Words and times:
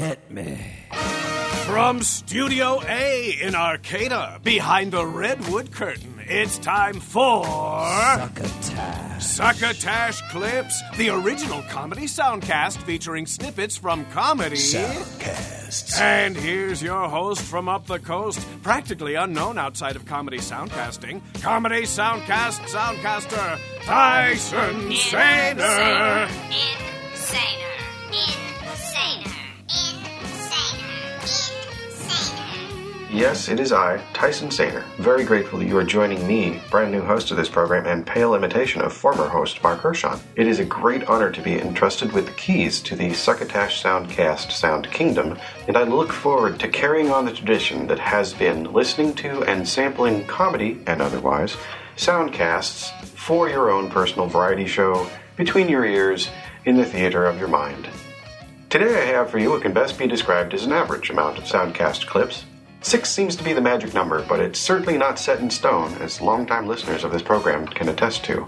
Hit 0.00 0.30
me. 0.30 0.58
From 1.66 2.00
Studio 2.00 2.80
A 2.88 3.36
in 3.42 3.54
Arcata, 3.54 4.40
behind 4.42 4.92
the 4.92 5.04
redwood 5.04 5.72
curtain, 5.72 6.14
it's 6.20 6.56
time 6.56 7.00
for 7.00 7.44
Succotash. 7.44 9.22
Succotash 9.22 10.22
Clips, 10.30 10.82
the 10.96 11.10
original 11.10 11.60
comedy 11.68 12.06
soundcast 12.06 12.78
featuring 12.84 13.26
snippets 13.26 13.76
from 13.76 14.06
comedy. 14.06 14.56
Soundcasts. 14.56 16.00
And 16.00 16.34
here's 16.34 16.82
your 16.82 17.06
host 17.06 17.42
from 17.42 17.68
up 17.68 17.84
the 17.86 17.98
coast, 17.98 18.40
practically 18.62 19.16
unknown 19.16 19.58
outside 19.58 19.96
of 19.96 20.06
comedy 20.06 20.38
soundcasting, 20.38 21.20
comedy 21.42 21.82
soundcast 21.82 22.60
soundcaster 22.70 23.60
Tyson 23.84 24.92
Sainer. 24.92 26.89
Yes, 33.12 33.48
it 33.48 33.58
is 33.58 33.72
I, 33.72 34.00
Tyson 34.12 34.50
Sainer. 34.50 34.84
Very 34.98 35.24
grateful 35.24 35.58
that 35.58 35.66
you 35.66 35.76
are 35.76 35.82
joining 35.82 36.24
me, 36.28 36.62
brand 36.70 36.92
new 36.92 37.00
host 37.00 37.32
of 37.32 37.36
this 37.36 37.48
program 37.48 37.84
and 37.84 38.06
pale 38.06 38.36
imitation 38.36 38.80
of 38.82 38.92
former 38.92 39.26
host 39.26 39.60
Mark 39.64 39.80
Hershon. 39.80 40.20
It 40.36 40.46
is 40.46 40.60
a 40.60 40.64
great 40.64 41.02
honor 41.08 41.32
to 41.32 41.42
be 41.42 41.60
entrusted 41.60 42.12
with 42.12 42.26
the 42.26 42.32
keys 42.34 42.80
to 42.82 42.94
the 42.94 43.12
Succotash 43.12 43.82
Soundcast 43.82 44.52
Sound 44.52 44.92
Kingdom, 44.92 45.36
and 45.66 45.76
I 45.76 45.82
look 45.82 46.12
forward 46.12 46.60
to 46.60 46.68
carrying 46.68 47.10
on 47.10 47.24
the 47.24 47.32
tradition 47.32 47.88
that 47.88 47.98
has 47.98 48.32
been 48.32 48.72
listening 48.72 49.12
to 49.14 49.42
and 49.42 49.68
sampling 49.68 50.24
comedy 50.28 50.80
and 50.86 51.02
otherwise 51.02 51.56
soundcasts 51.96 52.92
for 53.06 53.48
your 53.48 53.72
own 53.72 53.90
personal 53.90 54.28
variety 54.28 54.66
show 54.66 55.10
between 55.36 55.68
your 55.68 55.84
ears 55.84 56.30
in 56.64 56.76
the 56.76 56.86
theater 56.86 57.26
of 57.26 57.40
your 57.40 57.48
mind. 57.48 57.88
Today 58.68 59.02
I 59.02 59.06
have 59.06 59.32
for 59.32 59.38
you 59.38 59.50
what 59.50 59.62
can 59.62 59.72
best 59.72 59.98
be 59.98 60.06
described 60.06 60.54
as 60.54 60.64
an 60.64 60.72
average 60.72 61.10
amount 61.10 61.38
of 61.38 61.44
soundcast 61.44 62.06
clips. 62.06 62.44
Six 62.82 63.10
seems 63.10 63.36
to 63.36 63.44
be 63.44 63.52
the 63.52 63.60
magic 63.60 63.92
number, 63.92 64.24
but 64.26 64.40
it's 64.40 64.58
certainly 64.58 64.96
not 64.96 65.18
set 65.18 65.40
in 65.40 65.50
stone, 65.50 65.92
as 66.00 66.20
longtime 66.20 66.66
listeners 66.66 67.04
of 67.04 67.12
this 67.12 67.22
program 67.22 67.66
can 67.66 67.90
attest 67.90 68.24
to. 68.24 68.46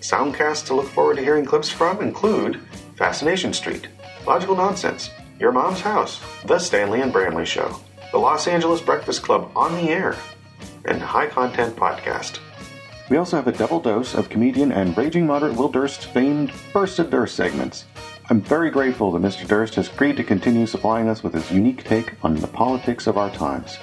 Soundcasts 0.00 0.66
to 0.66 0.74
look 0.74 0.86
forward 0.88 1.16
to 1.16 1.22
hearing 1.24 1.46
clips 1.46 1.70
from 1.70 2.00
include 2.02 2.60
Fascination 2.96 3.54
Street, 3.54 3.88
Logical 4.26 4.54
Nonsense, 4.54 5.10
Your 5.38 5.50
Mom's 5.50 5.80
House, 5.80 6.20
The 6.44 6.58
Stanley 6.58 7.00
and 7.00 7.10
Bramley 7.10 7.46
Show, 7.46 7.80
The 8.12 8.18
Los 8.18 8.46
Angeles 8.46 8.82
Breakfast 8.82 9.22
Club 9.22 9.50
on 9.56 9.74
the 9.74 9.90
Air, 9.90 10.14
and 10.84 11.00
High 11.00 11.28
Content 11.28 11.74
Podcast. 11.74 12.38
We 13.08 13.16
also 13.16 13.36
have 13.36 13.48
a 13.48 13.52
double 13.52 13.80
dose 13.80 14.14
of 14.14 14.28
comedian 14.28 14.72
and 14.72 14.96
raging 14.96 15.26
moderate 15.26 15.56
Will 15.56 15.68
Durst's 15.68 16.04
famed 16.04 16.52
Burst 16.72 16.98
of 16.98 17.10
Durst 17.10 17.34
segments. 17.34 17.86
I'm 18.30 18.40
very 18.40 18.70
grateful 18.70 19.10
that 19.10 19.22
Mr. 19.22 19.44
Durst 19.44 19.74
has 19.74 19.88
agreed 19.88 20.16
to 20.18 20.22
continue 20.22 20.64
supplying 20.64 21.08
us 21.08 21.20
with 21.24 21.34
his 21.34 21.50
unique 21.50 21.82
take 21.82 22.14
on 22.24 22.36
the 22.36 22.46
politics 22.46 23.08
of 23.08 23.18
our 23.18 23.28
times. 23.28 23.76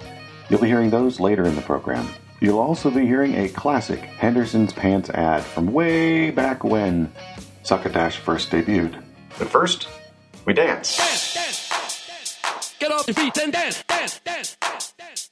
You'll 0.49 0.61
be 0.61 0.67
hearing 0.67 0.89
those 0.89 1.19
later 1.19 1.43
in 1.43 1.57
the 1.57 1.61
program. 1.61 2.07
You'll 2.39 2.61
also 2.61 2.89
be 2.89 3.05
hearing 3.05 3.35
a 3.35 3.49
classic 3.49 3.99
Henderson's 3.99 4.71
Pants 4.71 5.09
ad 5.09 5.43
from 5.43 5.73
way 5.73 6.31
back 6.31 6.63
when 6.63 7.11
Succotash 7.63 8.19
first 8.19 8.49
debuted. 8.49 9.03
But 9.37 9.49
first, 9.49 9.89
we 10.45 10.53
dance. 10.53 10.95
dance, 10.95 11.33
dance, 11.33 11.69
dance. 11.69 12.75
Get 12.79 12.91
off 12.93 13.05
your 13.05 13.15
feet 13.15 13.37
and 13.39 13.51
dance, 13.51 13.83
dance, 13.83 14.21
dance, 14.23 14.55
dance, 14.61 14.93
dance. 14.97 15.29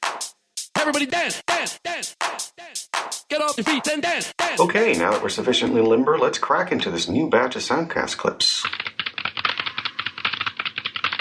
Everybody 0.75 1.05
dance, 1.05 1.41
dance, 1.47 1.79
dance, 1.85 2.17
dance, 2.19 2.53
dance. 2.57 2.89
Get 3.29 3.41
off 3.41 3.55
your 3.55 3.63
feet 3.63 3.87
and 3.87 4.01
dance, 4.01 4.33
dance. 4.37 4.59
Okay, 4.59 4.93
now 4.93 5.11
that 5.11 5.23
we're 5.23 5.29
sufficiently 5.29 5.81
limber, 5.81 6.17
let's 6.17 6.37
crack 6.37 6.73
into 6.73 6.91
this 6.91 7.07
new 7.07 7.29
batch 7.29 7.55
of 7.55 7.61
Soundcast 7.61 8.17
clips. 8.17 8.65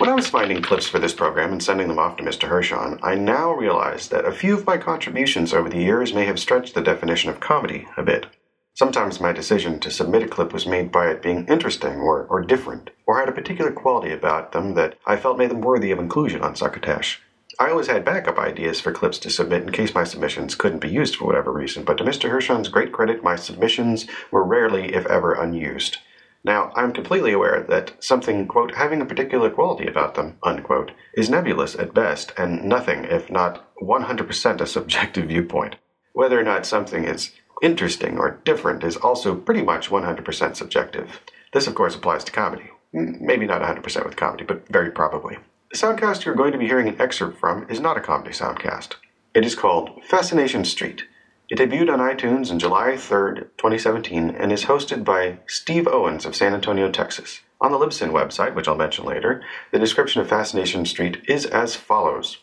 When 0.05 0.13
I 0.13 0.17
was 0.17 0.29
finding 0.29 0.61
clips 0.61 0.87
for 0.87 0.99
this 0.99 1.15
program 1.15 1.51
and 1.51 1.63
sending 1.63 1.89
them 1.89 1.99
off 1.99 2.19
to 2.19 2.23
Mr. 2.23 2.47
Hershon, 2.47 2.99
I 3.03 3.15
now 3.15 3.55
realize 3.55 4.09
that 4.09 4.27
a 4.27 4.33
few 4.33 4.53
of 4.53 4.67
my 4.67 4.77
contributions 4.77 5.55
over 5.55 5.71
the 5.71 5.79
years 5.79 6.13
may 6.13 6.27
have 6.27 6.39
stretched 6.39 6.75
the 6.75 6.83
definition 6.83 7.31
of 7.31 7.41
comedy 7.41 7.89
a 7.97 8.03
bit. 8.03 8.27
Sometimes 8.75 9.19
my 9.19 9.33
decision 9.33 9.81
to 9.81 9.91
submit 9.91 10.23
a 10.23 10.29
clip 10.29 10.53
was 10.53 10.67
made 10.67 10.93
by 10.93 11.09
it 11.09 11.23
being 11.23 11.47
interesting 11.47 12.01
or, 12.01 12.25
or 12.25 12.43
different, 12.43 12.91
or 13.07 13.19
had 13.19 13.31
a 13.31 13.33
particular 13.33 13.73
quality 13.73 14.13
about 14.13 14.53
them 14.53 14.75
that 14.75 14.99
I 15.07 15.17
felt 15.17 15.39
made 15.39 15.51
them 15.51 15.63
worthy 15.63 15.91
of 15.91 15.99
inclusion 15.99 16.43
on 16.43 16.55
Succotash. 16.55 17.23
I 17.59 17.71
always 17.71 17.87
had 17.87 18.05
backup 18.05 18.39
ideas 18.39 18.83
for 18.83 18.93
clips 18.93 19.17
to 19.21 19.31
submit 19.31 19.63
in 19.63 19.73
case 19.73 19.95
my 19.95 20.05
submissions 20.05 20.55
couldn't 20.55 20.81
be 20.81 20.91
used 20.91 21.17
for 21.17 21.25
whatever 21.25 21.51
reason, 21.51 21.83
but 21.83 21.97
to 21.97 22.05
Mr. 22.05 22.29
Hershon's 22.29 22.69
great 22.69 22.93
credit, 22.93 23.25
my 23.25 23.37
submissions 23.37 24.07
were 24.31 24.45
rarely, 24.45 24.95
if 24.95 25.07
ever, 25.07 25.33
unused. 25.33 25.97
Now, 26.45 26.73
I'm 26.77 26.93
completely 26.93 27.33
aware 27.33 27.65
that 27.71 27.93
something, 28.05 28.47
quote, 28.47 28.75
having 28.75 29.01
a 29.01 29.07
particular 29.07 29.49
quality 29.49 29.87
about 29.87 30.15
them, 30.15 30.37
unquote, 30.43 30.91
is 31.15 31.31
nebulous 31.31 31.75
at 31.75 31.95
best, 31.95 32.35
and 32.37 32.65
nothing, 32.65 33.05
if 33.05 33.31
not 33.31 33.67
100% 33.81 34.61
a 34.61 34.67
subjective 34.67 35.29
viewpoint. 35.29 35.77
Whether 36.13 36.39
or 36.39 36.45
not 36.45 36.67
something 36.67 37.05
is 37.05 37.33
interesting 37.63 38.19
or 38.19 38.43
different 38.45 38.85
is 38.85 38.97
also 38.99 39.35
pretty 39.35 39.63
much 39.63 39.89
100% 39.89 40.57
subjective. 40.57 41.21
This, 41.55 41.67
of 41.67 41.75
course, 41.75 41.95
applies 41.95 42.25
to 42.25 42.33
comedy. 42.33 42.71
Maybe 42.93 43.47
not 43.47 43.63
100% 43.63 44.05
with 44.05 44.17
comedy, 44.17 44.45
but 44.45 44.69
very 44.69 44.91
probably. 44.91 45.39
The 45.73 45.79
soundcast 45.79 46.25
you're 46.25 46.35
going 46.35 46.53
to 46.53 46.59
be 46.59 46.67
hearing 46.67 46.89
an 46.89 47.01
excerpt 47.01 47.41
from 47.41 47.69
is 47.71 47.81
not 47.81 47.97
a 47.97 48.01
comedy 48.01 48.31
soundcast. 48.31 48.97
It 49.35 49.45
is 49.45 49.55
called 49.55 50.05
Fascination 50.05 50.65
Street. 50.65 51.05
It 51.51 51.59
debuted 51.59 51.93
on 51.93 51.99
iTunes 51.99 52.51
on 52.51 52.59
July 52.59 52.93
3rd, 52.93 53.49
2017, 53.59 54.31
and 54.31 54.51
is 54.51 54.65
hosted 54.65 55.05
by 55.05 55.41
Steve 55.47 55.87
Owens 55.87 56.25
of 56.25 56.35
San 56.35 56.55
Antonio, 56.55 56.91
Texas. 56.91 57.43
On 57.61 57.71
the 57.71 57.79
Libsyn 57.79 58.13
website, 58.13 58.55
which 58.55 58.67
I'll 58.67 58.77
mention 58.77 59.05
later, 59.05 59.43
the 59.71 59.79
description 59.79 60.23
of 60.23 60.29
Fascination 60.29 60.87
Street 60.87 61.23
is 61.29 61.45
as 61.45 61.77
follows 61.77 62.39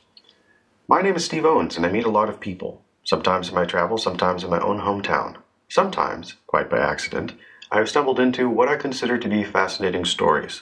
My 0.88 1.01
name 1.01 1.16
is 1.16 1.25
Steve 1.25 1.45
Owens, 1.45 1.75
and 1.78 1.84
I 1.84 1.91
meet 1.91 2.06
a 2.06 2.11
lot 2.11 2.29
of 2.29 2.40
people. 2.40 2.84
Sometimes 3.03 3.50
in 3.50 3.56
my 3.56 3.66
travels, 3.66 4.03
sometimes 4.03 4.44
in 4.44 4.51
my 4.51 4.59
own 4.59 4.81
hometown. 4.81 5.38
Sometimes, 5.67 6.35
quite 6.45 6.69
by 6.69 6.78
accident, 6.78 7.34
I 7.72 7.78
have 7.79 7.90
stumbled 7.90 8.19
into 8.19 8.50
what 8.50 8.69
I 8.69 8.75
consider 8.75 9.17
to 9.17 9.28
be 9.28 9.44
fascinating 9.44 10.06
stories. 10.06 10.61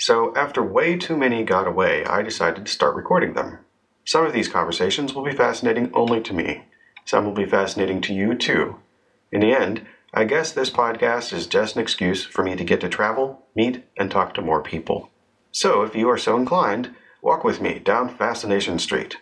So, 0.00 0.34
after 0.34 0.64
way 0.64 0.96
too 0.96 1.16
many 1.16 1.44
got 1.44 1.68
away, 1.68 2.04
I 2.06 2.22
decided 2.22 2.66
to 2.66 2.72
start 2.72 2.96
recording 2.96 3.34
them. 3.34 3.60
Some 4.04 4.26
of 4.26 4.32
these 4.32 4.48
conversations 4.48 5.14
will 5.14 5.22
be 5.22 5.36
fascinating 5.36 5.92
only 5.94 6.20
to 6.22 6.34
me. 6.34 6.64
Some 7.04 7.24
will 7.24 7.32
be 7.32 7.46
fascinating 7.46 8.00
to 8.02 8.14
you, 8.14 8.34
too. 8.34 8.78
In 9.30 9.40
the 9.40 9.52
end, 9.52 9.86
I 10.14 10.24
guess 10.24 10.52
this 10.52 10.70
podcast 10.70 11.32
is 11.32 11.46
just 11.46 11.76
an 11.76 11.82
excuse 11.82 12.24
for 12.24 12.44
me 12.44 12.54
to 12.56 12.64
get 12.64 12.80
to 12.82 12.88
travel, 12.88 13.46
meet, 13.54 13.84
and 13.96 14.10
talk 14.10 14.34
to 14.34 14.42
more 14.42 14.62
people. 14.62 15.10
So, 15.50 15.82
if 15.82 15.94
you 15.94 16.08
are 16.08 16.18
so 16.18 16.36
inclined, 16.36 16.94
walk 17.22 17.44
with 17.44 17.60
me 17.60 17.78
down 17.78 18.08
Fascination 18.08 18.78
Street. 18.78 19.16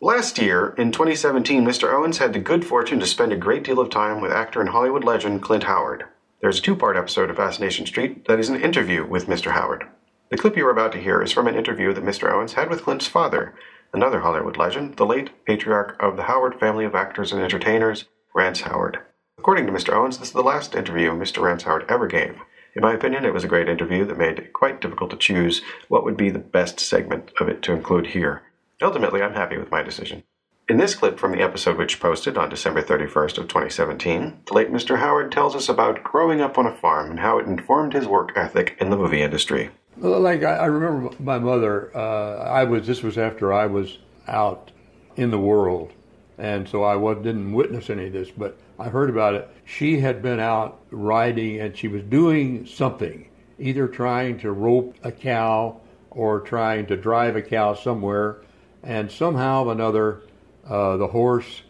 Last 0.00 0.38
year, 0.38 0.74
in 0.78 0.92
2017, 0.92 1.64
Mr. 1.64 1.92
Owens 1.92 2.18
had 2.18 2.32
the 2.32 2.38
good 2.38 2.64
fortune 2.64 3.00
to 3.00 3.06
spend 3.06 3.32
a 3.32 3.36
great 3.36 3.64
deal 3.64 3.80
of 3.80 3.90
time 3.90 4.20
with 4.20 4.32
actor 4.32 4.60
and 4.60 4.70
Hollywood 4.70 5.04
legend 5.04 5.42
Clint 5.42 5.64
Howard. 5.64 6.04
There's 6.40 6.58
a 6.58 6.62
two 6.62 6.74
part 6.74 6.96
episode 6.96 7.28
of 7.28 7.36
Fascination 7.36 7.84
Street 7.84 8.26
that 8.26 8.38
is 8.38 8.48
an 8.48 8.60
interview 8.60 9.04
with 9.04 9.26
Mr. 9.26 9.50
Howard. 9.50 9.84
The 10.30 10.38
clip 10.38 10.56
you 10.56 10.66
are 10.66 10.70
about 10.70 10.92
to 10.92 11.00
hear 11.00 11.20
is 11.20 11.32
from 11.32 11.48
an 11.48 11.56
interview 11.56 11.92
that 11.92 12.04
Mr. 12.04 12.32
Owens 12.32 12.54
had 12.54 12.70
with 12.70 12.82
Clint's 12.82 13.08
father, 13.08 13.54
another 13.92 14.20
Hollywood 14.20 14.56
legend, 14.56 14.96
the 14.96 15.06
late 15.06 15.44
patriarch 15.44 15.96
of 16.00 16.16
the 16.16 16.24
Howard 16.24 16.58
family 16.58 16.84
of 16.84 16.94
actors 16.94 17.32
and 17.32 17.42
entertainers, 17.42 18.04
Rance 18.34 18.62
Howard. 18.62 18.98
According 19.38 19.66
to 19.66 19.72
Mr. 19.72 19.94
Owens, 19.94 20.18
this 20.18 20.28
is 20.28 20.34
the 20.34 20.42
last 20.42 20.74
interview 20.74 21.10
Mr. 21.12 21.42
Rance 21.42 21.62
Howard 21.64 21.86
ever 21.88 22.06
gave. 22.06 22.38
In 22.74 22.82
my 22.82 22.94
opinion, 22.94 23.24
it 23.24 23.34
was 23.34 23.42
a 23.42 23.48
great 23.48 23.68
interview 23.68 24.04
that 24.04 24.18
made 24.18 24.38
it 24.38 24.52
quite 24.52 24.80
difficult 24.80 25.10
to 25.10 25.16
choose 25.16 25.62
what 25.88 26.04
would 26.04 26.16
be 26.16 26.30
the 26.30 26.38
best 26.38 26.78
segment 26.78 27.32
of 27.40 27.48
it 27.48 27.62
to 27.62 27.72
include 27.72 28.08
here. 28.08 28.42
Ultimately, 28.80 29.22
I'm 29.22 29.34
happy 29.34 29.56
with 29.56 29.70
my 29.70 29.82
decision. 29.82 30.22
In 30.68 30.76
this 30.76 30.94
clip 30.94 31.18
from 31.18 31.32
the 31.32 31.42
episode 31.42 31.76
which 31.76 31.98
posted 31.98 32.38
on 32.38 32.48
December 32.48 32.80
31st 32.80 33.38
of 33.38 33.48
2017, 33.48 34.42
the 34.46 34.54
late 34.54 34.70
Mr. 34.70 34.98
Howard 34.98 35.32
tells 35.32 35.56
us 35.56 35.68
about 35.68 36.04
growing 36.04 36.40
up 36.40 36.56
on 36.58 36.66
a 36.66 36.76
farm 36.76 37.10
and 37.10 37.18
how 37.18 37.38
it 37.38 37.46
informed 37.46 37.92
his 37.92 38.06
work 38.06 38.30
ethic 38.36 38.76
in 38.78 38.88
the 38.88 38.96
movie 38.96 39.20
industry. 39.20 39.70
Like 40.00 40.42
I, 40.42 40.56
I 40.56 40.66
remember 40.66 41.14
my 41.22 41.38
mother. 41.38 41.94
Uh, 41.94 42.36
I 42.36 42.64
was. 42.64 42.86
This 42.86 43.02
was 43.02 43.18
after 43.18 43.52
I 43.52 43.66
was 43.66 43.98
out 44.26 44.70
in 45.16 45.30
the 45.30 45.38
world, 45.38 45.92
and 46.38 46.66
so 46.66 46.82
I 46.82 46.96
was, 46.96 47.18
didn't 47.18 47.52
witness 47.52 47.90
any 47.90 48.06
of 48.06 48.14
this, 48.14 48.30
but 48.30 48.56
I 48.78 48.88
heard 48.88 49.10
about 49.10 49.34
it. 49.34 49.48
She 49.66 50.00
had 50.00 50.22
been 50.22 50.40
out 50.40 50.80
riding, 50.90 51.60
and 51.60 51.76
she 51.76 51.86
was 51.86 52.02
doing 52.04 52.64
something, 52.64 53.28
either 53.58 53.86
trying 53.88 54.38
to 54.40 54.52
rope 54.52 54.96
a 55.02 55.12
cow 55.12 55.80
or 56.10 56.40
trying 56.40 56.86
to 56.86 56.96
drive 56.96 57.36
a 57.36 57.42
cow 57.42 57.74
somewhere, 57.74 58.38
and 58.82 59.12
somehow 59.12 59.64
or 59.66 59.72
another, 59.72 60.22
uh, 60.66 60.96
the 60.96 61.08
horse 61.08 61.60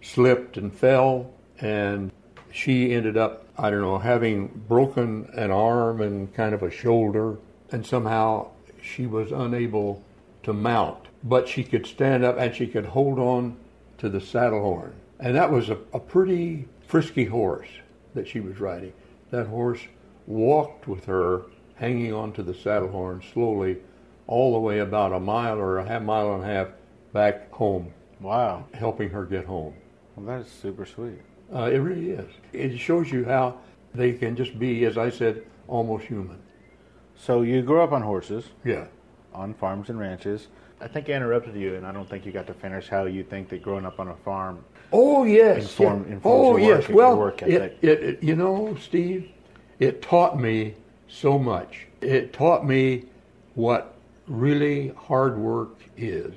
slipped 0.00 0.56
and 0.56 0.72
fell, 0.72 1.32
and 1.58 2.12
she 2.52 2.92
ended 2.92 3.16
up, 3.16 3.46
I 3.58 3.70
don't 3.70 3.82
know, 3.82 3.98
having 3.98 4.46
broken 4.68 5.28
an 5.34 5.50
arm 5.50 6.00
and 6.00 6.32
kind 6.32 6.54
of 6.54 6.62
a 6.62 6.70
shoulder, 6.70 7.36
and 7.72 7.84
somehow 7.86 8.48
she 8.82 9.06
was 9.06 9.32
unable 9.32 10.02
to 10.42 10.52
mount. 10.52 11.06
But 11.22 11.48
she 11.48 11.64
could 11.64 11.86
stand 11.86 12.24
up 12.24 12.38
and 12.38 12.54
she 12.54 12.66
could 12.66 12.86
hold 12.86 13.18
on 13.18 13.56
to 13.98 14.08
the 14.08 14.20
saddle 14.20 14.62
horn. 14.62 14.94
And 15.18 15.36
that 15.36 15.50
was 15.52 15.68
a, 15.68 15.78
a 15.92 16.00
pretty 16.00 16.66
frisky 16.86 17.26
horse 17.26 17.68
that 18.14 18.26
she 18.26 18.40
was 18.40 18.58
riding. 18.58 18.92
That 19.30 19.46
horse 19.46 19.80
walked 20.26 20.88
with 20.88 21.04
her, 21.04 21.42
hanging 21.76 22.12
onto 22.12 22.42
the 22.42 22.54
saddle 22.54 22.88
horn 22.88 23.22
slowly 23.32 23.78
all 24.26 24.52
the 24.52 24.60
way 24.60 24.78
about 24.78 25.12
a 25.12 25.20
mile 25.20 25.58
or 25.58 25.78
a 25.78 25.86
half 25.86 26.02
mile 26.02 26.34
and 26.34 26.42
a 26.42 26.46
half 26.46 26.68
back 27.12 27.50
home, 27.52 27.92
Wow. 28.20 28.64
helping 28.74 29.10
her 29.10 29.24
get 29.24 29.44
home. 29.44 29.74
Well, 30.16 30.26
that 30.26 30.46
is 30.46 30.52
super 30.52 30.86
sweet. 30.86 31.20
Uh, 31.52 31.64
it 31.64 31.78
really 31.78 32.10
is. 32.10 32.28
It 32.52 32.78
shows 32.78 33.10
you 33.10 33.24
how 33.24 33.58
they 33.94 34.12
can 34.12 34.36
just 34.36 34.58
be, 34.58 34.84
as 34.84 34.96
I 34.96 35.10
said, 35.10 35.42
almost 35.66 36.04
human. 36.06 36.38
So 37.20 37.42
you 37.42 37.60
grew 37.62 37.82
up 37.82 37.92
on 37.92 38.00
horses, 38.02 38.46
Yeah. 38.64 38.86
on 39.34 39.52
farms 39.54 39.90
and 39.90 39.98
ranches. 39.98 40.48
I 40.80 40.88
think 40.88 41.10
I 41.10 41.12
interrupted 41.12 41.54
you, 41.54 41.74
and 41.74 41.86
I 41.86 41.92
don't 41.92 42.08
think 42.08 42.24
you 42.24 42.32
got 42.32 42.46
to 42.46 42.54
finish 42.54 42.88
how 42.88 43.04
you 43.04 43.22
think 43.22 43.50
that 43.50 43.62
growing 43.62 43.84
up 43.84 44.00
on 44.00 44.08
a 44.08 44.16
farm. 44.16 44.64
Oh 44.92 45.24
yes. 45.24 45.62
Inform- 45.78 46.06
yeah. 46.10 46.18
oh 46.24 46.56
your 46.56 46.76
yes. 46.78 46.88
work- 46.88 46.96
well, 46.96 47.18
work 47.18 47.42
it, 47.42 47.78
it, 47.82 48.02
it- 48.02 48.22
you 48.22 48.34
know, 48.34 48.74
Steve, 48.80 49.30
it 49.78 50.00
taught 50.00 50.40
me 50.40 50.74
so 51.08 51.38
much. 51.38 51.86
It 52.00 52.32
taught 52.32 52.66
me 52.66 53.04
what 53.54 53.94
really 54.26 54.88
hard 54.96 55.38
work 55.38 55.78
is, 55.98 56.32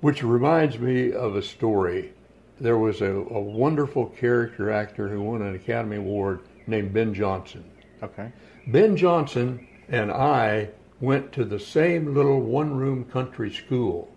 which 0.00 0.22
reminds 0.22 0.78
me 0.78 1.12
of 1.12 1.36
a 1.36 1.42
story. 1.42 2.12
There 2.58 2.78
was 2.78 3.02
a, 3.02 3.10
a 3.12 3.40
wonderful 3.40 4.06
character 4.06 4.70
actor 4.70 5.08
who 5.08 5.20
won 5.20 5.42
an 5.42 5.54
Academy 5.54 5.96
Award 5.96 6.40
named 6.66 6.94
Ben 6.94 7.12
Johnson. 7.12 7.64
Okay. 8.02 8.32
Ben 8.68 8.96
Johnson 8.96 9.66
and 9.88 10.10
I 10.10 10.70
went 11.00 11.32
to 11.32 11.44
the 11.44 11.58
same 11.58 12.14
little 12.14 12.40
one 12.40 12.76
room 12.76 13.04
country 13.04 13.52
school, 13.52 14.14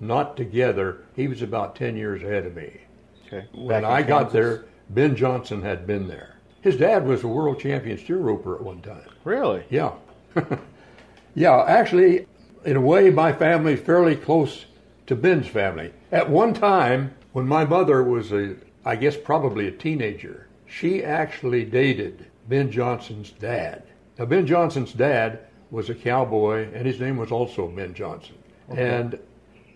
not 0.00 0.36
together. 0.36 1.04
He 1.16 1.28
was 1.28 1.42
about 1.42 1.76
10 1.76 1.96
years 1.96 2.22
ahead 2.22 2.46
of 2.46 2.54
me. 2.54 2.80
Okay. 3.26 3.46
When 3.52 3.84
I 3.84 4.02
got 4.02 4.32
there, 4.32 4.66
Ben 4.90 5.16
Johnson 5.16 5.62
had 5.62 5.86
been 5.86 6.08
there. 6.08 6.36
His 6.60 6.76
dad 6.76 7.06
was 7.06 7.22
a 7.22 7.28
world 7.28 7.60
champion 7.60 7.98
steer 7.98 8.18
roper 8.18 8.56
at 8.56 8.62
one 8.62 8.80
time. 8.80 9.08
Really? 9.24 9.64
Yeah. 9.70 9.92
yeah, 11.34 11.64
actually, 11.64 12.26
in 12.64 12.76
a 12.76 12.80
way, 12.80 13.10
my 13.10 13.32
family's 13.32 13.80
fairly 13.80 14.16
close 14.16 14.66
to 15.06 15.14
Ben's 15.14 15.46
family. 15.46 15.92
At 16.12 16.30
one 16.30 16.54
time, 16.54 17.14
when 17.32 17.46
my 17.46 17.64
mother 17.64 18.02
was 18.02 18.32
a, 18.32 18.56
I 18.84 18.96
guess 18.96 19.16
probably 19.16 19.68
a 19.68 19.72
teenager, 19.72 20.48
she 20.66 21.02
actually 21.02 21.64
dated 21.64 22.26
Ben 22.48 22.70
Johnson's 22.70 23.30
dad. 23.30 23.84
Now, 24.18 24.24
Ben 24.24 24.46
Johnson's 24.46 24.92
dad 24.92 25.40
was 25.70 25.88
a 25.88 25.94
cowboy, 25.94 26.68
and 26.74 26.86
his 26.86 26.98
name 26.98 27.16
was 27.16 27.30
also 27.30 27.68
Ben 27.68 27.94
Johnson. 27.94 28.36
And 28.68 29.18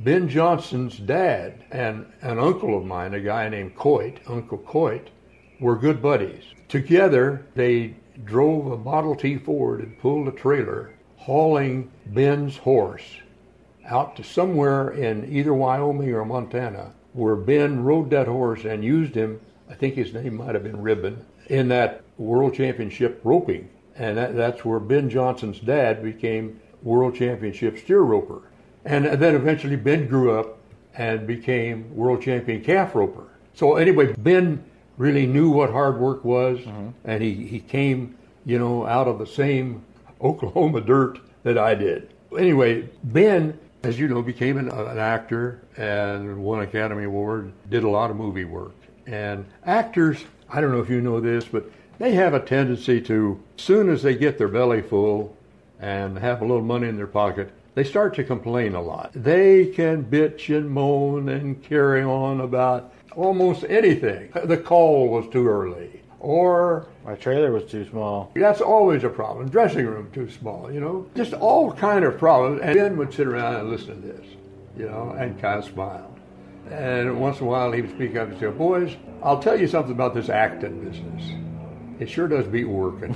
Ben 0.01 0.29
Johnson's 0.29 0.99
dad 0.99 1.65
and 1.71 2.07
an 2.23 2.39
uncle 2.39 2.77
of 2.77 2.85
mine, 2.85 3.15
a 3.15 3.21
guy 3.21 3.49
named 3.49 3.77
Coit, 3.77 4.19
Uncle 4.27 4.59
Coit, 4.59 5.11
were 5.61 5.77
good 5.77 6.03
buddies. 6.03 6.43
Together, 6.69 7.47
they 7.55 7.95
drove 8.25 8.67
a 8.67 8.77
Model 8.77 9.15
T 9.15 9.39
Ford 9.39 9.81
and 9.81 9.99
pulled 9.99 10.27
a 10.27 10.33
trailer 10.33 10.93
hauling 11.17 11.91
Ben's 12.07 12.57
horse 12.57 13.19
out 13.87 14.17
to 14.17 14.25
somewhere 14.25 14.91
in 14.91 15.33
either 15.33 15.55
Wyoming 15.55 16.13
or 16.13 16.25
Montana, 16.25 16.93
where 17.13 17.37
Ben 17.37 17.85
rode 17.85 18.11
that 18.11 18.27
horse 18.27 18.65
and 18.65 18.85
used 18.85 19.15
him. 19.15 19.41
I 19.71 19.75
think 19.75 19.95
his 19.95 20.13
name 20.13 20.35
might 20.35 20.55
have 20.55 20.65
been 20.65 20.83
Ribbon 20.83 21.25
in 21.47 21.69
that 21.69 22.03
World 22.19 22.55
Championship 22.55 23.21
roping, 23.25 23.69
and 23.97 24.17
that, 24.17 24.37
that's 24.37 24.65
where 24.65 24.81
Ben 24.81 25.09
Johnson's 25.11 25.61
dad 25.61 26.03
became 26.03 26.61
World 26.83 27.15
Championship 27.15 27.79
steer 27.79 28.01
roper, 28.01 28.43
and 28.85 29.05
then 29.05 29.35
eventually 29.35 29.77
Ben 29.77 30.07
grew 30.07 30.39
up 30.39 30.59
and 30.95 31.27
became 31.27 31.95
World 31.95 32.23
Champion 32.23 32.63
calf 32.63 32.95
roper. 32.95 33.29
So 33.55 33.77
anyway, 33.77 34.15
Ben 34.19 34.65
really 34.97 35.27
knew 35.27 35.51
what 35.51 35.71
hard 35.71 35.99
work 35.99 36.25
was, 36.25 36.59
mm-hmm. 36.59 36.89
and 37.05 37.23
he, 37.23 37.35
he 37.35 37.61
came, 37.61 38.17
you 38.45 38.59
know, 38.59 38.87
out 38.87 39.09
of 39.09 39.19
the 39.19 39.27
same 39.27 39.85
Oklahoma 40.21 40.81
dirt 40.81 41.19
that 41.43 41.59
I 41.59 41.75
did. 41.75 42.11
Anyway, 42.39 42.89
Ben, 43.05 43.59
as 43.83 43.99
you 43.99 44.09
know, 44.09 44.23
became 44.23 44.57
an, 44.59 44.69
an 44.71 44.99
actor 44.99 45.63
and 45.77 46.43
won 46.43 46.61
Academy 46.61 47.05
Award, 47.05 47.53
did 47.69 47.85
a 47.85 47.89
lot 47.89 48.11
of 48.11 48.17
movie 48.17 48.45
work. 48.45 48.75
And 49.07 49.45
actors, 49.67 50.25
I 50.49 50.61
don't 50.61 50.71
know 50.71 50.81
if 50.81 50.89
you 50.89 51.01
know 51.01 51.21
this, 51.21 51.45
but 51.45 51.69
they 51.99 52.13
have 52.13 52.35
a 52.35 52.41
tendency 52.41 53.01
to, 53.03 53.41
soon 53.57 53.89
as 53.89 54.03
they 54.03 54.15
get 54.15 54.39
their 54.39 54.49
belly 54.49 54.83
full 54.83 55.37
and 55.81 56.19
have 56.19 56.41
a 56.43 56.45
little 56.45 56.63
money 56.65 56.89
in 56.89 56.97
their 56.97 57.07
pocket, 57.07 57.51
they 57.75 57.85
start 57.85 58.15
to 58.15 58.25
complain 58.25 58.75
a 58.75 58.83
lot. 58.83 59.11
They 59.15 59.67
can 59.67 60.05
bitch 60.05 60.55
and 60.55 60.71
moan 60.71 61.29
and 61.29 61.63
carry 61.63 62.03
on 62.03 62.41
about 62.41 62.93
almost 63.17 63.65
anything. 63.69 64.31
The 64.45 64.57
call 64.59 65.09
was 65.09 65.29
too 65.31 65.49
early, 65.49 66.03
or 66.21 66.87
My 67.05 67.15
trailer 67.15 67.51
was 67.51 67.65
too 67.71 67.89
small. 67.89 68.31
that's 68.35 68.61
always 68.61 69.05
a 69.05 69.09
problem. 69.09 69.49
Dressing 69.49 69.87
room 69.87 70.11
too 70.13 70.31
small, 70.31 70.71
you 70.71 70.81
know. 70.81 71.07
Just 71.15 71.33
all 71.35 71.73
kind 71.73 72.05
of 72.05 72.19
problems. 72.19 72.61
And 72.63 72.75
Ben 72.75 72.97
would 72.97 73.13
sit 73.13 73.27
around 73.27 73.57
and 73.57 73.71
listen 73.71 74.01
to 74.03 74.09
this, 74.09 74.27
you 74.77 74.87
know, 74.87 75.15
and 75.19 75.41
kind 75.41 75.59
of 75.59 75.65
smile. 75.65 76.09
And 76.71 77.21
once 77.21 77.41
in 77.41 77.47
a 77.47 77.49
while 77.49 77.73
he 77.73 77.81
would 77.83 77.91
speak 77.91 78.17
up 78.17 78.29
and 78.29 78.39
say, 78.39 78.47
"Boys, 78.49 78.95
I'll 79.23 79.41
tell 79.43 79.59
you 79.59 79.67
something 79.67 79.93
about 79.93 80.15
this 80.15 80.29
acting 80.29 80.81
business. 80.89 81.33
It 82.03 82.11
sure 82.11 82.27
does 82.27 82.47
beat 82.47 82.65
working." 82.65 83.15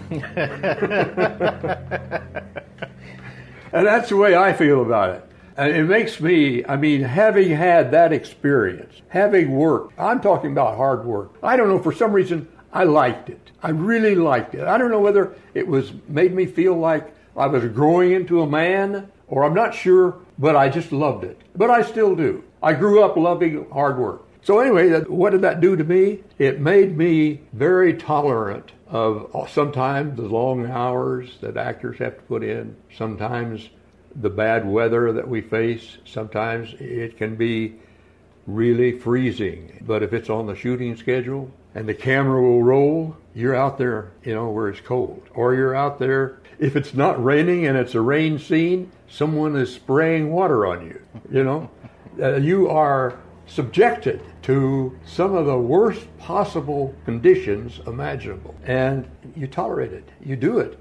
and 3.73 3.87
that's 3.87 4.09
the 4.11 4.17
way 4.17 4.37
I 4.37 4.53
feel 4.53 4.83
about 4.83 5.11
it. 5.11 5.29
And 5.57 5.75
it 5.75 5.85
makes 5.85 6.21
me, 6.21 6.65
I 6.65 6.77
mean, 6.77 7.01
having 7.01 7.51
had 7.51 7.91
that 7.91 8.13
experience, 8.13 9.03
having 9.09 9.51
worked, 9.51 9.99
I'm 9.99 10.21
talking 10.21 10.53
about 10.53 10.77
hard 10.77 11.05
work. 11.05 11.33
I 11.43 11.57
don't 11.57 11.69
know, 11.69 11.81
for 11.81 11.93
some 11.93 12.13
reason, 12.13 12.47
I 12.73 12.85
liked 12.85 13.29
it. 13.31 13.51
I 13.63 13.71
really 13.71 14.15
liked 14.15 14.55
it. 14.55 14.63
I 14.65 14.79
don't 14.79 14.91
know 14.91 15.01
whether 15.01 15.35
it 15.55 15.67
was 15.67 15.93
made 16.09 16.33
me 16.33 16.47
feel 16.47 16.75
like 16.75 17.13
I 17.37 17.47
was 17.49 17.65
growing 17.65 18.13
into 18.13 18.43
a 18.43 18.47
man, 18.47 19.11
or 19.27 19.45
I'm 19.45 19.55
not 19.55 19.75
sure, 19.75 20.15
but 20.39 20.55
I 20.55 20.69
just 20.69 20.93
loved 20.93 21.25
it. 21.25 21.41
But 21.57 21.71
I 21.71 21.83
still 21.83 22.15
do. 22.15 22.45
I 22.63 22.73
grew 22.75 23.03
up 23.03 23.17
loving 23.17 23.69
hard 23.71 23.99
work. 23.99 24.23
So 24.43 24.61
anyway, 24.61 25.01
what 25.01 25.31
did 25.31 25.41
that 25.41 25.61
do 25.61 25.75
to 25.75 25.83
me? 25.83 26.21
It 26.39 26.61
made 26.61 26.97
me 26.97 27.41
very 27.53 27.95
tolerant 27.95 28.73
of 28.89 29.49
sometimes 29.51 30.17
the 30.17 30.23
long 30.23 30.67
hours 30.67 31.39
that 31.41 31.57
actors 31.57 31.99
have 31.99 32.17
to 32.17 32.23
put 32.23 32.43
in, 32.43 32.77
sometimes 32.97 33.69
the 34.15 34.31
bad 34.31 34.67
weather 34.67 35.13
that 35.13 35.29
we 35.29 35.41
face. 35.41 35.99
Sometimes 36.05 36.75
it 36.79 37.17
can 37.17 37.37
be 37.37 37.75
really 38.47 38.99
freezing. 38.99 39.85
But 39.87 40.03
if 40.03 40.13
it's 40.13 40.31
on 40.31 40.47
the 40.47 40.55
shooting 40.55 40.97
schedule 40.97 41.51
and 41.75 41.89
the 41.89 41.95
camera 41.95 42.41
will 42.41 42.63
roll, 42.63 43.17
you're 43.35 43.55
out 43.55 43.77
there, 43.77 44.13
you 44.25 44.35
know, 44.35 44.51
where 44.51 44.69
it's 44.69 44.81
cold. 44.81 45.23
Or 45.35 45.55
you're 45.55 45.75
out 45.75 45.99
there, 45.99 46.39
if 46.59 46.77
it's 46.77 46.95
not 46.95 47.23
raining 47.23 47.67
and 47.67 47.77
it's 47.77 47.95
a 47.95 48.01
rain 48.01 48.39
scene, 48.39 48.91
someone 49.09 49.57
is 49.57 49.75
spraying 49.75 50.33
water 50.33 50.67
on 50.67 50.87
you, 50.87 51.01
you 51.31 51.45
know. 51.45 51.71
Uh, 52.19 52.37
you 52.37 52.69
are 52.69 53.19
subjected 53.47 54.21
to 54.43 54.99
some 55.05 55.35
of 55.35 55.47
the 55.47 55.59
worst 55.59 56.07
possible 56.19 56.95
conditions 57.05 57.81
imaginable. 57.87 58.55
And 58.65 59.09
you 59.35 59.47
tolerate 59.47 59.93
it. 59.93 60.09
You 60.25 60.37
do 60.37 60.59
it. 60.59 60.79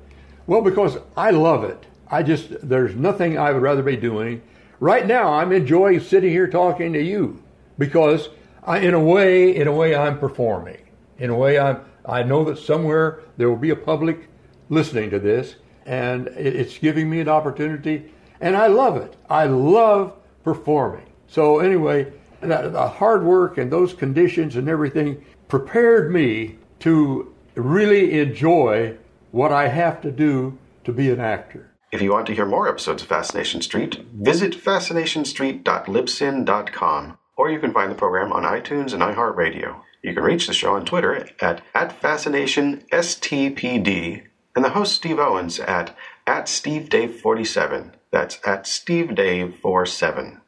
Well, 0.48 0.62
because 0.62 0.98
I 1.16 1.32
love 1.32 1.64
it. 1.64 1.86
I 2.10 2.24
just, 2.24 2.68
there's 2.68 2.96
nothing 2.96 3.38
I 3.38 3.52
would 3.52 3.62
rather 3.62 3.84
be 3.84 3.96
doing. 3.96 4.42
Right 4.80 5.06
now, 5.06 5.34
I'm 5.34 5.52
enjoying 5.52 6.00
sitting 6.00 6.30
here 6.30 6.48
talking 6.48 6.94
to 6.94 7.02
you 7.02 7.42
because 7.78 8.30
I, 8.64 8.80
in 8.80 8.94
a 8.94 9.00
way, 9.00 9.56
in 9.56 9.68
a 9.68 9.74
way, 9.74 9.96
I'm 9.96 10.20
performing. 10.20 10.78
In 11.18 11.30
a 11.30 11.36
way, 11.36 11.58
I'm, 11.58 11.82
I 12.06 12.24
know 12.24 12.44
that 12.46 12.58
somewhere 12.58 13.22
there 13.38 13.50
will 13.50 13.58
be 13.58 13.72
a 13.72 13.76
public 13.76 14.30
listening 14.70 15.10
to 15.12 15.20
this 15.20 15.56
and 15.86 16.28
it's 16.28 16.78
giving 16.78 17.10
me 17.10 17.20
an 17.20 17.30
opportunity 17.30 18.12
and 18.42 18.56
I 18.56 18.68
love 18.68 18.98
it. 18.98 19.16
I 19.30 19.46
love 19.46 20.14
performing. 20.44 21.06
So 21.28 21.60
anyway, 21.60 22.12
the, 22.50 22.88
hard 22.88 23.24
work 23.24 23.58
and 23.58 23.72
those 23.72 23.94
conditions 23.94 24.56
and 24.56 24.70
everything 24.70 25.24
prepared 25.48 26.12
me 26.12 26.58
to 26.80 27.34
really 27.56 28.20
enjoy 28.20 28.98
what 29.32 29.52
I 29.52 29.68
have 29.68 30.02
to 30.02 30.12
do 30.12 30.60
to 30.84 30.92
be 30.92 31.10
an 31.10 31.20
actor. 31.20 31.72
If 31.92 32.00
you 32.02 32.12
want 32.12 32.26
to 32.28 32.36
hear 32.36 32.46
more 32.46 32.68
episodes 32.68 33.02
of 33.04 33.10
Fascination 33.10 33.62
Street, 33.62 34.06
visit 34.14 34.54
fascinationstreet.libsyn.com, 34.54 37.18
or 37.38 37.50
you 37.50 37.60
can 37.60 37.74
find 37.74 37.92
the 37.92 37.96
program 37.96 38.32
on 38.34 38.44
iTunes 38.44 38.94
and 38.94 39.02
iHeartRadio. 39.02 39.82
You 40.02 40.14
can 40.14 40.24
reach 40.24 40.48
the 40.48 40.54
show 40.54 40.76
on 40.76 40.86
Twitter 40.86 41.28
at, 41.42 41.62
at 41.74 42.02
FascinationSTPD, 42.02 44.24
and 44.56 44.66
the 44.66 44.70
host 44.70 44.96
Steve 44.96 45.20
Owens 45.20 45.60
at, 45.60 45.96
at 46.28 46.46
SteveDave47. 46.46 47.92
That's 48.12 48.40
at 48.46 48.66
SteveDave47. 48.66 50.42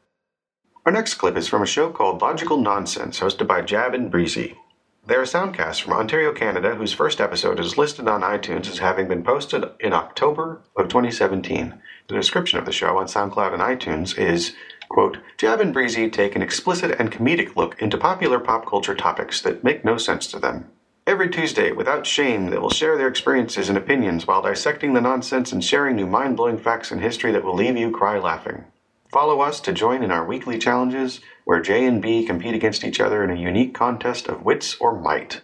Our 0.88 0.94
next 0.94 1.16
clip 1.16 1.36
is 1.36 1.50
from 1.50 1.62
a 1.62 1.66
show 1.66 1.90
called 1.90 2.22
Logical 2.22 2.56
Nonsense, 2.56 3.20
hosted 3.20 3.46
by 3.46 3.60
Jab 3.60 3.94
and 3.94 4.10
Breezy. 4.10 4.58
They're 5.06 5.24
a 5.24 5.26
soundcast 5.26 5.82
from 5.82 5.92
Ontario, 5.92 6.32
Canada, 6.32 6.76
whose 6.76 6.94
first 6.94 7.20
episode 7.20 7.60
is 7.60 7.78
listed 7.78 8.08
on 8.08 8.22
iTunes 8.22 8.70
as 8.70 8.78
having 8.78 9.10
been 9.10 9.22
posted 9.22 9.66
in 9.82 9.92
October 9.92 10.62
of 10.78 10.88
2017. 10.88 11.74
The 12.08 12.16
description 12.16 12.58
of 12.58 12.64
the 12.64 12.72
show 12.72 12.98
on 12.98 13.08
SoundCloud 13.08 13.52
and 13.52 13.62
iTunes 13.62 14.18
is, 14.18 14.56
quote, 14.88 15.18
Jab 15.38 15.60
and 15.60 15.74
Breezy 15.74 16.10
take 16.10 16.38
an 16.38 16.42
explicit 16.42 16.96
and 16.98 17.12
comedic 17.12 17.58
look 17.58 17.82
into 17.82 17.98
popular 17.98 18.40
pop 18.40 18.66
culture 18.66 18.96
topics 18.96 19.42
that 19.42 19.66
make 19.66 19.84
no 19.84 19.98
sense 19.98 20.26
to 20.28 20.40
them. 20.40 20.70
Every 21.06 21.28
Tuesday, 21.30 21.74
without 21.74 22.08
shame, 22.08 22.50
they 22.50 22.60
will 22.60 22.70
share 22.70 22.98
their 22.98 23.10
experiences 23.10 23.68
and 23.68 23.78
opinions 23.78 24.26
while 24.26 24.42
dissecting 24.42 24.94
the 24.94 25.02
nonsense 25.02 25.52
and 25.52 25.62
sharing 25.62 25.98
new 25.98 26.08
mind 26.08 26.38
blowing 26.38 26.58
facts 26.58 26.94
in 26.94 27.00
history 27.00 27.34
that 27.34 27.44
will 27.44 27.56
leave 27.56 27.76
you 27.76 27.92
cry 27.92 28.18
laughing. 28.18 28.64
Follow 29.12 29.40
us 29.40 29.62
to 29.62 29.72
join 29.72 30.04
in 30.04 30.12
our 30.12 30.26
weekly 30.26 30.60
challenges 30.60 31.22
where 31.46 31.62
J 31.62 31.86
and 31.86 32.02
B 32.02 32.26
compete 32.26 32.54
against 32.54 32.84
each 32.84 33.00
other 33.00 33.24
in 33.24 33.30
a 33.30 33.40
unique 33.40 33.74
contest 33.74 34.28
of 34.28 34.44
wits 34.44 34.76
or 34.82 35.00
might. 35.00 35.42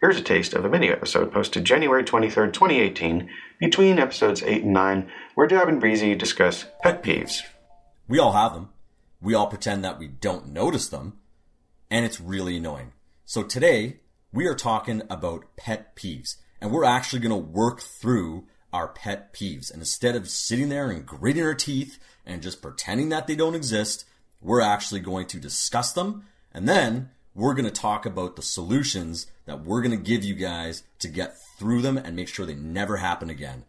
Here's 0.00 0.18
a 0.18 0.22
taste 0.22 0.52
of 0.52 0.64
a 0.64 0.68
mini 0.68 0.88
episode 0.88 1.32
posted 1.32 1.64
January 1.64 2.02
23rd, 2.02 2.52
2018, 2.52 3.30
between 3.60 4.00
episodes 4.00 4.42
8 4.42 4.64
and 4.64 4.72
9, 4.72 5.10
where 5.36 5.46
Jab 5.46 5.68
and 5.68 5.80
Breezy 5.80 6.16
discuss 6.16 6.66
pet 6.82 7.04
peeves. 7.04 7.42
We 8.08 8.18
all 8.18 8.32
have 8.32 8.52
them. 8.52 8.70
We 9.22 9.34
all 9.34 9.46
pretend 9.46 9.84
that 9.84 9.98
we 9.98 10.08
don't 10.08 10.48
notice 10.48 10.88
them, 10.88 11.18
and 11.90 12.04
it's 12.04 12.20
really 12.20 12.56
annoying. 12.56 12.92
So 13.24 13.44
today, 13.44 14.00
we 14.32 14.46
are 14.46 14.56
talking 14.56 15.02
about 15.08 15.56
pet 15.56 15.94
peeves, 15.94 16.36
and 16.60 16.72
we're 16.72 16.84
actually 16.84 17.20
going 17.20 17.30
to 17.30 17.50
work 17.50 17.80
through 17.80 18.46
our 18.72 18.88
pet 18.88 19.32
peeves. 19.32 19.70
And 19.70 19.80
instead 19.80 20.16
of 20.16 20.28
sitting 20.28 20.68
there 20.68 20.90
and 20.90 21.06
gritting 21.06 21.44
our 21.44 21.54
teeth 21.54 21.98
and 22.26 22.42
just 22.42 22.62
pretending 22.62 23.08
that 23.10 23.26
they 23.26 23.36
don't 23.36 23.54
exist, 23.54 24.04
we're 24.40 24.60
actually 24.60 25.00
going 25.00 25.26
to 25.26 25.38
discuss 25.38 25.92
them, 25.92 26.24
and 26.52 26.68
then 26.68 27.10
we're 27.34 27.54
going 27.54 27.64
to 27.64 27.70
talk 27.70 28.06
about 28.06 28.36
the 28.36 28.42
solutions 28.42 29.26
that 29.46 29.64
we're 29.64 29.82
going 29.82 29.96
to 29.96 30.10
give 30.10 30.24
you 30.24 30.34
guys 30.34 30.84
to 31.00 31.08
get 31.08 31.36
through 31.58 31.82
them 31.82 31.96
and 31.96 32.14
make 32.14 32.28
sure 32.28 32.46
they 32.46 32.54
never 32.54 32.98
happen 32.98 33.30
again. 33.30 33.64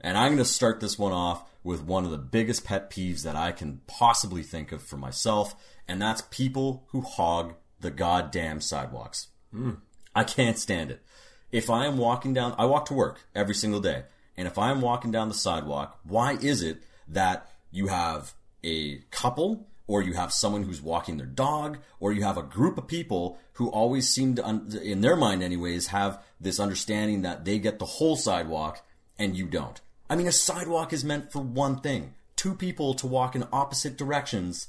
And 0.00 0.16
I'm 0.16 0.28
going 0.28 0.38
to 0.38 0.44
start 0.44 0.80
this 0.80 0.98
one 0.98 1.12
off 1.12 1.42
with 1.64 1.82
one 1.82 2.04
of 2.04 2.10
the 2.10 2.18
biggest 2.18 2.64
pet 2.64 2.90
peeves 2.90 3.22
that 3.22 3.36
I 3.36 3.52
can 3.52 3.80
possibly 3.86 4.42
think 4.42 4.72
of 4.72 4.82
for 4.82 4.96
myself, 4.96 5.54
and 5.86 6.00
that's 6.00 6.22
people 6.30 6.84
who 6.88 7.00
hog 7.00 7.54
the 7.80 7.90
goddamn 7.90 8.60
sidewalks. 8.60 9.28
Hmm. 9.52 9.72
I 10.14 10.24
can't 10.24 10.58
stand 10.58 10.90
it. 10.90 11.02
If 11.50 11.70
I 11.70 11.86
am 11.86 11.96
walking 11.96 12.34
down, 12.34 12.54
I 12.58 12.66
walk 12.66 12.86
to 12.86 12.94
work 12.94 13.20
every 13.34 13.54
single 13.54 13.80
day, 13.80 14.04
and 14.36 14.46
if 14.46 14.58
I 14.58 14.70
am 14.70 14.80
walking 14.80 15.10
down 15.10 15.28
the 15.28 15.34
sidewalk, 15.34 15.98
why 16.04 16.32
is 16.34 16.62
it 16.62 16.82
that 17.08 17.50
you 17.70 17.88
have 17.88 18.34
a 18.64 18.98
couple, 19.10 19.66
or 19.86 20.02
you 20.02 20.12
have 20.12 20.32
someone 20.32 20.62
who's 20.62 20.82
walking 20.82 21.16
their 21.16 21.26
dog, 21.26 21.78
or 22.00 22.12
you 22.12 22.22
have 22.22 22.36
a 22.36 22.42
group 22.42 22.78
of 22.78 22.86
people 22.86 23.38
who 23.54 23.68
always 23.68 24.08
seem 24.08 24.34
to, 24.36 24.80
in 24.82 25.00
their 25.00 25.16
mind 25.16 25.42
anyways, 25.42 25.88
have 25.88 26.22
this 26.40 26.60
understanding 26.60 27.22
that 27.22 27.44
they 27.44 27.58
get 27.58 27.78
the 27.78 27.86
whole 27.86 28.16
sidewalk 28.16 28.84
and 29.18 29.36
you 29.36 29.46
don't? 29.46 29.80
I 30.10 30.16
mean, 30.16 30.26
a 30.26 30.32
sidewalk 30.32 30.92
is 30.92 31.04
meant 31.04 31.32
for 31.32 31.40
one 31.40 31.80
thing 31.80 32.14
two 32.36 32.54
people 32.54 32.94
to 32.94 33.06
walk 33.06 33.34
in 33.34 33.44
opposite 33.52 33.96
directions 33.98 34.68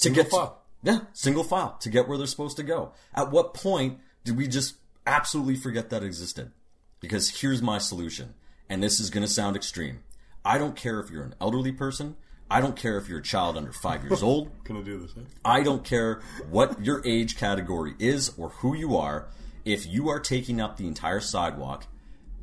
to 0.00 0.10
get 0.10 0.28
file. 0.30 0.60
yeah, 0.82 1.00
single 1.12 1.44
file 1.44 1.76
to 1.80 1.88
get 1.88 2.08
where 2.08 2.18
they're 2.18 2.26
supposed 2.26 2.56
to 2.56 2.62
go. 2.62 2.92
At 3.14 3.30
what 3.30 3.54
point 3.54 3.98
did 4.24 4.36
we 4.36 4.48
just 4.48 4.74
absolutely 5.06 5.54
forget 5.54 5.90
that 5.90 6.02
existed? 6.02 6.52
Because 7.00 7.40
here's 7.40 7.62
my 7.62 7.78
solution, 7.78 8.34
and 8.68 8.82
this 8.82 8.98
is 8.98 9.10
going 9.10 9.24
to 9.24 9.32
sound 9.32 9.56
extreme. 9.56 10.00
I 10.44 10.58
don't 10.58 10.76
care 10.76 11.00
if 11.00 11.10
you're 11.10 11.24
an 11.24 11.34
elderly 11.40 11.72
person. 11.72 12.16
I 12.50 12.60
don't 12.60 12.76
care 12.76 12.96
if 12.96 13.08
you're 13.08 13.18
a 13.18 13.22
child 13.22 13.56
under 13.56 13.72
five 13.72 14.02
years 14.02 14.22
old. 14.22 14.50
Gonna 14.64 14.82
do 14.82 14.98
this. 14.98 15.12
Eh? 15.16 15.20
I 15.44 15.62
don't 15.62 15.84
care 15.84 16.22
what 16.50 16.82
your 16.82 17.06
age 17.06 17.36
category 17.36 17.94
is 17.98 18.32
or 18.38 18.50
who 18.50 18.74
you 18.74 18.96
are. 18.96 19.28
If 19.64 19.86
you 19.86 20.08
are 20.08 20.18
taking 20.18 20.60
up 20.60 20.76
the 20.76 20.86
entire 20.86 21.20
sidewalk, 21.20 21.86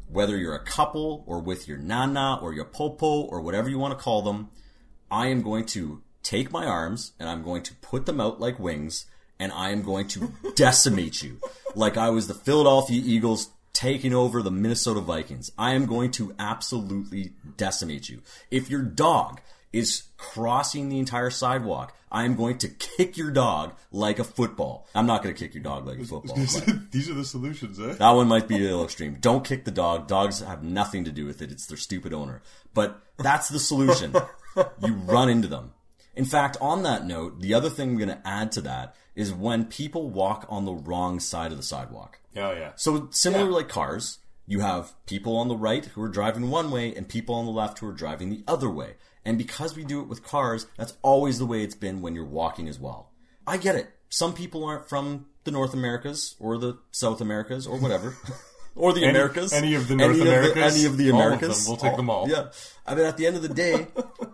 whether 0.08 0.38
you're 0.38 0.56
a 0.56 0.64
couple 0.64 1.24
or 1.26 1.40
with 1.40 1.68
your 1.68 1.78
nana 1.78 2.38
or 2.42 2.54
your 2.54 2.66
popo 2.66 3.22
or 3.22 3.42
whatever 3.42 3.70
you 3.70 3.80
want 3.80 3.98
to 3.98 4.04
call 4.04 4.22
them, 4.22 4.50
I 5.10 5.28
am 5.28 5.42
going 5.42 5.66
to 5.68 6.04
take 6.22 6.52
my 6.52 6.66
arms 6.66 7.14
and 7.20 7.28
I'm 7.28 7.42
going 7.42 7.64
to 7.64 7.74
put 7.76 8.06
them 8.06 8.22
out 8.22 8.40
like 8.40 8.60
wings 8.60 9.06
and 9.40 9.52
I 9.52 9.72
am 9.72 9.82
going 9.82 10.08
to 10.10 10.32
decimate 10.56 11.24
you 11.24 11.40
like 11.76 11.98
I 11.98 12.10
was 12.10 12.28
the 12.28 12.34
Philadelphia 12.34 13.02
Eagles 13.04 13.50
taking 13.76 14.14
over 14.14 14.42
the 14.42 14.50
Minnesota 14.50 15.02
Vikings. 15.02 15.52
I 15.58 15.74
am 15.74 15.86
going 15.86 16.10
to 16.12 16.34
absolutely 16.40 17.34
decimate 17.58 18.10
you. 18.10 18.22
If 18.50 18.70
your 18.70 18.82
dog 18.82 19.42
is 19.74 20.04
crossing 20.16 20.88
the 20.88 20.98
entire 20.98 21.30
sidewalk, 21.30 21.94
I 22.10 22.24
am 22.24 22.38
going 22.38 22.58
to 22.60 22.70
kick 22.70 23.18
your 23.18 23.30
dog 23.30 23.76
like 23.92 24.18
a 24.18 24.24
football. 24.24 24.88
I'm 24.96 25.06
not 25.06 25.22
going 25.22 25.36
to 25.36 25.40
kick 25.40 25.54
your 25.54 25.64
dog 25.64 25.86
like 25.86 26.00
a 26.00 26.04
football. 26.06 26.38
These 26.38 27.10
are 27.10 27.14
the 27.14 27.26
solutions, 27.26 27.78
eh? 27.78 27.94
that 27.94 28.12
one 28.12 28.30
might 28.30 28.48
be 28.48 28.56
a 28.56 28.60
little 28.60 28.86
extreme. 28.86 29.18
Don't 29.20 29.44
kick 29.44 29.66
the 29.66 29.72
dog. 29.72 30.08
Dogs 30.08 30.40
have 30.40 30.64
nothing 30.64 31.04
to 31.04 31.12
do 31.12 31.26
with 31.26 31.42
it. 31.42 31.52
It's 31.52 31.68
their 31.68 31.78
stupid 31.78 32.14
owner. 32.14 32.42
But 32.74 33.02
that's 33.18 33.50
the 33.50 33.60
solution. 33.60 34.16
you 34.56 34.94
run 34.94 35.28
into 35.28 35.50
them. 35.50 35.74
In 36.16 36.24
fact, 36.24 36.56
on 36.62 36.84
that 36.84 37.06
note, 37.06 37.42
the 37.42 37.54
other 37.54 37.70
thing 37.70 37.90
I'm 37.90 37.98
going 37.98 38.08
to 38.08 38.26
add 38.26 38.54
to 38.54 38.62
that 38.62 38.96
is 39.16 39.34
when 39.34 39.66
people 39.66 40.10
walk 40.10 40.46
on 40.50 40.66
the 40.66 40.74
wrong 40.74 41.20
side 41.20 41.52
of 41.52 41.58
the 41.58 41.64
sidewalk. 41.64 42.20
Oh 42.36 42.52
yeah. 42.52 42.72
So 42.76 43.08
similar 43.12 43.46
like 43.50 43.70
cars, 43.70 44.20
you 44.46 44.60
have 44.60 44.94
people 45.06 45.38
on 45.38 45.48
the 45.48 45.56
right 45.56 45.86
who 45.86 46.02
are 46.02 46.10
driving 46.10 46.50
one 46.50 46.70
way 46.72 46.94
and 46.94 47.08
people 47.08 47.36
on 47.36 47.46
the 47.46 47.52
left 47.52 47.80
who 47.80 47.88
are 47.88 47.94
driving 47.94 48.30
the 48.30 48.44
other 48.48 48.70
way. 48.70 48.96
And 49.24 49.38
because 49.38 49.76
we 49.76 49.84
do 49.84 50.02
it 50.02 50.08
with 50.08 50.24
cars, 50.24 50.68
that's 50.78 50.96
always 51.02 51.40
the 51.40 51.46
way 51.48 51.64
it's 51.64 51.74
been 51.76 52.02
when 52.02 52.14
you're 52.14 52.26
walking 52.26 52.68
as 52.68 52.80
well. 52.80 53.12
I 53.48 53.58
get 53.58 53.76
it. 53.76 53.90
Some 54.10 54.34
people 54.34 54.64
aren't 54.66 54.88
from 54.88 55.26
the 55.46 55.52
North 55.52 55.74
Americas 55.74 56.36
or 56.40 56.58
the 56.58 56.78
South 56.92 57.22
Americas 57.22 57.66
or 57.66 57.80
whatever. 57.80 58.16
or 58.76 58.94
the 58.94 59.02
Any- 59.02 59.10
Americas. 59.12 59.52
any 59.54 59.74
of 59.74 59.88
the 59.88 59.96
North 59.96 60.20
Americas? 60.22 60.76
any 60.76 60.86
of 60.86 60.98
the 60.98 61.12
All 61.12 61.20
of 61.22 61.26
Americas. 61.26 61.64
them. 61.66 61.72
We'll 61.72 61.78
take 61.82 61.96
them 61.98 62.10
all. 62.10 62.26
Oh, 62.26 62.28
yeah. 62.30 62.50
I 62.86 62.94
mean, 62.96 63.06
at 63.06 63.18
the 63.18 63.26
end 63.26 63.36
of 63.36 63.42
the 63.42 63.50
day, 63.50 63.88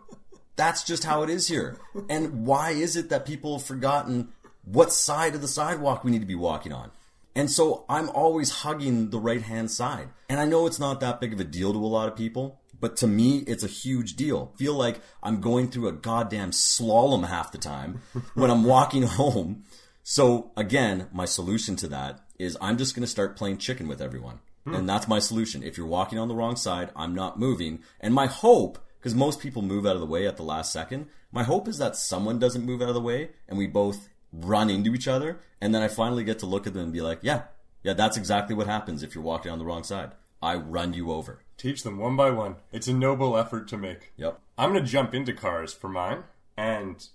that's 0.56 0.84
just 0.84 1.04
how 1.04 1.24
it 1.24 1.30
is 1.30 1.48
here. 1.48 1.78
And 2.10 2.46
why 2.46 2.72
is 2.72 2.96
it 2.96 3.10
that 3.10 3.26
people 3.26 3.58
have 3.58 3.66
forgotten 3.66 4.30
what 4.64 4.94
side 4.94 5.36
of 5.36 5.42
the 5.42 5.48
sidewalk 5.48 6.04
we 6.04 6.12
need 6.12 6.20
to 6.20 6.26
be 6.26 6.36
walking 6.36 6.74
on? 6.74 6.92
And 7.36 7.50
so 7.50 7.86
I'm 7.88 8.10
always 8.10 8.50
hugging 8.50 9.10
the 9.10 9.20
right 9.20 9.42
hand 9.42 9.72
side. 9.72 10.10
And 10.30 10.40
I 10.40 10.46
know 10.46 10.68
it's 10.68 10.80
not 10.80 11.00
that 11.00 11.22
big 11.22 11.34
of 11.34 11.40
a 11.40 11.46
deal 11.46 11.72
to 11.72 11.80
a 11.80 11.88
lot 11.88 12.10
of 12.10 12.16
people, 12.16 12.60
but 12.80 12.98
to 12.98 13.08
me, 13.08 13.40
it's 13.48 13.64
a 13.64 13.68
huge 13.68 14.16
deal. 14.16 14.54
Feel 14.58 14.74
like 14.74 15.00
I'm 15.24 15.40
going 15.40 15.70
through 15.70 15.88
a 15.88 15.94
goddamn 15.94 16.52
slalom 16.52 17.28
half 17.28 17.52
the 17.52 17.58
time 17.58 18.02
when 18.34 18.52
I'm 18.52 18.66
walking 18.66 19.04
home. 19.04 19.64
So 20.04 20.52
again, 20.58 21.08
my 21.14 21.26
solution 21.26 21.76
to 21.78 21.88
that 21.90 22.20
is 22.38 22.58
I'm 22.60 22.78
just 22.78 22.96
going 22.96 23.04
to 23.04 23.08
start 23.08 23.38
playing 23.38 23.60
chicken 23.60 23.88
with 23.88 24.02
everyone. 24.02 24.40
Hmm. 24.66 24.76
And 24.76 24.90
that's 24.90 25.08
my 25.08 25.20
solution. 25.20 25.64
If 25.64 25.78
you're 25.78 25.88
walking 25.88 26.20
on 26.20 26.28
the 26.28 26.36
wrong 26.36 26.56
side, 26.56 26.90
I'm 26.96 27.16
not 27.16 27.40
moving. 27.40 27.80
And 28.00 28.14
my 28.14 28.26
hope, 28.26 28.80
because 29.00 29.16
most 29.16 29.40
people 29.40 29.62
move 29.62 29.86
out 29.86 29.96
of 29.96 30.02
the 30.02 30.08
way 30.08 30.28
at 30.28 30.38
the 30.38 30.44
last 30.44 30.74
second, 30.74 31.08
my 31.32 31.44
hope 31.44 31.68
is 31.68 31.78
that 31.78 31.96
someone 31.96 32.40
doesn't 32.40 32.66
move 32.66 32.82
out 32.82 32.90
of 32.90 32.96
the 32.96 33.02
way 33.02 33.30
and 33.48 33.58
we 33.58 33.68
both 33.68 34.10
run 34.32 34.70
into 34.70 34.94
each 34.94 35.08
other. 35.08 35.40
And 35.60 35.74
then 35.74 35.82
I 35.82 35.88
finally 35.88 36.24
get 36.24 36.40
to 36.40 36.46
look 36.46 36.68
at 36.68 36.74
them 36.74 36.84
and 36.84 36.94
be 36.94 37.02
like, 37.02 37.20
yeah, 37.22 37.44
yeah, 37.84 37.94
that's 37.94 38.18
exactly 38.18 38.56
what 38.56 38.68
happens 38.68 39.04
if 39.04 39.16
you're 39.16 39.24
walking 39.24 39.52
on 39.52 39.60
the 39.60 39.66
wrong 39.66 39.84
side. 39.84 40.12
I 40.42 40.56
run 40.56 40.94
you 40.94 41.12
over. 41.12 41.44
Teach 41.58 41.84
them 41.84 42.00
one 42.00 42.16
by 42.16 42.32
one. 42.32 42.56
It's 42.72 42.88
a 42.88 42.94
noble 42.94 43.38
effort 43.38 43.68
to 43.70 43.78
make. 43.78 44.14
Yep. 44.18 44.40
I'm 44.58 44.74
gonna 44.74 44.86
jump 44.86 45.14
into 45.14 45.34
cars 45.34 45.74
for 45.74 45.88
mine, 45.90 46.24
and 46.58 47.08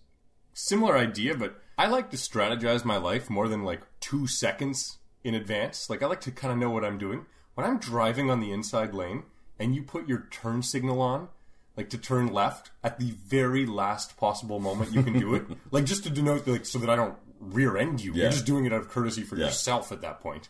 similar 0.55 0.97
idea, 0.97 1.35
but 1.37 1.61
I 1.77 1.89
like 1.89 2.11
to 2.11 2.17
strategize 2.17 2.85
my 2.85 2.97
life 2.97 3.29
more 3.29 3.49
than 3.49 3.65
like 3.65 3.83
two 4.01 4.27
seconds 4.27 4.99
in 5.25 5.35
advance. 5.35 5.91
Like 5.91 6.03
I 6.03 6.07
like 6.07 6.21
to 6.23 6.31
kind 6.31 6.53
of 6.53 6.59
know 6.59 6.71
what 6.71 6.85
I'm 6.85 6.99
doing 6.99 7.27
when 7.55 7.67
I'm 7.67 7.79
driving 7.79 8.31
on 8.31 8.41
the 8.41 8.53
inside 8.53 8.95
lane, 8.95 9.25
and 9.59 9.75
you 9.75 9.83
put 9.83 10.09
your 10.09 10.29
turn 10.31 10.63
signal 10.63 11.01
on. 11.01 11.29
Like 11.77 11.91
to 11.91 11.99
turn 11.99 12.33
left 12.33 12.71
at 12.83 12.99
the 12.99 13.11
very 13.27 13.67
last 13.67 14.17
possible 14.17 14.59
moment 14.61 14.93
you 14.93 15.03
can 15.03 15.19
do 15.19 15.35
it, 15.35 15.45
like 15.71 15.85
just 15.85 16.05
to 16.05 16.11
denote, 16.11 16.47
like, 16.47 16.65
so 16.65 16.79
that 16.79 16.89
I 16.89 16.97
don't 16.97 17.17
rear 17.39 17.77
end 17.77 18.01
you. 18.01 18.13
Yeah. 18.15 18.23
You're 18.23 18.33
just 18.33 18.47
doing 18.47 18.65
it 18.65 18.73
out 18.73 18.81
of 18.81 18.89
courtesy 18.89 19.23
for 19.23 19.37
Yeah. 19.37 19.47
yourself 19.47 19.93
at 19.93 20.01
that 20.01 20.21
point. 20.21 20.49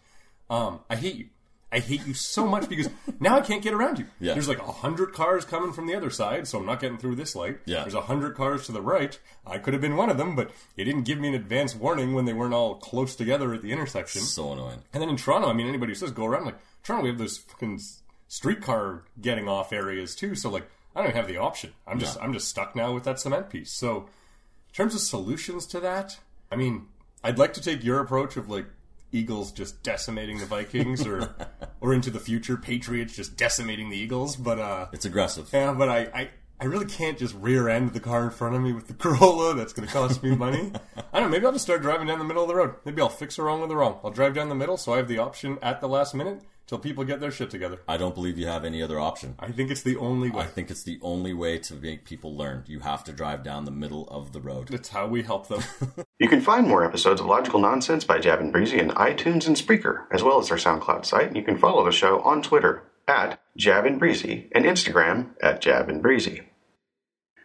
Um, 0.49 0.81
I 0.89 0.95
hate 0.97 1.17
you. 1.17 1.27
I 1.73 1.81
hate 1.81 2.07
you 2.07 2.15
so 2.15 2.47
much 2.47 2.69
because 2.69 2.89
now 3.21 3.37
I 3.37 3.41
can't 3.41 3.61
get 3.61 3.75
around 3.75 3.99
you. 3.99 4.07
Yeah. 4.21 4.35
There's 4.35 4.47
like 4.49 4.61
a 4.61 4.71
hundred 4.71 5.13
cars 5.13 5.45
coming 5.45 5.73
from 5.73 5.89
the 5.89 5.97
other 5.97 6.11
side, 6.11 6.47
so 6.47 6.59
I'm 6.61 6.65
not 6.65 6.79
getting 6.79 6.97
through 6.97 7.17
this 7.17 7.35
light. 7.35 7.59
Yeah. 7.65 7.81
There's 7.81 7.95
a 7.95 8.03
hundred 8.03 8.37
cars 8.37 8.67
to 8.67 8.73
the 8.73 8.81
right. 8.81 9.19
I 9.45 9.59
could 9.59 9.75
have 9.75 9.81
been 9.81 9.97
one 9.97 10.09
of 10.09 10.17
them, 10.19 10.37
but 10.37 10.53
it 10.77 10.85
didn't 10.85 11.03
give 11.03 11.19
me 11.19 11.27
an 11.27 11.35
advance 11.35 11.75
warning 11.75 12.15
when 12.15 12.25
they 12.25 12.33
weren't 12.33 12.55
all 12.55 12.77
close 12.77 13.17
together 13.17 13.53
at 13.53 13.63
the 13.63 13.73
intersection. 13.73 14.21
So 14.21 14.53
annoying. 14.53 14.85
And 14.93 15.03
then 15.03 15.11
in 15.11 15.17
Toronto, 15.17 15.49
I 15.51 15.55
mean, 15.55 15.67
anybody 15.67 15.91
who 15.91 15.97
says 15.97 16.13
go 16.13 16.25
around, 16.25 16.45
like 16.45 16.59
Toronto, 16.85 17.03
we 17.03 17.09
have 17.11 17.19
those 17.19 17.37
fucking 17.39 17.81
streetcar 18.29 19.03
getting 19.21 19.49
off 19.49 19.73
areas 19.73 20.15
too. 20.15 20.35
So 20.37 20.51
like, 20.51 20.69
I 20.97 21.01
don't 21.01 21.11
even 21.11 21.17
have 21.17 21.29
the 21.29 21.37
option. 21.37 21.75
I'm 21.87 21.99
just, 21.99 22.19
I'm 22.21 22.33
just 22.33 22.49
stuck 22.49 22.75
now 22.75 22.93
with 22.95 23.05
that 23.05 23.21
cement 23.21 23.51
piece. 23.51 23.71
So, 23.71 23.97
in 23.99 24.73
terms 24.73 24.95
of 24.95 25.01
solutions 25.01 25.67
to 25.67 25.81
that, 25.81 26.19
I 26.51 26.57
mean, 26.57 26.87
I'd 27.23 27.39
like 27.39 27.53
to 27.55 27.61
take 27.61 27.85
your 27.85 28.01
approach 28.01 28.37
of 28.39 28.49
like 28.49 28.65
Eagles 29.13 29.53
just 29.53 29.83
decimating 29.83 30.39
the 30.39 30.47
Vikings, 30.47 31.07
or, 31.07 31.35
or 31.81 31.93
into 31.93 32.11
the 32.11 32.19
future, 32.19 32.57
Patriots 32.57 33.15
just 33.15 33.37
decimating 33.37 33.91
the 33.91 33.97
Eagles. 33.97 34.37
But 34.37 34.59
uh, 34.59 34.87
It's 34.93 35.05
aggressive. 35.05 35.51
yeah, 35.53 35.73
but 35.75 35.91
I, 35.91 35.99
I, 36.15 36.31
I 36.61 36.65
really 36.65 36.87
can't 36.87 37.19
just 37.19 37.35
rear 37.35 37.69
end 37.69 37.93
the 37.93 38.01
car 38.01 38.25
in 38.25 38.31
front 38.31 38.57
of 38.57 38.63
me 38.63 38.73
with 38.73 38.87
the 38.89 38.95
Corolla. 38.95 39.55
That's 39.55 39.75
going 39.75 39.87
to 39.87 39.93
cost 39.93 40.23
me 40.23 40.35
money. 40.35 40.73
I 41.13 41.21
don't 41.21 41.25
know. 41.25 41.29
Maybe 41.29 41.45
I'll 41.45 41.53
just 41.53 41.65
start 41.67 41.83
driving 41.83 42.07
down 42.07 42.19
the 42.19 42.25
middle 42.25 42.43
of 42.43 42.49
the 42.49 42.55
road. 42.55 42.75
Maybe 42.87 43.03
I'll 43.03 43.11
fix 43.11 43.37
her 43.37 43.45
wrong 43.45 43.61
with 43.61 43.69
the 43.69 43.77
wrong. 43.77 44.01
I'll 44.03 44.11
drive 44.11 44.35
down 44.35 44.49
the 44.49 44.55
middle 44.55 44.79
so 44.79 44.95
I 44.95 44.97
have 44.97 45.09
the 45.09 45.19
option 45.19 45.59
at 45.61 45.83
the 45.83 45.89
last 45.89 46.15
minute 46.15 46.41
till 46.67 46.79
people 46.79 47.05
get 47.05 47.21
their 47.21 47.31
shit 47.31 47.51
together. 47.51 47.81
I 47.87 47.97
don't 47.97 48.15
believe 48.15 48.39
you 48.39 48.47
have 48.47 48.65
any 48.65 48.83
other 48.83 48.99
option. 48.99 49.35
I 49.39 49.53
think 49.53 49.71
it's 49.71 49.83
the 49.83 49.97
only 49.97 50.31
way. 50.31 50.45
I 50.45 50.47
think 50.47 50.71
it's 50.71 50.83
the 50.83 50.99
only 51.03 51.33
way 51.33 51.59
to 51.59 51.75
make 51.75 52.05
people 52.05 52.37
learn. 52.37 52.65
You 52.67 52.81
have 52.81 53.05
to 53.05 53.13
drive 53.13 53.43
down 53.43 53.65
the 53.65 53.71
middle 53.71 54.09
of 54.09 54.33
the 54.33 54.41
road. 54.41 54.69
That's 54.69 54.89
how 54.89 55.07
we 55.07 55.23
help 55.23 55.49
them. 55.49 55.63
You 56.19 56.31
can 56.31 56.41
find 56.41 56.67
more 56.67 56.83
episodes 56.83 57.21
of 57.21 57.27
Logical 57.27 57.61
Nonsense 57.61 58.05
by 58.05 58.19
Jab 58.19 58.41
and 58.41 58.51
Breezy 58.51 58.79
in 58.79 58.89
iTunes 58.89 59.47
and 59.47 59.55
Spreaker, 59.55 60.07
as 60.11 60.23
well 60.23 60.39
as 60.39 60.51
our 60.51 60.57
SoundCloud 60.57 61.05
site. 61.05 61.37
You 61.37 61.43
can 61.43 61.59
follow 61.59 61.85
the 61.85 61.93
show 61.93 62.21
on 62.23 62.41
Twitter 62.41 62.85
at 63.07 63.39
Jab 63.55 63.85
and 63.85 63.99
Breezy 63.99 64.49
and 64.55 64.65
Instagram 64.65 65.35
at 65.43 65.61
Jab 65.61 65.91
and 65.91 66.03
Breezy. 66.03 66.49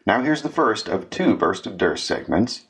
Now 0.06 0.22
here's 0.22 0.42
the 0.42 0.50
first 0.50 0.88
of 0.88 1.10
two 1.10 1.36
Burst 1.36 1.68
of 1.68 1.78
Durst 1.78 2.06
segments. 2.06 2.66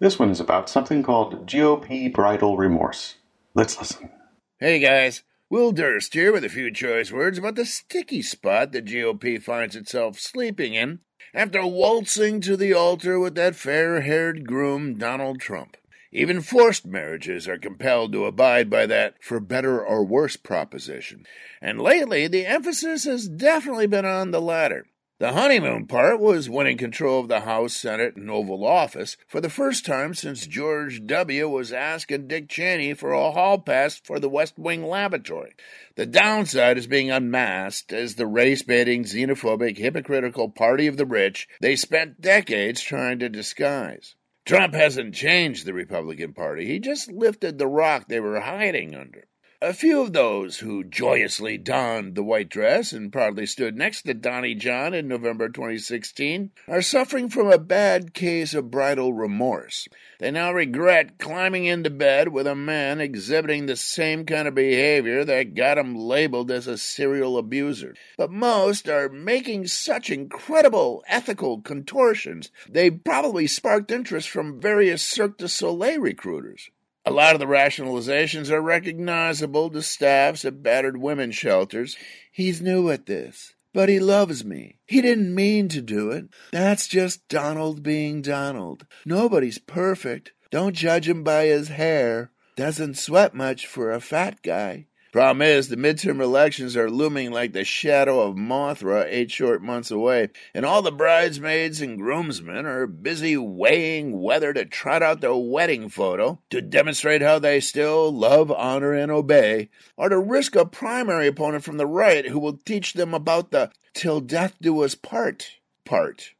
This 0.00 0.18
one 0.18 0.30
is 0.30 0.40
about 0.40 0.68
something 0.68 1.04
called 1.04 1.46
GOP 1.46 2.12
bridal 2.12 2.56
remorse. 2.56 3.14
Let's 3.54 3.78
listen. 3.78 4.10
Hey 4.58 4.80
guys, 4.80 5.22
Will 5.54 5.70
Durst 5.70 6.14
here 6.14 6.32
with 6.32 6.42
a 6.44 6.48
few 6.48 6.72
choice 6.72 7.12
words 7.12 7.38
about 7.38 7.54
the 7.54 7.64
sticky 7.64 8.22
spot 8.22 8.72
the 8.72 8.82
GOP 8.82 9.40
finds 9.40 9.76
itself 9.76 10.18
sleeping 10.18 10.74
in 10.74 10.98
after 11.32 11.64
waltzing 11.64 12.40
to 12.40 12.56
the 12.56 12.72
altar 12.72 13.20
with 13.20 13.36
that 13.36 13.54
fair 13.54 14.00
haired 14.00 14.48
groom, 14.48 14.98
Donald 14.98 15.40
Trump. 15.40 15.76
Even 16.10 16.40
forced 16.40 16.84
marriages 16.84 17.46
are 17.46 17.56
compelled 17.56 18.10
to 18.14 18.24
abide 18.24 18.68
by 18.68 18.84
that 18.86 19.22
for 19.22 19.38
better 19.38 19.80
or 19.80 20.04
worse 20.04 20.36
proposition. 20.36 21.24
And 21.62 21.80
lately, 21.80 22.26
the 22.26 22.46
emphasis 22.46 23.04
has 23.04 23.28
definitely 23.28 23.86
been 23.86 24.04
on 24.04 24.32
the 24.32 24.40
latter. 24.40 24.88
The 25.20 25.32
honeymoon 25.32 25.86
part 25.86 26.18
was 26.18 26.50
winning 26.50 26.76
control 26.76 27.20
of 27.20 27.28
the 27.28 27.40
House, 27.40 27.76
Senate, 27.76 28.16
and 28.16 28.28
Oval 28.28 28.66
Office 28.66 29.16
for 29.28 29.40
the 29.40 29.48
first 29.48 29.86
time 29.86 30.12
since 30.12 30.44
George 30.44 31.06
W. 31.06 31.48
was 31.48 31.72
asking 31.72 32.26
Dick 32.26 32.48
Cheney 32.48 32.94
for 32.94 33.12
a 33.12 33.30
hall 33.30 33.60
pass 33.60 34.00
for 34.00 34.18
the 34.18 34.28
West 34.28 34.58
Wing 34.58 34.84
Laboratory. 34.84 35.54
The 35.94 36.04
downside 36.04 36.78
is 36.78 36.88
being 36.88 37.12
unmasked 37.12 37.92
as 37.92 38.16
the 38.16 38.26
race 38.26 38.62
baiting, 38.62 39.04
xenophobic, 39.04 39.78
hypocritical 39.78 40.48
party 40.50 40.88
of 40.88 40.96
the 40.96 41.06
rich 41.06 41.46
they 41.60 41.76
spent 41.76 42.20
decades 42.20 42.80
trying 42.80 43.20
to 43.20 43.28
disguise. 43.28 44.16
Trump 44.44 44.74
hasn't 44.74 45.14
changed 45.14 45.64
the 45.64 45.74
Republican 45.74 46.32
Party, 46.32 46.66
he 46.66 46.80
just 46.80 47.12
lifted 47.12 47.56
the 47.56 47.68
rock 47.68 48.08
they 48.08 48.18
were 48.18 48.40
hiding 48.40 48.96
under. 48.96 49.28
A 49.66 49.72
few 49.72 50.02
of 50.02 50.12
those 50.12 50.58
who 50.58 50.84
joyously 50.84 51.56
donned 51.56 52.16
the 52.16 52.22
white 52.22 52.50
dress 52.50 52.92
and 52.92 53.10
proudly 53.10 53.46
stood 53.46 53.78
next 53.78 54.02
to 54.02 54.12
Donnie 54.12 54.54
John 54.54 54.92
in 54.92 55.08
November 55.08 55.48
2016 55.48 56.50
are 56.68 56.82
suffering 56.82 57.30
from 57.30 57.50
a 57.50 57.56
bad 57.56 58.12
case 58.12 58.52
of 58.52 58.70
bridal 58.70 59.14
remorse. 59.14 59.88
They 60.20 60.30
now 60.30 60.52
regret 60.52 61.18
climbing 61.18 61.64
into 61.64 61.88
bed 61.88 62.28
with 62.28 62.46
a 62.46 62.54
man 62.54 63.00
exhibiting 63.00 63.64
the 63.64 63.74
same 63.74 64.26
kind 64.26 64.46
of 64.46 64.54
behavior 64.54 65.24
that 65.24 65.54
got 65.54 65.78
him 65.78 65.96
labeled 65.96 66.50
as 66.50 66.66
a 66.66 66.76
serial 66.76 67.38
abuser. 67.38 67.94
But 68.18 68.30
most 68.30 68.86
are 68.86 69.08
making 69.08 69.68
such 69.68 70.10
incredible 70.10 71.02
ethical 71.08 71.62
contortions, 71.62 72.50
they 72.68 72.90
probably 72.90 73.46
sparked 73.46 73.90
interest 73.90 74.28
from 74.28 74.60
various 74.60 75.02
Cirque 75.02 75.38
du 75.38 75.48
Soleil 75.48 76.00
recruiters. 76.00 76.68
A 77.06 77.10
lot 77.10 77.34
of 77.34 77.40
the 77.40 77.46
rationalizations 77.46 78.50
are 78.50 78.62
recognizable 78.62 79.68
to 79.70 79.82
staffs 79.82 80.44
at 80.46 80.62
battered 80.62 80.96
women's 80.96 81.36
shelters. 81.36 81.96
He's 82.32 82.62
new 82.62 82.88
at 82.90 83.04
this, 83.04 83.54
but 83.74 83.90
he 83.90 84.00
loves 84.00 84.42
me. 84.42 84.78
He 84.86 85.02
didn't 85.02 85.34
mean 85.34 85.68
to 85.68 85.82
do 85.82 86.10
it. 86.10 86.28
That's 86.50 86.88
just 86.88 87.28
Donald 87.28 87.82
being 87.82 88.22
Donald. 88.22 88.86
Nobody's 89.04 89.58
perfect. 89.58 90.32
Don't 90.50 90.74
judge 90.74 91.06
him 91.06 91.22
by 91.22 91.44
his 91.44 91.68
hair. 91.68 92.30
Doesn't 92.56 92.96
sweat 92.96 93.34
much 93.34 93.66
for 93.66 93.90
a 93.90 94.00
fat 94.00 94.40
guy. 94.42 94.86
Problem 95.14 95.42
is, 95.42 95.68
the 95.68 95.76
midterm 95.76 96.20
elections 96.20 96.76
are 96.76 96.90
looming 96.90 97.30
like 97.30 97.52
the 97.52 97.62
shadow 97.62 98.22
of 98.22 98.34
Mothra 98.34 99.06
eight 99.08 99.30
short 99.30 99.62
months 99.62 99.92
away, 99.92 100.30
and 100.52 100.66
all 100.66 100.82
the 100.82 100.90
bridesmaids 100.90 101.80
and 101.80 101.96
groomsmen 101.96 102.66
are 102.66 102.88
busy 102.88 103.36
weighing 103.36 104.20
whether 104.20 104.52
to 104.52 104.64
trot 104.64 105.04
out 105.04 105.20
their 105.20 105.36
wedding 105.36 105.88
photo 105.88 106.40
to 106.50 106.60
demonstrate 106.60 107.22
how 107.22 107.38
they 107.38 107.60
still 107.60 108.10
love, 108.10 108.50
honor, 108.50 108.92
and 108.92 109.12
obey, 109.12 109.70
or 109.96 110.08
to 110.08 110.18
risk 110.18 110.56
a 110.56 110.66
primary 110.66 111.28
opponent 111.28 111.62
from 111.62 111.76
the 111.76 111.86
right 111.86 112.26
who 112.26 112.40
will 112.40 112.58
teach 112.64 112.94
them 112.94 113.14
about 113.14 113.52
the 113.52 113.70
till 113.92 114.20
death 114.20 114.56
do 114.60 114.82
us 114.82 114.96
part 114.96 115.60
part. 115.84 116.32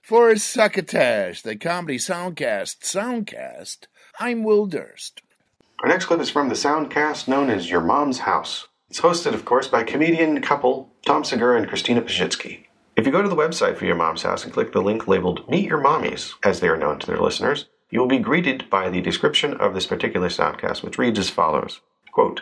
For 0.00 0.34
Succotash, 0.34 1.42
the 1.42 1.56
comedy 1.56 1.98
soundcast 1.98 2.78
soundcast, 2.80 3.80
I'm 4.18 4.44
Will 4.44 4.64
Durst. 4.64 5.20
Our 5.80 5.88
next 5.88 6.06
clip 6.06 6.18
is 6.18 6.28
from 6.28 6.48
the 6.48 6.56
soundcast 6.56 7.28
known 7.28 7.50
as 7.50 7.70
Your 7.70 7.80
Mom's 7.80 8.20
House. 8.20 8.66
It's 8.90 9.00
hosted, 9.00 9.32
of 9.32 9.44
course, 9.44 9.68
by 9.68 9.84
comedian 9.84 10.40
couple 10.42 10.92
Tom 11.06 11.22
Segura 11.22 11.56
and 11.56 11.68
Christina 11.68 12.02
Pazsitzky. 12.02 12.64
If 12.96 13.06
you 13.06 13.12
go 13.12 13.22
to 13.22 13.28
the 13.28 13.36
website 13.36 13.76
for 13.76 13.84
Your 13.84 13.94
Mom's 13.94 14.22
House 14.22 14.42
and 14.42 14.52
click 14.52 14.72
the 14.72 14.82
link 14.82 15.06
labeled 15.06 15.48
Meet 15.48 15.68
Your 15.68 15.80
Mommies, 15.80 16.34
as 16.42 16.58
they 16.58 16.66
are 16.66 16.76
known 16.76 16.98
to 16.98 17.06
their 17.06 17.20
listeners, 17.20 17.66
you 17.90 18.00
will 18.00 18.08
be 18.08 18.18
greeted 18.18 18.68
by 18.68 18.90
the 18.90 19.00
description 19.00 19.54
of 19.54 19.72
this 19.72 19.86
particular 19.86 20.28
soundcast, 20.28 20.82
which 20.82 20.98
reads 20.98 21.20
as 21.20 21.30
follows 21.30 21.80
Quote, 22.10 22.40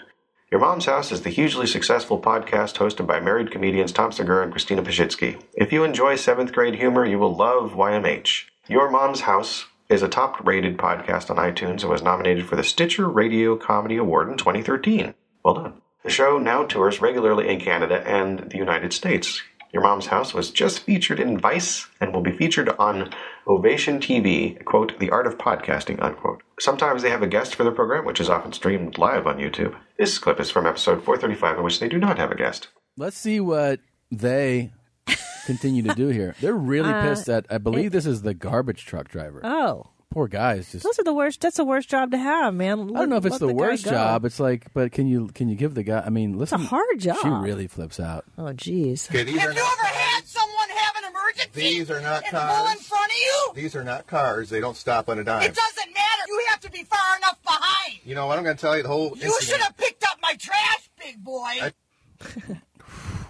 Your 0.51 0.61
Mom's 0.61 0.87
House 0.87 1.13
is 1.13 1.21
the 1.21 1.29
hugely 1.29 1.67
successful 1.67 2.19
podcast 2.19 2.77
hosted 2.77 3.07
by 3.07 3.21
married 3.21 3.51
comedians 3.51 3.93
Tom 3.93 4.13
Segura 4.13 4.45
and 4.45 4.53
Christina 4.53 4.83
Pazsitzky. 4.83 5.43
If 5.53 5.75
you 5.75 5.85
enjoy 5.85 6.17
seventh 6.17 6.55
grade 6.55 6.77
humor, 6.77 7.05
you 7.05 7.19
will 7.19 7.37
love 7.37 7.73
YMH. 7.73 8.45
Your 8.67 8.91
Mom's 8.91 9.21
House 9.21 9.67
is 9.89 10.03
a 10.03 10.09
top 10.09 10.45
rated 10.47 10.77
podcast 10.77 11.31
on 11.31 11.37
iTunes 11.37 11.83
and 11.83 11.91
was 11.91 12.03
nominated 12.03 12.47
for 12.47 12.57
the 12.57 12.65
Stitcher 12.65 13.09
Radio 13.09 13.57
Comedy 13.57 13.97
Award 13.97 14.29
in 14.29 14.37
2013. 14.37 15.15
Well 15.45 15.55
done. 15.55 15.83
The 16.03 16.11
show 16.11 16.39
now 16.39 16.65
tours 16.65 17.01
regularly 17.01 17.49
in 17.49 17.61
Canada 17.61 18.03
and 18.07 18.51
the 18.51 18.59
United 18.59 18.93
States. 18.93 19.43
Your 19.73 19.83
Mom's 19.83 20.07
House 20.07 20.33
was 20.33 20.51
just 20.51 20.81
featured 20.81 21.21
in 21.21 21.39
Vice 21.39 21.89
and 22.01 22.15
will 22.15 22.23
be 22.23 22.33
featured 22.33 22.69
on 22.79 23.11
Ovation 23.47 23.99
TV, 23.99 24.65
quote, 24.65 24.99
The 24.99 25.11
Art 25.11 25.27
of 25.27 25.37
Podcasting, 25.37 26.01
unquote. 26.01 26.43
Sometimes 26.59 27.03
they 27.03 27.11
have 27.11 27.23
a 27.23 27.27
guest 27.27 27.55
for 27.55 27.65
the 27.65 27.73
program, 27.73 28.05
which 28.05 28.21
is 28.21 28.31
often 28.31 28.53
streamed 28.53 28.99
live 28.99 29.27
on 29.27 29.39
YouTube. 29.39 29.77
This 29.99 30.19
clip 30.19 30.41
is 30.41 30.51
from 30.51 30.67
episode 30.67 31.05
435, 31.05 31.59
in 31.59 31.65
which 31.65 31.81
they 31.81 31.89
do 31.89 31.99
not 31.99 32.19
have 32.19 32.31
a 32.31 32.37
guest. 32.37 32.69
Let's 32.97 33.19
see 33.19 33.41
what 33.41 33.81
they 34.11 34.73
continue 35.47 35.83
to 35.85 35.95
do 35.95 36.09
here. 36.09 36.35
They're 36.41 36.55
really 36.55 36.93
Uh, 36.93 37.03
pissed 37.03 37.29
at. 37.29 37.47
I 37.51 37.59
believe 37.59 37.87
it- 37.87 37.91
this 37.93 38.07
is 38.07 38.23
the 38.23 38.35
garbage 38.35 38.85
truck 38.85 39.09
driver. 39.09 39.41
Oh, 39.45 39.87
Poor 40.11 40.29
guy 40.29 40.55
is 40.55 40.71
just. 40.71 40.85
those 40.85 40.99
are 40.99 41.05
the 41.05 41.13
worst. 41.13 41.41
That's 41.41 41.57
the 41.57 41.65
worst 41.65 41.89
job 41.91 42.13
to 42.13 42.17
have, 42.19 42.55
man. 42.55 42.91
I 42.95 43.01
don't 43.01 43.09
know 43.11 43.17
if 43.17 43.27
it's 43.27 43.39
the, 43.39 43.53
worst 43.53 43.85
job. 43.85 44.25
It's 44.25 44.39
like, 44.41 44.67
but 44.73 44.93
can 44.93 45.07
you 45.09 45.27
can 45.35 45.49
you 45.49 45.57
give 45.57 45.75
the 45.75 45.83
guy? 45.83 46.01
I 46.07 46.11
mean, 46.11 46.39
listen, 46.39 46.61
It's 46.61 46.67
a 46.67 46.75
hard 46.75 46.99
job. 47.01 47.17
She 47.21 47.29
really 47.29 47.67
flips 47.67 47.99
out. 47.99 48.25
Oh, 48.39 48.45
jeez. 48.45 49.11
Okay, 49.11 49.25
these 49.25 49.37
are 49.37 49.41
Have 49.41 49.55
you 49.57 49.61
ever 49.63 49.87
had 49.87 50.25
someone 50.25 50.69
have 50.71 50.97
an 51.05 51.11
emergency? 51.11 51.61
These 51.61 51.91
are 51.91 52.01
not 52.01 52.23
and 52.23 52.31
cars. 52.31 52.57
pull 52.57 52.67
in 52.69 52.79
front 52.79 53.11
of 53.11 53.17
you? 53.19 53.63
These 53.63 53.75
are 53.77 53.85
not 53.85 54.07
cars. 54.07 54.49
They 54.49 54.61
don't 54.61 54.77
stop 54.77 55.09
on 55.09 55.19
a 55.19 55.25
dime. 55.25 55.43
It 55.43 55.55
doesn't 55.55 55.93
matter. 55.93 56.23
You 56.29 56.45
have 56.51 56.61
to 56.61 56.71
be 56.71 56.85
far 56.85 57.17
enough 57.19 57.43
behind. 57.43 57.99
You 58.05 58.15
know 58.15 58.27
what? 58.29 58.39
I'm 58.39 58.45
going 58.45 58.57
to 58.57 58.61
tell 58.61 58.77
you 58.77 58.85
the 58.85 58.89
whole 58.89 59.09
You 59.17 59.25
incident. 59.25 59.43
should 59.43 59.61
have 59.61 59.77
picked 59.77 60.05
up 60.05 60.19
my 60.23 60.35
trash, 60.39 60.89
big 60.99 61.23
boy. 61.23 61.73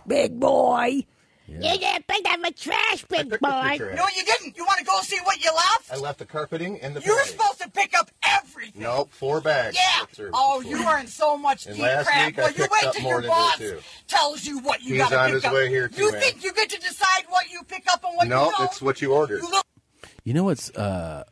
Big 0.07 0.39
boy. 0.39 1.05
You 1.49 1.59
didn't 1.61 2.07
pick 2.07 2.29
up 2.29 2.41
my 2.41 2.51
trash, 2.51 3.05
big 3.09 3.31
boy. 3.31 3.37
trash. 3.39 3.79
No, 3.79 4.05
you 4.17 4.25
didn't. 4.25 4.57
You 4.57 4.65
want 4.65 4.79
to 4.81 4.85
go 4.85 5.01
see 5.03 5.19
what 5.25 5.43
you 5.45 5.51
left? 5.55 5.93
I 5.93 5.97
left 5.97 6.19
the 6.19 6.25
carpeting 6.27 6.79
in 6.79 6.93
the 6.95 7.01
You're 7.01 7.17
bag. 7.17 7.27
supposed 7.27 7.61
to 7.63 7.71
pick 7.71 7.97
up 7.97 8.11
everything. 8.27 8.83
Nope, 8.83 9.11
four 9.13 9.41
bags. 9.41 9.77
Yeah. 9.77 10.27
Oh, 10.35 10.61
you 10.61 10.79
four. 10.79 10.87
are 10.93 10.99
in 10.99 11.07
so 11.07 11.37
much 11.37 11.67
And 11.67 11.77
deep 11.77 11.85
last 11.85 12.07
crap. 12.07 12.27
week 12.27 12.39
I 12.39 12.43
well, 12.43 12.51
you 12.51 12.57
picked 12.57 12.73
wait 12.73 12.93
till 12.95 13.09
your 13.09 13.23
boss 13.23 13.63
tells 14.09 14.45
you 14.45 14.59
what 14.61 14.83
you 14.83 14.95
He's 14.95 15.03
gotta 15.03 15.19
on 15.21 15.27
pick 15.27 15.35
his 15.35 15.45
up. 15.45 15.53
way 15.55 15.69
here, 15.69 15.89
too, 15.89 16.03
You 16.03 16.13
man. 16.13 16.21
think 16.21 16.43
you 16.45 16.53
get 16.53 16.69
to 16.71 16.81
decide 16.81 17.25
what 17.29 17.51
you 17.51 17.63
pick 17.63 17.85
up 17.93 18.03
and 18.05 18.17
what 18.17 18.27
Nope, 18.29 18.47
you 18.47 18.51
don't? 18.53 18.61
No, 18.61 18.65
it's 18.67 18.83
what 18.83 19.01
you 19.03 19.13
ordered. 19.15 19.43
You 19.43 19.51
look 19.51 19.67
You 20.25 20.35
know 20.35 20.45
what's 20.45 20.71
uh, 20.71 21.23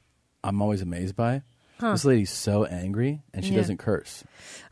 I'm 0.45 0.63
always 0.63 0.81
amazed 0.83 1.17
by? 1.17 1.43
Huh. 1.81 1.93
This 1.93 2.05
lady's 2.05 2.31
so 2.31 2.65
angry 2.65 3.23
and 3.33 3.45
she 3.45 3.51
Yeah. 3.53 3.59
doesn't 3.59 3.79
curse. 3.79 4.23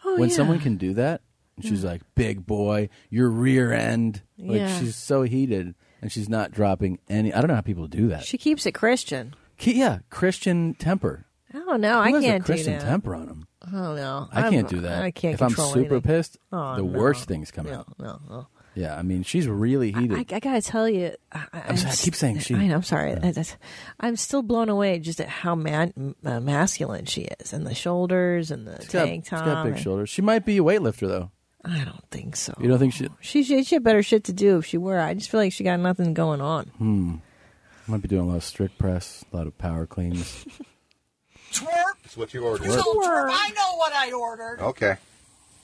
Oh, 0.05 0.19
when 0.19 0.29
yeah. 0.31 0.37
someone 0.37 0.61
can 0.61 0.77
do 0.77 0.95
that, 0.95 1.21
and 1.63 1.69
she's 1.71 1.85
like, 1.85 2.03
"Big 2.15 2.47
boy, 2.47 2.89
your 3.11 3.29
rear 3.31 3.73
end," 3.73 4.23
like 4.39 4.59
Yeah. 4.59 4.79
she's 4.79 4.97
so 4.97 5.23
heated 5.23 5.75
and 6.01 6.11
she's 6.13 6.29
not 6.29 6.51
dropping 6.51 6.99
any. 7.09 7.33
I 7.33 7.41
don't 7.41 7.49
know 7.49 7.55
how 7.55 7.61
people 7.61 7.87
do 7.89 8.09
that. 8.09 8.25
She 8.25 8.39
keeps 8.39 8.67
it 8.67 8.73
Christian. 8.73 9.35
Ki- 9.59 9.79
yeah, 9.79 9.99
Christian 10.11 10.75
temper. 10.75 11.27
I 11.55 11.59
don't 11.59 11.81
know. 11.81 11.95
Who 12.03 12.09
I 12.09 12.11
has 12.13 12.25
can't 12.25 12.43
a 12.43 12.45
Christian 12.47 12.73
do 12.75 12.79
that. 12.81 12.87
temper 12.87 13.15
on 13.15 13.27
them. 13.27 13.47
I 13.61 13.71
don't 13.71 13.97
know. 13.97 14.29
I 14.33 14.43
I'm- 14.43 14.53
can't 14.53 14.69
do 14.69 14.81
that. 14.81 15.03
I 15.03 15.11
can't 15.11 15.35
If 15.35 15.43
I'm 15.43 15.49
control 15.51 15.73
super 15.73 15.95
anything. 15.97 16.01
pissed, 16.03 16.39
Oh, 16.53 16.77
the 16.77 16.83
no. 16.83 16.99
worst 16.99 17.29
things 17.29 17.51
come 17.51 17.67
no, 17.67 17.73
out. 17.75 17.99
No, 17.99 18.21
no. 18.29 18.47
Yeah, 18.75 18.97
I 18.97 19.03
mean, 19.03 19.23
she's 19.23 19.47
really 19.47 19.93
heated. 19.93 20.15
I, 20.33 20.37
I 20.37 20.41
gotta 20.41 20.63
tell 20.63 20.89
you, 20.89 21.13
I, 21.31 21.45
I'm 21.53 21.77
sorry, 21.77 21.93
I 21.93 21.95
keep 21.97 22.15
saying 22.15 22.39
she. 22.39 22.55
I 22.55 22.67
know, 22.69 22.77
I'm 22.77 22.83
sorry. 22.83 23.13
I, 23.13 23.17
that's- 23.17 23.57
I'm 24.01 24.17
still 24.17 24.41
blown 24.43 24.71
away 24.71 24.99
just 24.99 25.21
at 25.21 25.29
how 25.29 25.55
man, 25.55 26.15
uh, 26.25 26.41
masculine 26.41 27.05
she 27.05 27.29
is, 27.39 27.53
and 27.53 27.67
the 27.67 27.75
shoulders 27.75 28.51
and 28.51 28.67
the 28.67 28.79
she's 28.81 28.89
got, 28.91 29.05
tank 29.05 29.25
she's 29.25 29.31
top. 29.31 29.45
got 29.45 29.65
big 29.65 29.75
and- 29.75 29.83
shoulders. 29.83 30.09
She 30.09 30.23
might 30.23 30.47
be 30.47 30.57
a 30.57 30.63
weightlifter 30.63 31.07
though. 31.07 31.31
I 31.65 31.85
don't 31.85 32.05
think 32.11 32.35
so. 32.37 32.55
You 32.61 32.69
don't 32.69 32.79
think 32.79 32.93
she? 32.93 33.09
She, 33.21 33.43
she 33.45 33.63
she 33.65 33.77
had 33.77 33.85
better 33.85 34.03
shit 34.03 34.25
to 34.25 34.33
do 34.33 34.59
if 34.59 34.67
she 34.67 34.79
were. 34.79 34.99
I 34.99 35.15
just 35.15 35.31
feel 35.31 35.41
like 35.41 35.53
she 35.53 35.63
got 35.65 35.79
nothing 35.81 36.13
going 36.15 36.41
on. 36.41 36.65
Hmm. 36.79 37.15
Might 37.87 38.03
be 38.03 38.09
doing 38.09 38.23
a 38.23 38.27
lot 38.27 38.37
of 38.37 38.45
strict 38.45 38.79
press, 38.79 39.25
a 39.33 39.37
lot 39.37 39.47
of 39.47 39.57
power 39.59 39.87
cleans. 39.87 40.45
twerp. 41.53 41.69
It's 42.05 42.17
what 42.17 42.33
you 42.35 42.45
ordered. 42.45 42.65
You 42.67 42.73
don't 42.73 43.05
twerp. 43.05 43.29
I 43.33 43.51
know 43.51 43.77
what 43.77 43.93
I 43.93 44.13
ordered. 44.13 44.59
Okay. 44.61 44.97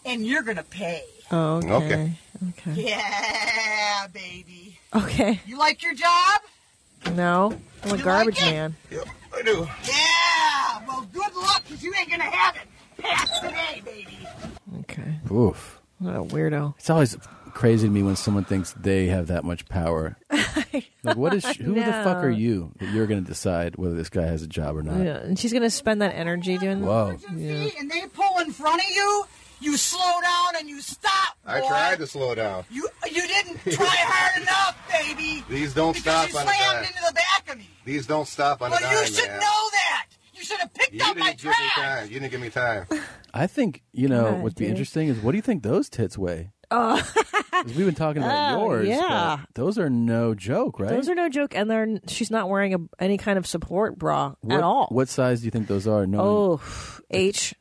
and 0.04 0.24
you're 0.26 0.42
gonna 0.42 0.62
pay. 0.64 1.02
Oh, 1.30 1.56
okay. 1.56 1.66
Okay. 1.74 2.12
Okay. 2.70 2.82
Yeah, 2.88 4.06
baby. 4.12 4.78
Okay. 4.94 5.40
You 5.46 5.58
like 5.58 5.82
your 5.82 5.94
job? 5.94 6.40
No, 7.14 7.58
I'm 7.84 7.92
a 7.92 7.96
You 7.96 8.02
garbage 8.04 8.40
like 8.40 8.48
it? 8.48 8.52
man. 8.52 8.76
I 9.34 9.42
do. 9.42 9.68
Yeah. 9.86 10.86
Well, 10.86 11.08
good 11.12 11.34
luck, 11.34 11.62
cause 11.68 11.82
you 11.82 11.92
ain't 11.94 12.10
gonna 12.10 12.22
have 12.24 12.56
it. 12.56 12.62
Pass 13.02 13.40
today, 13.40 13.82
baby. 13.84 14.18
Okay. 14.80 15.18
Oof. 15.32 15.77
What 15.98 16.14
a 16.16 16.22
weirdo. 16.22 16.74
It's 16.78 16.90
always 16.90 17.16
crazy 17.52 17.88
to 17.88 17.92
me 17.92 18.02
when 18.02 18.16
someone 18.16 18.44
thinks 18.44 18.72
they 18.74 19.06
have 19.06 19.26
that 19.28 19.44
much 19.44 19.66
power. 19.68 20.16
like, 21.02 21.16
what 21.16 21.34
is? 21.34 21.44
Who 21.56 21.74
the 21.74 21.82
fuck 21.82 22.18
are 22.22 22.30
you 22.30 22.72
that 22.78 22.92
you're 22.92 23.06
going 23.06 23.22
to 23.22 23.26
decide 23.26 23.76
whether 23.76 23.94
this 23.94 24.08
guy 24.08 24.22
has 24.26 24.42
a 24.42 24.46
job 24.46 24.76
or 24.76 24.82
not? 24.82 24.98
Yeah, 24.98 25.16
and 25.18 25.38
she's 25.38 25.52
gonna 25.52 25.70
spend 25.70 26.00
that 26.02 26.14
energy 26.14 26.56
doing. 26.58 26.82
Whoa. 26.84 27.18
Yeah. 27.34 27.68
And 27.78 27.90
they 27.90 28.02
pull 28.12 28.38
in 28.40 28.52
front 28.52 28.80
of 28.82 28.88
you. 28.94 29.24
You 29.60 29.76
slow 29.76 30.20
down 30.22 30.54
and 30.60 30.68
you 30.68 30.80
stop. 30.80 31.36
I 31.44 31.60
boy. 31.60 31.66
tried 31.66 31.98
to 31.98 32.06
slow 32.06 32.32
down. 32.36 32.64
You 32.70 32.88
you 33.10 33.26
didn't 33.26 33.58
try 33.72 33.86
hard 33.88 34.42
enough, 34.42 34.76
baby. 34.88 35.44
These 35.48 35.74
don't 35.74 35.94
because 35.96 36.02
stop 36.02 36.30
you 36.30 36.38
on 36.38 36.46
a 36.46 36.50
slammed 36.54 36.74
dime. 36.76 36.84
into 36.84 37.00
the 37.08 37.14
back 37.14 37.50
of 37.52 37.58
me. 37.58 37.68
These 37.84 38.06
don't 38.06 38.28
stop 38.28 38.62
on 38.62 38.70
well, 38.70 38.78
a 38.78 38.82
dime, 38.82 38.92
Well, 38.92 39.02
you 39.02 39.06
should 39.12 39.28
man. 39.28 39.40
know 39.40 39.68
that. 39.72 40.06
You 40.38 40.44
should 40.44 40.58
have 40.60 40.72
picked 40.74 40.92
You 40.94 41.00
up 41.04 41.16
my 41.16 41.26
didn't 41.34 41.38
give 41.42 41.46
me 41.46 41.52
trash. 41.52 41.74
time. 41.74 42.04
You 42.08 42.20
didn't 42.20 42.30
give 42.30 42.40
me 42.40 42.50
time. 42.50 42.86
I 43.34 43.46
think 43.46 43.82
you 43.92 44.08
know 44.08 44.24
God, 44.32 44.42
what'd 44.42 44.58
be 44.58 44.64
dude. 44.64 44.70
interesting 44.72 45.08
is 45.08 45.18
what 45.18 45.32
do 45.32 45.36
you 45.38 45.42
think 45.42 45.62
those 45.62 45.88
tits 45.88 46.16
weigh? 46.16 46.50
Oh, 46.70 47.00
'Cause 47.50 47.74
we've 47.74 47.86
been 47.86 47.94
talking 47.94 48.22
about 48.22 48.54
Oh, 48.58 48.66
yours. 48.66 48.88
but 48.88 48.94
yeah. 48.94 49.38
those 49.54 49.78
are 49.78 49.88
no 49.90 50.34
joke, 50.34 50.78
right? 50.78 50.90
those 50.90 51.08
are 51.08 51.14
no 51.14 51.28
joke, 51.28 51.54
and 51.56 51.68
they're 51.70 51.98
she's 52.06 52.30
not 52.30 52.48
wearing 52.48 52.74
a, 52.74 52.78
any 53.00 53.16
kind 53.18 53.38
of 53.38 53.46
support 53.46 53.98
bra 53.98 54.34
what, 54.42 54.56
at 54.58 54.62
all. 54.62 54.86
What 54.90 55.08
size 55.08 55.40
do 55.40 55.46
you 55.46 55.50
think 55.50 55.66
those 55.66 55.86
are? 55.88 56.06
No, 56.06 56.20
Oh, 56.20 56.60
H 57.10 57.54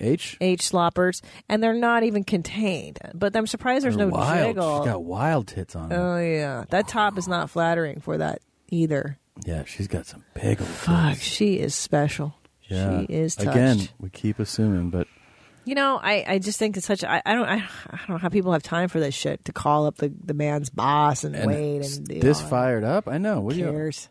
H. 0.00 0.36
H 0.40 0.62
sloppers, 0.62 1.22
and 1.48 1.62
they're 1.62 1.72
not 1.74 2.02
even 2.02 2.24
contained. 2.24 2.98
But 3.14 3.36
I'm 3.36 3.46
surprised 3.46 3.84
there's 3.84 3.96
They're 3.96 4.06
no 4.06 4.12
wild. 4.14 4.46
jiggle. 4.56 4.78
She's 4.82 4.86
got 4.92 5.04
wild 5.04 5.46
tits 5.48 5.76
on. 5.76 5.90
her. 5.90 5.96
Oh 5.96 6.18
yeah, 6.20 6.64
that 6.70 6.88
top 6.88 7.16
is 7.18 7.28
not 7.28 7.48
flattering 7.50 8.00
for 8.00 8.18
that 8.18 8.40
either. 8.70 9.18
Yeah, 9.44 9.64
she's 9.64 9.86
got 9.88 10.06
some 10.06 10.24
big 10.34 10.60
old. 10.60 10.68
Fuck, 10.70 11.14
tits. 11.14 11.22
she 11.22 11.58
is 11.58 11.74
special. 11.74 12.34
Yeah. 12.68 13.00
She 13.00 13.12
is 13.12 13.34
touched. 13.36 13.48
Again, 13.50 13.88
we 14.00 14.08
keep 14.10 14.38
assuming, 14.38 14.90
but 14.90 15.06
You 15.64 15.74
know, 15.76 16.00
I, 16.02 16.24
I 16.26 16.38
just 16.38 16.58
think 16.58 16.76
it's 16.76 16.86
such. 16.86 17.04
I, 17.04 17.22
I 17.24 17.34
don't 17.34 17.46
I, 17.48 17.54
I 17.90 17.96
don't 17.98 18.08
know 18.08 18.18
how 18.18 18.28
people 18.28 18.52
have 18.52 18.62
time 18.62 18.88
for 18.88 18.98
this 19.00 19.14
shit 19.14 19.44
to 19.44 19.52
call 19.52 19.86
up 19.86 19.96
the, 19.98 20.12
the 20.24 20.34
man's 20.34 20.70
boss 20.70 21.22
and, 21.24 21.36
and 21.36 21.46
wait 21.46 21.76
and 21.86 22.06
this 22.06 22.38
all 22.38 22.42
that. 22.44 22.50
fired 22.50 22.84
up. 22.84 23.08
I 23.08 23.18
know. 23.18 23.40
What 23.40 23.54
Who 23.54 23.60
do 23.60 23.66
you? 23.66 23.72
cares? 23.72 24.08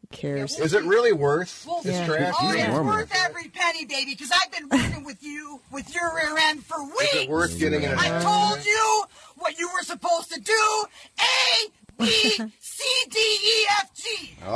Who 0.00 0.16
cares? 0.16 0.58
Is 0.58 0.72
it 0.72 0.84
really 0.84 1.12
worth 1.12 1.66
Well, 1.68 1.82
this 1.82 1.96
Yeah. 1.96 2.06
trash? 2.06 2.34
Oh, 2.40 2.50
it's 2.52 2.66
normal. 2.68 2.94
worth 2.94 3.12
every 3.14 3.48
penny, 3.48 3.84
baby, 3.84 4.12
because 4.12 4.30
I've 4.32 4.50
been 4.52 4.68
working 4.70 5.04
with 5.04 5.22
you 5.22 5.60
with 5.70 5.94
your 5.94 6.14
rear 6.14 6.34
end 6.38 6.64
for 6.64 6.82
weeks. 6.82 7.14
Is 7.14 7.22
it 7.24 7.28
worth 7.28 7.58
getting 7.58 7.82
in 7.82 7.90
an 7.90 7.98
I 7.98 8.22
told 8.22 8.64
you 8.64 9.04
what 9.36 9.58
you 9.58 9.68
were 9.74 9.82
supposed 9.82 10.32
to 10.32 10.40
do. 10.40 10.84
A, 11.20 11.68
B, 11.98 12.06
C, 12.06 12.36
D, 12.36 12.42
F, 12.42 12.48
G. 12.48 12.52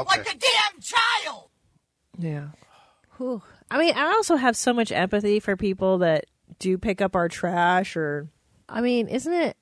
Okay. 0.01 0.19
Like 0.19 0.35
a 0.35 0.39
damn 0.39 0.81
child. 0.81 1.49
Yeah. 2.19 2.47
Whew. 3.19 3.43
I 3.71 3.79
mean, 3.79 3.95
I 3.97 4.05
also 4.07 4.37
have 4.37 4.57
so 4.57 4.73
much 4.73 4.93
empathy 4.93 5.41
for 5.41 5.57
people 5.57 5.99
that 5.99 6.27
do 6.59 6.77
pick 6.79 7.01
up 7.01 7.17
our 7.17 7.29
trash 7.29 7.97
or 7.97 8.29
I 8.69 8.81
mean, 8.81 9.09
isn't 9.09 9.33
it 9.33 9.57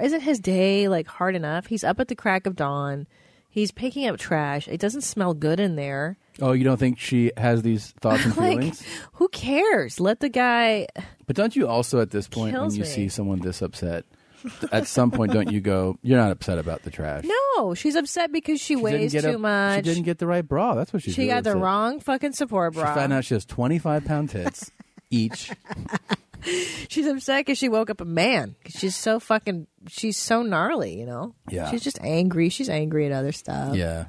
isn't 0.00 0.20
his 0.20 0.38
day 0.40 0.88
like 0.88 1.06
hard 1.08 1.34
enough? 1.34 1.66
He's 1.66 1.84
up 1.84 1.98
at 2.00 2.08
the 2.08 2.14
crack 2.14 2.46
of 2.46 2.56
dawn. 2.56 3.06
He's 3.52 3.72
picking 3.72 4.06
up 4.06 4.16
trash. 4.16 4.68
It 4.68 4.78
doesn't 4.80 5.00
smell 5.00 5.34
good 5.34 5.58
in 5.58 5.74
there. 5.74 6.16
Oh, 6.40 6.52
you 6.52 6.62
don't 6.62 6.76
think 6.76 7.00
she 7.00 7.32
has 7.36 7.62
these 7.62 7.92
thoughts 8.00 8.24
and 8.24 8.36
Like, 8.36 8.58
feelings? 8.60 8.84
who 9.14 9.26
cares? 9.28 9.98
Let 9.98 10.20
the 10.20 10.28
guy 10.28 10.86
But 11.26 11.34
don't 11.34 11.56
you 11.56 11.66
also, 11.66 12.00
at 12.00 12.10
this 12.10 12.28
point, 12.28 12.56
when 12.56 12.70
you 12.72 12.82
me. 12.82 12.86
see 12.86 13.08
someone 13.08 13.40
this 13.40 13.60
upset, 13.60 14.04
at 14.72 14.86
some 14.86 15.10
point, 15.10 15.32
don't 15.32 15.50
you 15.50 15.60
go, 15.60 15.98
"You're 16.02 16.18
not 16.18 16.30
upset 16.30 16.58
about 16.58 16.82
the 16.82 16.90
trash"? 16.90 17.24
No, 17.56 17.74
she's 17.74 17.94
upset 17.96 18.32
because 18.32 18.60
she, 18.60 18.74
She 18.74 18.76
weighs 18.76 19.12
too 19.12 19.18
a- 19.28 19.38
much. 19.38 19.76
She 19.76 19.82
didn't 19.82 20.04
get 20.04 20.18
the 20.18 20.26
right 20.26 20.46
bra. 20.46 20.74
That's 20.74 20.92
what 20.92 21.02
she's. 21.02 21.14
She 21.14 21.22
really 21.22 21.34
got 21.34 21.44
the 21.44 21.50
upset. 21.50 21.62
wrong 21.62 22.00
fucking 22.00 22.32
support 22.32 22.74
She 22.74 22.80
bra. 22.80 22.94
found 22.94 23.12
out 23.12 23.24
she 23.24 23.34
has 23.34 23.44
25 23.44 24.04
pound 24.04 24.30
tits 24.30 24.70
each. 25.10 25.50
She's 26.88 27.06
upset 27.06 27.44
because 27.44 27.58
she 27.58 27.68
woke 27.68 27.90
up 27.90 28.00
a 28.00 28.04
man. 28.06 28.54
She's 28.66 28.96
so 28.96 29.20
fucking. 29.20 29.66
She's 29.88 30.16
so 30.16 30.42
gnarly, 30.42 30.98
you 30.98 31.04
know. 31.06 31.34
Yeah. 31.50 31.70
She's 31.70 31.82
just 31.82 31.98
angry. 32.00 32.48
She's 32.48 32.70
angry 32.70 33.04
at 33.06 33.12
other 33.12 33.32
stuff. 33.32 33.76
Yeah. 33.76 34.06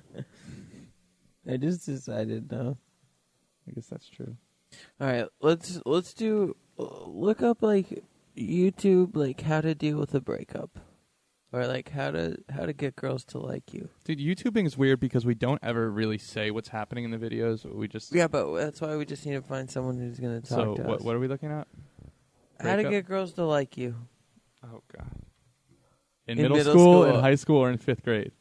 I 1.51 1.57
just 1.57 1.87
decided 1.87 2.53
no. 2.53 2.77
I 3.67 3.73
guess 3.73 3.87
that's 3.87 4.11
true. 4.11 4.37
All 5.01 5.07
right, 5.07 5.27
let's 5.41 5.81
let's 5.87 6.13
do 6.13 6.55
look 6.77 7.41
up 7.41 7.63
like 7.63 8.05
YouTube 8.37 9.17
like 9.17 9.41
how 9.41 9.63
to 9.63 9.75
deal 9.75 9.97
with 9.97 10.15
a 10.15 10.21
breakup. 10.21 10.79
Or 11.53 11.67
like 11.67 11.89
how 11.91 12.11
to 12.11 12.37
how 12.51 12.67
to 12.67 12.73
get 12.73 12.97
girls 12.97 13.25
to 13.27 13.39
like 13.39 13.73
you. 13.73 13.89
Dude, 14.05 14.19
YouTubing 14.19 14.67
is 14.67 14.77
weird 14.77 14.99
because 15.01 15.25
we 15.25 15.35
don't 15.35 15.61
ever 15.63 15.91
really 15.91 16.19
say 16.19 16.51
what's 16.51 16.69
happening 16.69 17.05
in 17.05 17.13
the 17.13 17.19
videos. 17.19 17.65
We 17.65 17.87
just 17.89 18.13
Yeah, 18.13 18.27
but 18.27 18.53
that's 18.57 18.81
why 18.81 18.97
we 18.97 19.07
just 19.07 19.25
need 19.25 19.35
to 19.35 19.43
find 19.43 19.71
someone 19.71 19.97
who's 19.99 20.19
going 20.19 20.43
to 20.43 20.47
talk 20.49 20.59
So 20.59 20.75
to 20.75 20.83
what 20.83 20.99
us. 20.99 21.03
what 21.05 21.15
are 21.15 21.19
we 21.21 21.29
looking 21.29 21.51
at? 21.53 21.69
how 22.59 22.71
to 22.71 22.83
Breakup? 22.83 22.91
get 22.91 23.07
girls 23.07 23.33
to 23.35 23.45
like 23.45 23.77
you. 23.77 23.95
Oh 24.65 24.83
god. 24.95 25.07
In, 26.27 26.37
In 26.39 26.43
middle, 26.43 26.57
middle 26.57 26.73
school, 26.73 27.03
school. 27.05 27.15
in 27.17 27.21
high 27.21 27.35
school, 27.37 27.59
or 27.59 27.71
in 27.71 27.79
fifth 27.79 28.03
grade. 28.03 28.33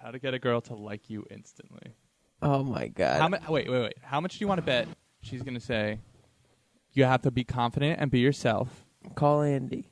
How 0.00 0.12
to 0.12 0.20
get 0.20 0.32
a 0.34 0.38
girl 0.38 0.60
to 0.62 0.74
like 0.74 1.10
you 1.10 1.26
instantly. 1.30 1.96
Oh 2.40 2.62
my 2.62 2.86
god. 2.88 3.20
How 3.20 3.28
mu- 3.28 3.38
oh, 3.48 3.52
wait, 3.52 3.68
wait, 3.70 3.82
wait. 3.82 3.94
How 4.02 4.20
much 4.20 4.38
do 4.38 4.44
you 4.44 4.48
want 4.48 4.58
to 4.58 4.62
bet 4.66 4.86
she's 5.22 5.42
gonna 5.42 5.58
say 5.60 5.98
you 6.92 7.02
have 7.04 7.22
to 7.22 7.32
be 7.32 7.42
confident 7.42 7.98
and 8.00 8.10
be 8.12 8.20
yourself? 8.20 8.84
Call 9.16 9.42
Andy. 9.42 9.88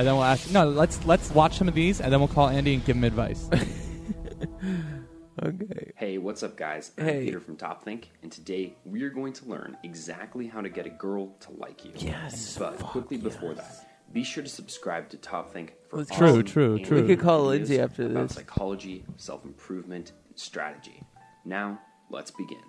And 0.00 0.06
then 0.06 0.14
we'll 0.14 0.24
ask 0.24 0.50
no, 0.50 0.66
let's 0.66 1.04
let's 1.04 1.30
watch 1.32 1.58
some 1.58 1.68
of 1.68 1.74
these 1.74 2.00
and 2.00 2.10
then 2.10 2.20
we'll 2.20 2.28
call 2.28 2.48
Andy 2.48 2.72
and 2.72 2.82
give 2.82 2.96
him 2.96 3.04
advice. 3.04 3.50
okay. 5.42 5.66
Hey, 5.68 5.92
Hey, 5.94 6.16
what's 6.16 6.42
up, 6.42 6.56
guys? 6.56 6.92
I'm 6.96 7.04
Hey. 7.04 7.24
Peter 7.26 7.38
from 7.38 7.56
Top 7.56 7.84
Think, 7.84 8.08
and 8.22 8.32
today 8.32 8.76
we 8.86 9.02
are 9.02 9.10
going 9.10 9.34
to 9.34 9.44
learn 9.44 9.76
exactly 9.84 10.46
how 10.46 10.62
to 10.62 10.70
get 10.70 10.86
a 10.86 10.88
girl 10.88 11.36
to 11.40 11.52
like 11.52 11.84
you. 11.84 11.90
Yes, 11.98 12.56
But 12.56 12.78
quickly 12.78 13.18
before 13.18 13.52
that, 13.52 13.90
be 14.10 14.24
sure 14.24 14.42
to 14.42 14.48
subscribe 14.48 15.10
to 15.10 15.18
Top 15.18 15.52
Think 15.52 15.74
for 15.90 15.98
Let's 15.98 16.10
True, 16.16 16.42
true, 16.42 16.78
true. 16.78 17.02
We 17.02 17.06
could 17.06 17.20
call 17.20 17.42
videos 17.42 17.48
Lindsay 17.48 17.78
after 17.78 18.06
about 18.06 18.28
this. 18.28 18.38
psychology, 18.38 19.04
self 19.18 19.44
improvement, 19.44 20.12
and 20.30 20.38
strategy. 20.38 21.02
Now, 21.44 21.78
let's 22.08 22.30
begin. 22.30 22.64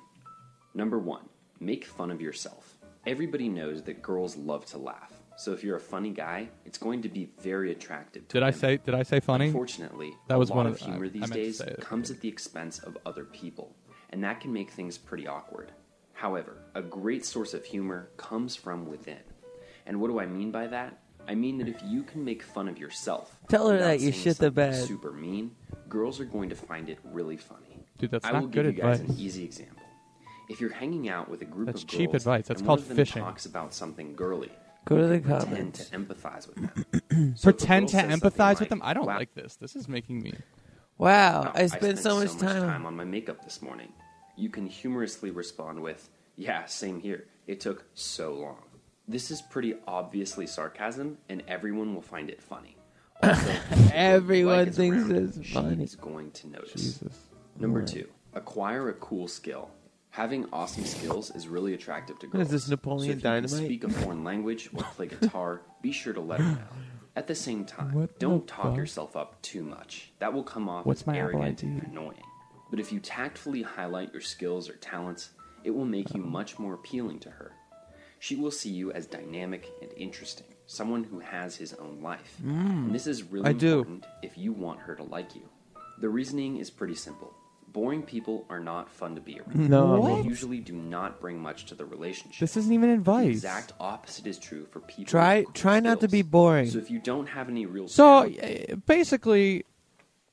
Number 0.73 0.99
one, 0.99 1.29
make 1.61 1.85
fun 1.85 2.11
of 2.11 2.19
yourself. 2.19 2.75
Everybody 3.07 3.47
knows 3.47 3.83
that 3.83 4.01
girls 4.01 4.35
love 4.35 4.65
to 4.65 4.77
laugh. 4.77 5.13
So 5.41 5.53
if 5.53 5.63
you're 5.63 5.77
a 5.77 5.79
funny 5.79 6.11
guy, 6.11 6.49
it's 6.65 6.77
going 6.77 7.01
to 7.01 7.09
be 7.09 7.31
very 7.39 7.71
attractive 7.71 8.27
to 8.27 8.33
Did 8.35 8.43
I 8.43 8.51
say? 8.51 8.77
Did 8.77 8.93
I 8.93 9.01
say 9.01 9.19
funny? 9.19 9.47
Unfortunately, 9.47 10.13
that 10.27 10.35
a 10.35 10.37
was 10.37 10.51
lot 10.51 10.57
one 10.57 10.67
of 10.67 10.73
of 10.73 10.79
humor 10.81 11.05
I- 11.05 11.07
I 11.07 11.09
these 11.09 11.21
meant 11.21 11.33
to 11.33 11.37
days 11.43 11.61
comes 11.79 12.11
at 12.11 12.21
the 12.21 12.29
expense 12.29 12.77
of 12.77 12.95
other 13.07 13.25
people, 13.25 13.75
and 14.11 14.23
that 14.23 14.39
can 14.39 14.53
make 14.53 14.69
things 14.69 14.99
pretty 14.99 15.25
awkward. 15.27 15.71
However, 16.13 16.57
a 16.75 16.83
great 16.83 17.25
source 17.25 17.55
of 17.55 17.65
humor 17.65 18.11
comes 18.17 18.55
from 18.55 18.85
within. 18.87 19.23
And 19.87 19.99
what 19.99 20.09
do 20.09 20.19
I 20.19 20.27
mean 20.27 20.51
by 20.51 20.67
that? 20.67 20.99
I 21.27 21.33
mean 21.33 21.57
that 21.57 21.67
if 21.67 21.81
you 21.83 22.03
can 22.03 22.23
make 22.23 22.43
fun 22.43 22.67
of 22.67 22.77
yourself, 22.77 23.39
Tell 23.49 23.67
her 23.69 23.79
that 23.79 23.93
you 23.99 24.11
saying 24.11 24.23
shit 24.23 24.37
the 24.37 24.45
something 24.45 24.53
bed. 24.53 24.75
Super 24.75 25.11
mean. 25.11 25.55
Girls 25.89 26.19
are 26.19 26.25
going 26.25 26.49
to 26.49 26.55
find 26.55 26.87
it 26.87 26.99
really 27.03 27.37
funny. 27.37 27.83
Dude, 27.97 28.11
that's 28.11 28.25
I 28.27 28.31
not 28.31 28.41
will 28.43 28.49
good 28.49 28.65
give 28.67 28.75
you 28.75 28.81
guys 28.83 28.99
advice. 28.99 29.17
an 29.17 29.23
easy 29.23 29.43
example. 29.43 29.81
If 30.49 30.61
you're 30.61 30.73
hanging 30.73 31.09
out 31.09 31.29
with 31.29 31.41
a 31.41 31.45
group 31.45 31.65
That's 31.65 31.81
of 31.81 31.87
cheap 31.89 32.11
girls 32.11 32.21
advice. 32.23 32.47
That's 32.47 32.61
and 32.61 32.67
called 32.67 32.79
one 32.79 32.83
of 32.83 32.87
them 32.89 32.97
fishing. 32.97 33.23
talks 33.23 33.45
about 33.47 33.73
something 33.73 34.13
girly, 34.15 34.51
Go 34.85 34.97
to 34.97 35.07
the 35.07 35.19
can 35.19 35.23
pretend 35.29 35.49
comments. 35.49 35.89
to 35.89 35.97
empathize 35.99 36.47
with 36.47 36.55
them. 36.57 37.33
So 37.35 37.49
if 37.49 37.57
Pretend 37.57 37.85
girl 37.87 37.89
to 37.89 37.91
says 38.09 38.09
something 38.19 38.31
empathize 38.31 38.37
like, 38.39 38.59
with 38.61 38.69
them. 38.69 38.81
I 38.83 38.93
don't 38.93 39.05
"Wow, 39.05 39.17
like 39.17 39.33
this. 39.35 39.55
This 39.57 39.75
is 39.75 39.87
making 39.87 40.21
me. 40.21 40.33
Wow, 40.97 41.43
Wow, 41.43 41.51
I 41.55 41.67
spent 41.67 41.99
so 41.99 42.19
much 42.19 42.31
time. 42.37 42.61
time 42.63 42.85
on 42.85 42.95
my 42.95 43.03
makeup 43.03 43.43
this 43.43 43.61
morning. 43.61 43.91
You 44.35 44.49
can 44.49 44.65
humorously 44.65 45.29
respond 45.31 45.81
with, 45.81 46.09
Yeah, 46.35 46.65
same 46.65 46.99
here. 46.99 47.25
It 47.47 47.59
took 47.59 47.85
so 47.93 48.33
long. 48.33 48.63
This 49.07 49.29
is 49.29 49.41
pretty 49.41 49.75
obviously 49.87 50.47
sarcasm, 50.47 51.17
and 51.29 51.43
everyone 51.47 51.93
will 51.93 52.01
find 52.01 52.29
it 52.29 52.41
funny. 52.41 52.77
Also, 53.21 53.51
Everyone 53.93 54.65
like 54.65 54.73
thinks 54.73 54.97
around, 55.09 55.15
it's 55.37 55.45
she 55.47 55.53
funny. 55.53 55.83
is 55.83 55.95
going 55.95 56.31
to 56.31 56.47
notice. 56.47 56.71
Jesus. 56.73 57.17
Number 57.59 57.79
Right. 57.79 57.87
two, 57.87 58.07
acquire 58.33 58.89
a 58.89 58.93
cool 58.93 59.27
skill. 59.27 59.69
Having 60.11 60.47
awesome 60.51 60.83
skills 60.83 61.31
is 61.31 61.47
really 61.47 61.73
attractive 61.73 62.19
to 62.19 62.27
girls. 62.27 62.47
is 62.47 62.51
this, 62.51 62.63
so 62.65 62.71
Napoleon 62.71 63.13
can 63.13 63.21
Dynamite? 63.21 63.49
speak 63.65 63.83
a 63.85 63.89
foreign 63.89 64.23
language 64.25 64.69
or 64.75 64.83
play 64.83 65.07
guitar, 65.07 65.61
be 65.81 65.91
sure 65.93 66.13
to 66.13 66.19
let 66.21 66.39
her 66.41 66.51
know. 66.51 66.57
At 67.15 67.27
the 67.27 67.35
same 67.35 67.65
time, 67.65 67.93
What 67.93 68.19
don't 68.19 68.45
talk 68.47 68.67
fuck? 68.67 68.77
yourself 68.77 69.15
up 69.15 69.41
too 69.41 69.63
much. 69.63 70.11
That 70.19 70.33
will 70.33 70.43
come 70.43 70.67
off 70.69 70.85
What's 70.85 71.01
as 71.01 71.07
my 71.07 71.17
arrogant 71.17 71.63
and 71.63 71.83
annoying. 71.83 72.23
But 72.69 72.79
if 72.79 72.91
you 72.91 72.99
tactfully 72.99 73.61
highlight 73.63 74.11
your 74.13 74.21
skills 74.21 74.69
or 74.69 74.73
talents, 74.75 75.31
it 75.63 75.71
will 75.71 75.85
make 75.85 76.13
you 76.13 76.21
much 76.21 76.57
more 76.59 76.73
appealing 76.73 77.19
to 77.19 77.29
her. 77.29 77.51
She 78.19 78.35
will 78.35 78.51
see 78.51 78.69
you 78.69 78.91
as 78.91 79.07
dynamic 79.07 79.67
and 79.81 79.91
interesting, 79.97 80.47
someone 80.67 81.03
who 81.03 81.19
has 81.19 81.55
his 81.55 81.73
own 81.73 82.01
life. 82.01 82.37
Mm, 82.43 82.85
and 82.85 82.95
this 82.95 83.07
is 83.07 83.23
really 83.23 83.49
important 83.49 84.05
if 84.21 84.37
you 84.37 84.53
want 84.53 84.79
her 84.81 84.95
to 84.95 85.03
like 85.03 85.35
you. 85.35 85.49
The 85.99 86.09
reasoning 86.09 86.57
is 86.57 86.69
pretty 86.69 86.95
simple. 86.95 87.33
Boring 87.71 88.03
people 88.03 88.45
are 88.49 88.59
not 88.59 88.89
fun 88.89 89.15
to 89.15 89.21
be 89.21 89.39
around. 89.39 89.69
No. 89.69 89.99
What? 89.99 90.23
They 90.23 90.27
usually 90.27 90.59
do 90.59 90.73
not 90.73 91.21
bring 91.21 91.39
much 91.39 91.65
to 91.67 91.75
the 91.75 91.85
relationship. 91.85 92.39
This 92.39 92.57
isn't 92.57 92.73
even 92.73 92.89
advice. 92.89 93.25
The 93.27 93.31
exact 93.31 93.73
opposite 93.79 94.27
is 94.27 94.37
true 94.37 94.65
for 94.71 94.81
people. 94.81 95.05
Try 95.05 95.37
with 95.37 95.45
cool 95.45 95.53
try 95.53 95.79
not 95.79 96.01
to 96.01 96.07
skills. 96.07 96.11
be 96.11 96.21
boring. 96.23 96.69
So 96.69 96.79
if 96.79 96.91
you 96.91 96.99
don't 96.99 97.27
have 97.27 97.47
any 97.47 97.65
real 97.65 97.87
So 97.87 98.25
uh, 98.25 98.75
basically, 98.85 99.63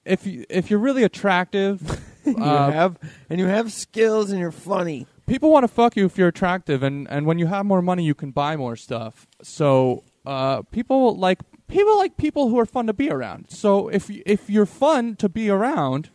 if 0.05 0.27
you 0.27 0.45
if 0.51 0.69
you're 0.71 0.81
really 0.81 1.05
attractive, 1.05 1.81
you 2.25 2.37
uh, 2.37 2.71
have 2.73 2.99
and 3.31 3.39
you 3.39 3.47
have 3.47 3.73
skills 3.73 4.31
and 4.31 4.41
you're 4.41 4.51
funny. 4.51 5.07
people 5.27 5.51
want 5.53 5.63
to 5.65 5.69
fuck 5.69 5.97
you 5.97 6.07
if 6.07 6.19
you're 6.19 6.29
attractive, 6.29 6.83
and 6.83 7.07
and 7.09 7.25
when 7.27 7.39
you 7.39 7.47
have 7.47 7.65
more 7.67 7.83
money, 7.83 8.03
you 8.05 8.15
can 8.15 8.31
buy 8.33 8.57
more 8.57 8.75
stuff. 8.75 9.27
So 9.43 10.03
uh, 10.27 10.63
people 10.73 11.17
like 11.17 11.39
people 11.69 11.97
like 11.99 12.17
people 12.17 12.49
who 12.49 12.59
are 12.59 12.67
fun 12.67 12.87
to 12.89 12.93
be 12.93 13.11
around. 13.11 13.47
So 13.51 13.89
if 13.89 14.09
y- 14.09 14.23
if 14.27 14.51
you're 14.51 14.67
fun 14.67 15.15
to 15.17 15.29
be 15.29 15.49
around, 15.51 16.11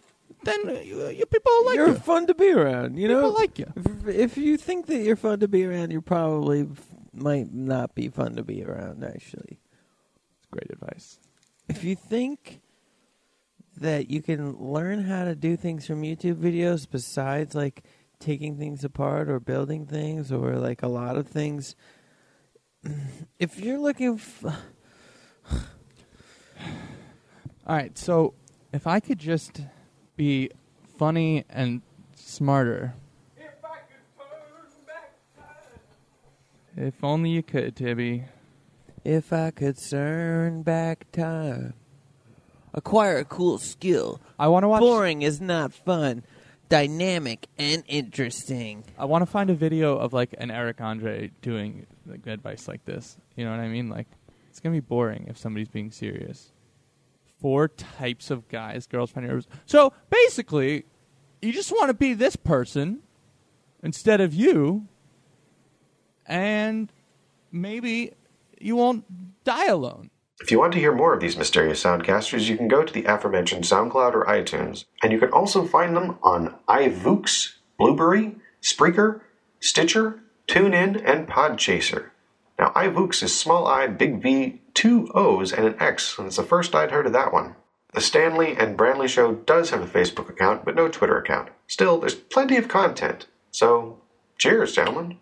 then 0.45 0.69
uh, 0.69 0.79
you, 0.81 1.01
uh, 1.05 1.09
you 1.09 1.25
people 1.25 1.65
like 1.65 1.75
you're 1.75 1.87
you. 1.89 1.95
fun 1.95 2.27
to 2.27 2.33
be 2.33 2.51
around. 2.51 2.97
You 2.97 3.07
know. 3.07 3.15
People 3.17 3.31
know, 3.33 3.37
like 3.39 3.59
you. 3.59 3.73
If, 3.75 4.07
if 4.07 4.37
you 4.37 4.57
think 4.57 4.85
that 4.87 4.99
you're 4.99 5.15
fun 5.15 5.39
to 5.39 5.47
be 5.47 5.65
around, 5.65 5.91
you 5.91 6.01
probably 6.01 6.61
f- 6.71 6.85
might 7.13 7.53
not 7.53 7.95
be 7.95 8.09
fun 8.09 8.35
to 8.35 8.43
be 8.43 8.63
around. 8.63 9.03
Actually, 9.03 9.59
it's 10.37 10.47
Great 10.51 10.69
advice. 10.71 11.19
if 11.69 11.83
you 11.83 11.95
think 11.95 12.61
that 13.77 14.09
you 14.09 14.21
can 14.21 14.55
learn 14.57 15.03
how 15.05 15.23
to 15.25 15.35
do 15.35 15.55
things 15.57 15.87
from 15.87 16.03
YouTube 16.03 16.35
videos 16.35 16.87
besides 16.89 17.55
like 17.55 17.83
taking 18.19 18.57
things 18.57 18.83
apart 18.83 19.27
or 19.29 19.39
building 19.39 19.85
things 19.87 20.31
or 20.31 20.55
like 20.57 20.83
a 20.83 20.87
lot 20.87 21.17
of 21.17 21.27
things, 21.27 21.75
if 23.39 23.59
you're 23.59 23.79
looking, 23.79 24.13
f- 24.15 24.45
All 27.65 27.75
right, 27.75 27.97
so 27.97 28.33
if 28.73 28.85
I 28.87 28.99
could 28.99 29.19
just 29.19 29.61
be 30.15 30.49
funny 30.97 31.45
and 31.49 31.81
smarter. 32.15 32.93
If 36.75 37.03
only 37.03 37.29
you 37.29 37.43
could, 37.43 37.75
Tibby. 37.75 38.25
if 39.05 39.31
I 39.31 39.51
could 39.51 39.77
turn 39.77 40.63
back 40.63 41.05
time, 41.11 41.75
acquire 42.73 43.19
a 43.19 43.25
cool 43.25 43.59
skill. 43.59 44.19
I 44.39 44.47
want 44.47 44.63
to 44.63 44.67
watch. 44.69 44.79
Boring 44.81 45.21
is 45.21 45.39
not 45.39 45.71
fun. 45.71 46.23
Dynamic 46.69 47.47
and 47.59 47.83
interesting. 47.87 48.83
I 48.97 49.05
want 49.05 49.21
to 49.21 49.27
find 49.27 49.51
a 49.51 49.53
video 49.53 49.97
of 49.97 50.13
like 50.13 50.33
an 50.39 50.49
Eric 50.49 50.81
Andre 50.81 51.29
doing 51.43 51.85
like 52.07 52.25
advice 52.25 52.67
like 52.67 52.83
this. 52.85 53.17
You 53.35 53.45
know 53.45 53.51
what 53.51 53.59
I 53.59 53.67
mean? 53.67 53.89
Like 53.89 54.07
it's 54.49 54.59
gonna 54.59 54.73
be 54.73 54.79
boring 54.79 55.27
if 55.29 55.37
somebody's 55.37 55.67
being 55.67 55.91
serious. 55.91 56.51
Four 57.43 57.67
types 57.67 58.31
of 58.31 58.47
guys 58.47 58.87
girls 58.87 59.13
nervous. 59.17 59.47
So 59.65 59.91
basically, 60.09 60.85
you 61.41 61.51
just 61.51 61.73
want 61.73 61.89
to 61.89 61.93
be 61.93 62.13
this 62.13 62.37
person 62.37 62.99
instead 63.83 64.21
of 64.21 64.33
you, 64.33 64.87
and 66.25 66.89
maybe 67.51 68.13
you 68.61 68.77
won't 68.77 69.43
die 69.43 69.65
alone. 69.65 70.09
If 70.39 70.51
you 70.51 70.59
want 70.59 70.71
to 70.71 70.79
hear 70.79 70.95
more 70.95 71.13
of 71.13 71.19
these 71.19 71.35
mysterious 71.35 71.83
soundcasters, 71.83 72.47
you 72.47 72.55
can 72.55 72.69
go 72.69 72.81
to 72.81 72.93
the 72.93 73.03
aforementioned 73.03 73.65
SoundCloud 73.65 74.13
or 74.13 74.23
iTunes, 74.23 74.85
and 75.03 75.11
you 75.11 75.19
can 75.19 75.33
also 75.33 75.65
find 75.65 75.97
them 75.97 76.17
on 76.23 76.55
iVoox, 76.69 77.55
Blubrry, 77.77 78.37
Spreaker, 78.61 79.19
Stitcher, 79.59 80.23
TuneIn, 80.47 81.03
and 81.05 81.27
Podchaser. 81.27 82.11
IVoox 82.75 83.23
is 83.23 83.37
small 83.37 83.67
I, 83.67 83.87
big 83.87 84.21
V, 84.21 84.61
two 84.73 85.09
O's, 85.13 85.53
and 85.53 85.65
an 85.65 85.75
X, 85.79 86.17
and 86.17 86.27
it's 86.27 86.37
the 86.37 86.43
first 86.43 86.75
I'd 86.75 86.91
heard 86.91 87.05
of 87.05 87.13
that 87.13 87.31
one. 87.31 87.55
The 87.93 88.01
Stanley 88.01 88.55
and 88.57 88.77
Branley 88.77 89.07
Show 89.07 89.35
does 89.35 89.69
have 89.69 89.81
a 89.81 89.87
Facebook 89.87 90.29
account, 90.29 90.65
but 90.65 90.75
no 90.75 90.87
Twitter 90.87 91.17
account. 91.17 91.49
Still, 91.67 91.99
there's 91.99 92.15
plenty 92.15 92.57
of 92.57 92.67
content. 92.67 93.27
So, 93.51 94.01
cheers, 94.39 94.73
gentlemen. 94.73 95.19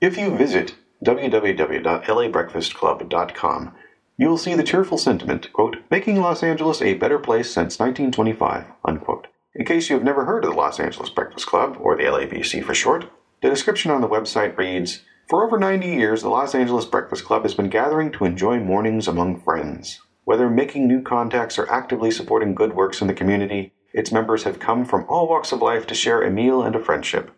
If 0.00 0.16
you 0.16 0.34
visit 0.34 0.76
www.labreakfastclub.com, 1.04 3.74
you 4.16 4.28
will 4.28 4.38
see 4.38 4.54
the 4.54 4.62
cheerful 4.62 4.96
sentiment, 4.98 5.52
quote, 5.52 5.76
making 5.90 6.20
Los 6.20 6.42
Angeles 6.42 6.80
a 6.80 6.94
better 6.94 7.18
place 7.18 7.50
since 7.50 7.78
1925, 7.78 8.64
unquote. 8.84 9.26
In 9.54 9.66
case 9.66 9.90
you 9.90 9.96
have 9.96 10.04
never 10.04 10.24
heard 10.24 10.44
of 10.44 10.50
the 10.50 10.56
Los 10.56 10.80
Angeles 10.80 11.10
Breakfast 11.10 11.46
Club, 11.46 11.76
or 11.80 11.96
the 11.96 12.04
LABC 12.04 12.64
for 12.64 12.74
short, 12.74 13.10
the 13.42 13.50
description 13.50 13.90
on 13.90 14.00
the 14.00 14.08
website 14.08 14.56
reads, 14.56 15.02
For 15.30 15.44
over 15.44 15.60
90 15.60 15.86
years, 15.86 16.22
the 16.22 16.28
Los 16.28 16.56
Angeles 16.56 16.86
Breakfast 16.86 17.24
Club 17.24 17.42
has 17.42 17.54
been 17.54 17.68
gathering 17.68 18.10
to 18.10 18.24
enjoy 18.24 18.58
mornings 18.58 19.06
among 19.06 19.40
friends. 19.42 20.00
Whether 20.24 20.50
making 20.50 20.88
new 20.88 21.02
contacts 21.02 21.56
or 21.56 21.70
actively 21.70 22.10
supporting 22.10 22.52
good 22.52 22.74
works 22.74 23.00
in 23.00 23.06
the 23.06 23.14
community, 23.14 23.72
its 23.94 24.10
members 24.10 24.42
have 24.42 24.58
come 24.58 24.84
from 24.84 25.06
all 25.08 25.28
walks 25.28 25.52
of 25.52 25.62
life 25.62 25.86
to 25.86 25.94
share 25.94 26.20
a 26.20 26.32
meal 26.32 26.64
and 26.64 26.74
a 26.74 26.82
friendship. 26.82 27.30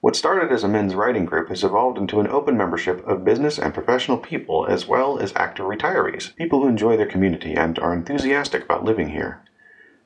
What 0.00 0.14
started 0.14 0.52
as 0.52 0.62
a 0.62 0.68
men's 0.68 0.94
writing 0.94 1.24
group 1.24 1.48
has 1.48 1.64
evolved 1.64 1.98
into 1.98 2.20
an 2.20 2.28
open 2.28 2.56
membership 2.56 3.04
of 3.04 3.24
business 3.24 3.58
and 3.58 3.74
professional 3.74 4.18
people 4.18 4.64
as 4.68 4.86
well 4.86 5.18
as 5.18 5.32
active 5.34 5.66
retirees, 5.66 6.32
people 6.36 6.62
who 6.62 6.68
enjoy 6.68 6.96
their 6.96 7.04
community 7.04 7.54
and 7.54 7.80
are 7.80 7.92
enthusiastic 7.92 8.62
about 8.62 8.84
living 8.84 9.08
here. 9.08 9.42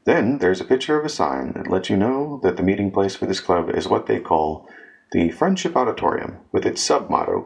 Then 0.07 0.38
there's 0.38 0.62
a 0.62 0.64
picture 0.64 0.98
of 0.98 1.04
a 1.04 1.11
sign 1.11 1.52
that 1.52 1.68
lets 1.68 1.90
you 1.90 1.98
know 1.98 2.40
that 2.42 2.57
the 2.57 2.62
meeting 2.62 2.90
place 2.90 3.14
for 3.14 3.26
this 3.26 3.40
club 3.40 3.68
is 3.68 3.87
what 3.87 4.07
they 4.07 4.18
call 4.18 4.66
the 5.12 5.31
Friendship 5.31 5.77
Auditorium, 5.77 6.38
with 6.53 6.67
its 6.67 6.83
sub 6.83 7.11
motto, 7.11 7.45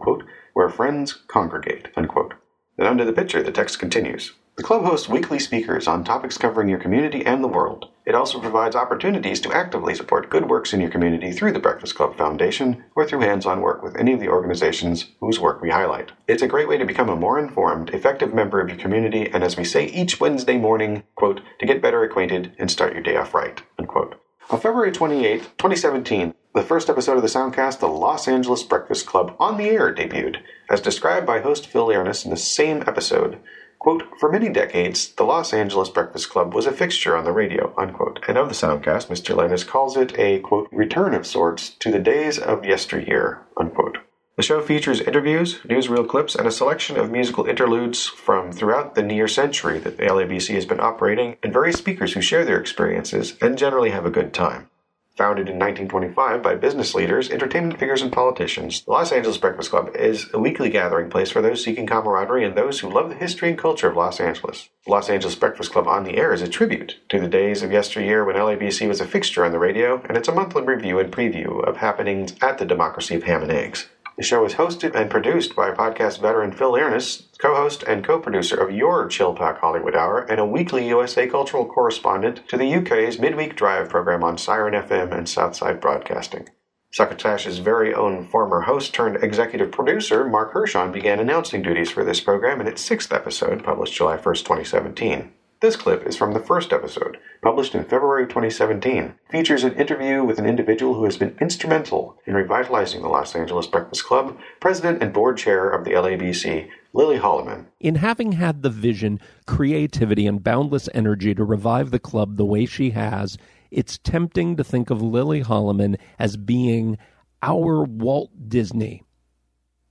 where 0.55 0.69
friends 0.69 1.13
congregate, 1.29 1.89
unquote. 1.97 2.35
Then 2.77 2.87
under 2.87 3.05
the 3.05 3.13
picture, 3.13 3.43
the 3.43 3.53
text 3.53 3.79
continues. 3.79 4.33
The 4.59 4.65
club 4.65 4.85
hosts 4.85 5.09
weekly 5.09 5.39
speakers 5.39 5.87
on 5.87 6.03
topics 6.03 6.37
covering 6.37 6.69
your 6.69 6.81
community 6.81 7.25
and 7.25 7.45
the 7.45 7.49
world. 7.49 7.93
It 8.05 8.17
also 8.17 8.41
provides 8.41 8.75
opportunities 8.75 9.39
to 9.43 9.53
actively 9.53 9.95
support 9.95 10.31
good 10.31 10.49
works 10.49 10.73
in 10.73 10.81
your 10.81 10.91
community 10.91 11.31
through 11.31 11.53
the 11.53 11.61
Breakfast 11.61 11.95
Club 11.95 12.17
Foundation 12.17 12.83
or 12.97 13.07
through 13.07 13.21
hands 13.21 13.47
on 13.47 13.61
work 13.61 13.85
with 13.85 13.95
any 13.97 14.13
of 14.15 14.19
the 14.19 14.31
organizations 14.31 15.13
whose 15.21 15.39
work 15.39 15.63
we 15.63 15.71
highlight. 15.71 16.11
It's 16.27 16.43
a 16.43 16.49
great 16.49 16.69
way 16.69 16.77
to 16.77 16.85
become 16.85 17.09
a 17.09 17.15
more 17.15 17.39
informed, 17.39 17.91
effective 17.91 18.35
member 18.35 18.61
of 18.61 18.69
your 18.69 18.79
community, 18.79 19.31
and 19.33 19.45
as 19.45 19.57
we 19.57 19.65
say 19.65 19.87
each 19.87 20.19
Wednesday 20.19 20.59
morning, 20.59 21.05
quote, 21.15 21.41
to 21.61 21.67
get 21.67 21.81
better 21.81 22.03
acquainted 22.03 22.53
and 22.59 22.69
start 22.69 22.95
your 22.95 23.03
day 23.05 23.17
off 23.17 23.35
right, 23.35 23.63
unquote. 23.79 24.21
On 24.51 24.59
February 24.59 24.93
28, 24.93 25.43
2017, 25.59 26.33
the 26.55 26.63
first 26.63 26.89
episode 26.89 27.17
of 27.19 27.23
the 27.23 27.29
Soundcast, 27.29 27.81
The 27.81 27.87
Los 27.87 28.27
Angeles 28.27 28.63
Breakfast 28.63 29.05
Club 29.05 29.37
on 29.39 29.59
the 29.59 29.69
Air, 29.69 29.95
debuted. 29.95 30.39
As 30.71 30.81
described 30.81 31.27
by 31.27 31.41
host 31.41 31.67
Phil 31.67 31.89
Learness 31.89 32.25
in 32.25 32.31
the 32.31 32.37
same 32.39 32.83
episode, 32.87 33.41
quote, 33.79 34.05
For 34.19 34.33
many 34.33 34.49
decades, 34.49 35.13
the 35.13 35.25
Los 35.25 35.53
Angeles 35.53 35.91
Breakfast 35.91 36.31
Club 36.31 36.55
was 36.55 36.65
a 36.65 36.73
fixture 36.73 37.15
on 37.15 37.25
the 37.25 37.33
radio, 37.33 37.75
unquote. 37.77 38.21
And 38.27 38.39
of 38.39 38.49
the 38.49 38.55
Soundcast, 38.55 39.09
Mr. 39.09 39.37
Learness 39.37 39.65
calls 39.65 39.99
it 39.99 40.19
a, 40.19 40.41
quote, 40.41 40.71
return 40.73 41.13
of 41.13 41.27
sorts 41.27 41.69
to 41.81 41.93
the 41.93 41.99
days 41.99 42.39
of 42.39 42.65
yesteryear, 42.65 43.43
unquote. 43.59 43.99
The 44.39 44.45
show 44.45 44.63
features 44.63 45.01
interviews, 45.01 45.59
newsreel 45.65 46.09
clips, 46.09 46.37
and 46.37 46.47
a 46.47 46.53
selection 46.53 46.97
of 46.97 47.11
musical 47.11 47.47
interludes 47.47 48.07
from 48.07 48.53
throughout 48.53 48.95
the 48.95 49.03
near 49.03 49.27
century 49.27 49.81
that 49.81 49.97
the 49.97 50.05
LABC 50.05 50.55
has 50.55 50.65
been 50.65 50.79
operating, 50.79 51.35
and 51.43 51.53
various 51.53 51.79
speakers 51.79 52.13
who 52.13 52.21
share 52.21 52.45
their 52.45 52.61
experiences 52.61 53.37
and 53.41 53.59
generally 53.59 53.91
have 53.91 54.07
a 54.07 54.11
good 54.11 54.33
time. 54.33 54.71
Founded 55.17 55.49
in 55.49 55.59
1925 55.59 56.41
by 56.41 56.55
business 56.55 56.95
leaders, 56.95 57.29
entertainment 57.29 57.81
figures, 57.81 58.01
and 58.01 58.13
politicians, 58.13 58.85
the 58.85 58.93
Los 58.93 59.11
Angeles 59.11 59.39
Breakfast 59.39 59.71
Club 59.71 59.91
is 59.97 60.29
a 60.33 60.39
weekly 60.39 60.71
gathering 60.71 61.11
place 61.11 61.33
for 61.33 61.43
those 61.43 61.65
seeking 61.65 61.89
camaraderie 61.89 62.45
and 62.45 62.57
those 62.57 62.79
who 62.79 62.89
love 62.89 63.09
the 63.09 63.17
history 63.17 63.49
and 63.49 63.59
culture 63.59 63.89
of 63.89 63.97
Los 63.97 64.21
Angeles. 64.21 64.69
The 64.87 64.93
Los 64.93 65.11
Angeles 65.11 65.35
Breakfast 65.35 65.73
Club 65.73 65.89
on 65.89 66.05
the 66.05 66.17
Air 66.17 66.33
is 66.33 66.43
a 66.43 66.49
tribute 66.49 67.01
to 67.09 67.19
the 67.19 67.27
days 67.27 67.65
of 67.65 67.73
yesteryear 67.73 68.25
when 68.25 68.37
LABC 68.37 68.87
was 68.87 69.01
a 69.01 69.05
fixture 69.05 69.45
on 69.45 69.51
the 69.51 69.59
radio, 69.59 70.01
and 70.09 70.17
it's 70.17 70.29
a 70.29 70.33
monthly 70.33 70.63
review 70.63 71.01
and 71.01 71.13
preview 71.13 71.67
of 71.67 71.79
happenings 71.79 72.37
at 72.41 72.59
the 72.59 72.65
Democracy 72.65 73.17
of 73.17 73.25
Ham 73.25 73.43
and 73.43 73.51
Eggs. 73.51 73.89
The 74.19 74.25
show 74.25 74.45
is 74.45 74.55
hosted 74.55 74.97
and 74.97 75.09
produced 75.09 75.55
by 75.55 75.71
podcast 75.71 76.21
veteran 76.21 76.51
Phil 76.51 76.75
Earnest, 76.75 77.39
co-host 77.39 77.85
and 77.85 78.05
co-producer 78.05 78.57
of 78.57 78.75
your 78.75 79.07
Chill 79.07 79.33
Pack 79.33 79.61
Hollywood 79.61 79.95
Hour, 79.95 80.23
and 80.23 80.41
a 80.41 80.45
weekly 80.45 80.89
USA 80.89 81.29
cultural 81.29 81.65
correspondent 81.65 82.41
to 82.49 82.57
the 82.57 82.75
UK's 82.75 83.21
midweek 83.21 83.55
drive 83.55 83.89
program 83.89 84.25
on 84.25 84.37
Siren 84.37 84.75
FM 84.75 85.17
and 85.17 85.29
Southside 85.29 85.81
Broadcasting. 85.81 86.49
Succotash's 86.93 87.59
very 87.59 87.95
own 87.95 88.27
former 88.27 88.63
host 88.63 88.93
turned 88.93 89.23
executive 89.23 89.71
producer, 89.71 90.25
Mark 90.25 90.53
Hershon, 90.53 90.91
began 90.91 91.21
announcing 91.21 91.63
duties 91.63 91.93
for 91.93 92.03
this 92.03 92.21
program 92.21 92.61
in 92.61 92.67
its 92.67 92.83
sixth 92.83 93.13
episode, 93.13 93.63
published 93.63 93.95
July 93.95 94.17
1st, 94.17 94.39
2017. 94.39 95.33
This 95.61 95.75
clip 95.75 96.07
is 96.07 96.17
from 96.17 96.35
the 96.35 96.41
first 96.41 96.73
episode, 96.73 97.19
published 97.43 97.75
in 97.75 97.83
February 97.83 98.29
2017. 98.29 99.15
Features 99.29 99.65
an 99.65 99.75
interview 99.75 100.23
with 100.23 100.39
an 100.39 100.47
individual 100.47 100.95
who 100.95 101.05
has 101.05 101.17
been 101.17 101.37
instrumental 101.41 102.17
in 102.27 102.35
revitalizing 102.35 103.03
the 103.03 103.09
Los 103.09 103.35
Angeles 103.35 103.67
Breakfast 103.67 104.05
Club, 104.05 104.39
president 104.61 105.03
and 105.03 105.13
board 105.13 105.37
chair 105.37 105.69
of 105.69 105.85
the 105.85 105.91
LABC, 105.91 106.69
Lily 106.93 107.19
Holleman. 107.19 107.67
In 107.81 107.97
having 107.97 108.33
had 108.33 108.63
the 108.63 108.71
vision, 108.71 109.19
creativity, 109.47 110.29
and 110.29 110.45
boundless 110.45 110.89
energy 110.95 111.35
to 111.35 111.43
revive 111.43 111.91
the 111.91 111.99
club 111.99 112.37
the 112.37 112.45
way 112.45 112.65
she 112.65 112.91
has, 112.91 113.37
it's 113.73 113.99
tempting 113.99 114.57
to 114.57 114.63
think 114.63 114.91
of 114.91 115.03
Lily 115.03 115.43
Holleman 115.43 115.97
as 116.21 116.37
being 116.37 116.99
our 117.43 117.83
Walt 117.83 118.31
Disney 118.49 119.03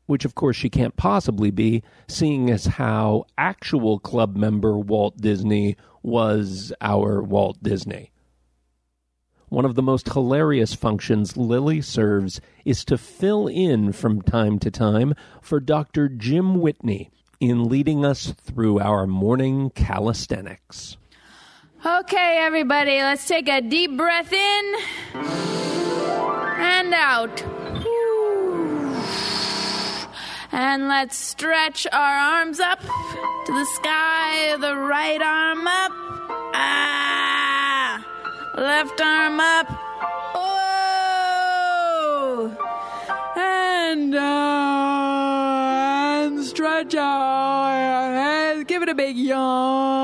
which 0.07 0.25
of 0.25 0.33
course 0.33 0.55
she 0.55 0.69
can't 0.69 0.97
possibly 0.97 1.51
be, 1.51 1.83
seeing 2.07 2.49
as 2.49 2.65
how 2.65 3.25
actual 3.37 3.99
club 3.99 4.35
member 4.35 4.77
Walt 4.77 5.17
Disney 5.17 5.77
was 6.01 6.73
our 6.81 7.21
Walt 7.21 7.61
Disney. 7.61 8.11
One 9.49 9.63
of 9.63 9.75
the 9.75 9.83
most 9.83 10.11
hilarious 10.11 10.73
functions 10.73 11.37
Lily 11.37 11.81
serves 11.81 12.41
is 12.65 12.83
to 12.85 12.97
fill 12.97 13.47
in 13.47 13.93
from 13.93 14.21
time 14.21 14.59
to 14.59 14.71
time 14.71 15.13
for 15.41 15.61
Dr. 15.61 16.09
Jim 16.09 16.59
Whitney 16.59 17.11
in 17.39 17.69
leading 17.69 18.03
us 18.03 18.33
through 18.41 18.79
our 18.79 19.07
morning 19.07 19.69
calisthenics. 19.69 20.97
Okay, 21.85 22.39
everybody, 22.41 23.01
let's 23.01 23.27
take 23.27 23.47
a 23.47 23.61
deep 23.61 23.95
breath 23.95 24.33
in 24.33 24.75
and 25.13 26.93
out. 26.93 27.56
And 30.51 30.87
let's 30.87 31.17
stretch 31.17 31.85
our 31.91 32.17
arms 32.39 32.59
up 32.59 32.79
to 32.81 33.51
the 33.53 33.65
sky. 33.75 34.55
The 34.57 34.75
right 34.75 35.21
arm 35.21 35.67
up. 35.67 35.91
Ah. 36.53 38.05
Left 38.57 39.01
arm 39.01 39.39
up. 39.39 39.67
Oh. 40.35 41.37
And 43.35 44.13
down. 44.13 44.37
Stretch 46.43 46.95
our 46.95 48.13
hands. 48.13 48.63
Give 48.65 48.81
it 48.83 48.89
a 48.89 48.95
big 48.95 49.17
yawn. 49.17 49.97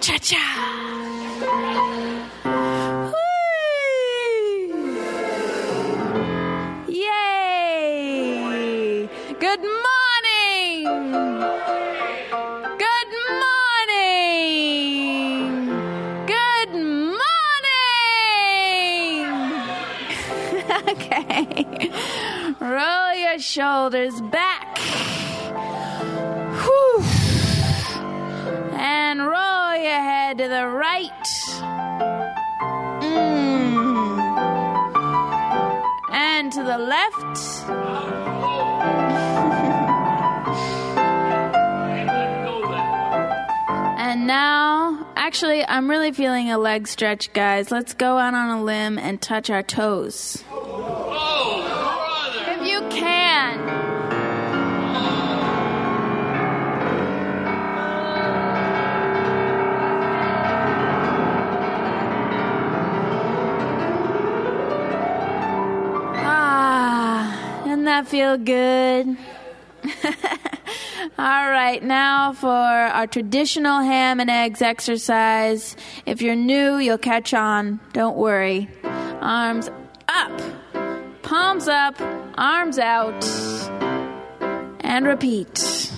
Cha 0.00 0.16
cha. 0.18 0.38
Yay! 7.68 9.08
Good 9.40 9.62
morning! 9.84 10.84
Good 12.78 13.12
morning! 13.42 14.36
Good 16.26 16.72
morning! 17.18 17.98
okay. 20.92 21.90
Roll 22.60 23.14
your 23.14 23.38
shoulders 23.40 24.20
back. 24.30 24.78
To 30.34 30.48
the 30.48 30.68
right. 30.68 31.10
Mm. 33.02 34.18
And 36.12 36.52
to 36.52 36.62
the 36.62 36.78
left. 36.78 37.64
And 44.08 44.26
now, 44.26 45.06
actually, 45.16 45.62
I'm 45.66 45.90
really 45.90 46.12
feeling 46.12 46.50
a 46.50 46.56
leg 46.56 46.88
stretch, 46.88 47.30
guys. 47.34 47.70
Let's 47.70 47.92
go 47.92 48.16
out 48.16 48.32
on 48.32 48.48
a 48.48 48.64
limb 48.64 48.98
and 48.98 49.20
touch 49.20 49.50
our 49.50 49.62
toes. 49.62 50.42
If 52.46 52.66
you 52.66 52.80
can. 52.88 53.77
That 67.88 68.06
feel 68.06 68.36
good? 68.36 69.16
All 71.18 71.50
right, 71.50 71.82
now 71.82 72.32
for 72.32 72.48
our 72.48 73.06
traditional 73.06 73.80
ham 73.80 74.20
and 74.20 74.30
eggs 74.30 74.62
exercise. 74.62 75.74
If 76.06 76.22
you're 76.22 76.36
new, 76.36 76.76
you'll 76.76 76.98
catch 76.98 77.34
on. 77.34 77.80
Don't 77.92 78.16
worry. 78.16 78.68
Arms 78.84 79.70
up, 80.08 80.40
palms 81.22 81.66
up, 81.66 82.00
arms 82.36 82.78
out, 82.78 83.24
and 84.80 85.06
repeat. 85.06 85.90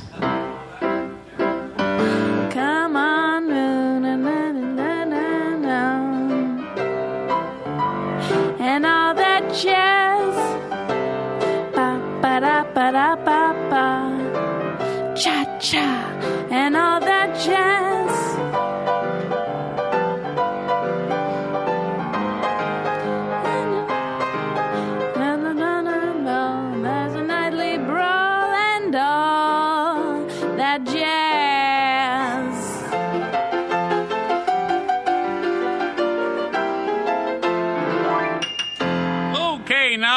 Da 12.93 13.15
da 13.15 13.17
ba 13.27 13.55
ba 13.71 13.87
cha 15.15 15.45
cha, 15.61 15.87
and 16.51 16.77
all 16.77 16.99
that 17.01 17.31
jazz. 17.45 17.90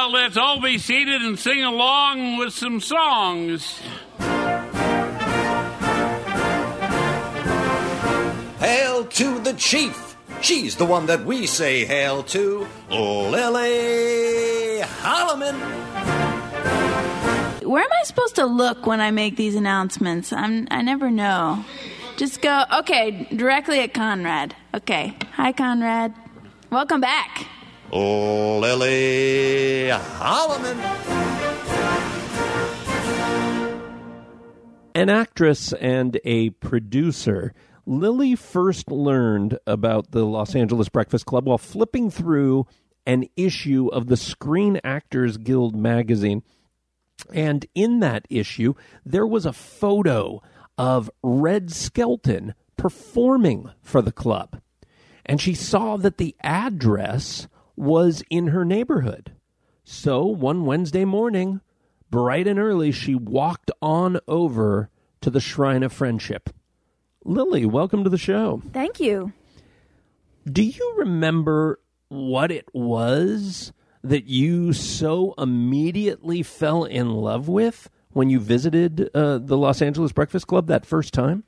Okay, 0.03 0.11
now 0.11 0.17
let's 0.17 0.37
all 0.37 0.59
be 0.59 0.77
seated 0.77 1.21
and 1.21 1.39
sing 1.39 1.63
along 1.63 2.37
with 2.37 2.53
some 2.53 2.79
songs. 2.81 3.79
Hail 8.59 9.05
to 9.05 9.39
the 9.39 9.53
chief! 9.57 10.17
She's 10.41 10.75
the 10.75 10.85
one 10.85 11.05
that 11.05 11.23
we 11.25 11.47
say 11.47 11.85
hail 11.85 12.23
to, 12.23 12.67
Lily 12.89 14.81
Holleman. 14.81 15.55
Where 17.63 17.83
am 17.83 17.89
I 17.91 18.03
supposed 18.03 18.35
to 18.35 18.45
look 18.45 18.85
when 18.85 18.99
I 18.99 19.11
make 19.11 19.37
these 19.37 19.55
announcements? 19.55 20.33
I'm 20.33 20.67
I 20.69 20.81
never 20.81 21.09
know. 21.11 21.63
Just 22.17 22.41
go, 22.41 22.65
okay, 22.79 23.27
directly 23.33 23.79
at 23.79 23.93
Conrad. 23.93 24.53
Okay. 24.73 25.13
Hi 25.35 25.53
Conrad. 25.53 26.13
Welcome 26.71 26.99
back. 26.99 27.47
Lily 27.95 29.89
Holleman. 29.89 30.79
An 34.95 35.09
actress 35.09 35.73
and 35.73 36.19
a 36.23 36.49
producer, 36.51 37.53
Lily 37.85 38.35
first 38.35 38.89
learned 38.89 39.59
about 39.67 40.11
the 40.11 40.25
Los 40.25 40.55
Angeles 40.55 40.89
Breakfast 40.89 41.27
Club 41.27 41.45
while 41.45 41.59
flipping 41.59 42.09
through 42.09 42.65
an 43.05 43.25
issue 43.35 43.89
of 43.91 44.07
the 44.07 44.17
Screen 44.17 44.79
Actors 44.83 45.37
Guild 45.37 45.75
magazine. 45.75 46.41
And 47.31 47.65
in 47.75 47.99
that 47.99 48.25
issue, 48.29 48.73
there 49.05 49.27
was 49.27 49.45
a 49.45 49.53
photo 49.53 50.41
of 50.79 51.11
Red 51.21 51.71
Skelton 51.71 52.55
performing 52.75 53.69
for 53.83 54.01
the 54.01 54.11
club. 54.11 54.61
And 55.25 55.39
she 55.39 55.53
saw 55.53 55.97
that 55.97 56.17
the 56.17 56.35
address 56.41 57.47
was 57.75 58.23
in 58.29 58.47
her 58.47 58.65
neighborhood. 58.65 59.33
So 59.83 60.25
one 60.25 60.65
Wednesday 60.65 61.05
morning, 61.05 61.61
bright 62.09 62.47
and 62.47 62.59
early, 62.59 62.91
she 62.91 63.15
walked 63.15 63.71
on 63.81 64.19
over 64.27 64.89
to 65.21 65.29
the 65.29 65.41
Shrine 65.41 65.83
of 65.83 65.91
Friendship. 65.91 66.49
Lily, 67.25 67.65
welcome 67.65 68.03
to 68.03 68.09
the 68.09 68.17
show. 68.17 68.61
Thank 68.71 68.99
you. 68.99 69.33
Do 70.45 70.61
you 70.61 70.95
remember 70.97 71.79
what 72.09 72.51
it 72.51 72.67
was 72.73 73.71
that 74.03 74.25
you 74.25 74.73
so 74.73 75.33
immediately 75.37 76.43
fell 76.43 76.83
in 76.83 77.11
love 77.11 77.47
with 77.47 77.89
when 78.11 78.29
you 78.29 78.39
visited 78.39 79.09
uh, 79.13 79.37
the 79.37 79.57
Los 79.57 79.81
Angeles 79.81 80.11
Breakfast 80.11 80.47
Club 80.47 80.67
that 80.67 80.85
first 80.85 81.13
time? 81.13 81.43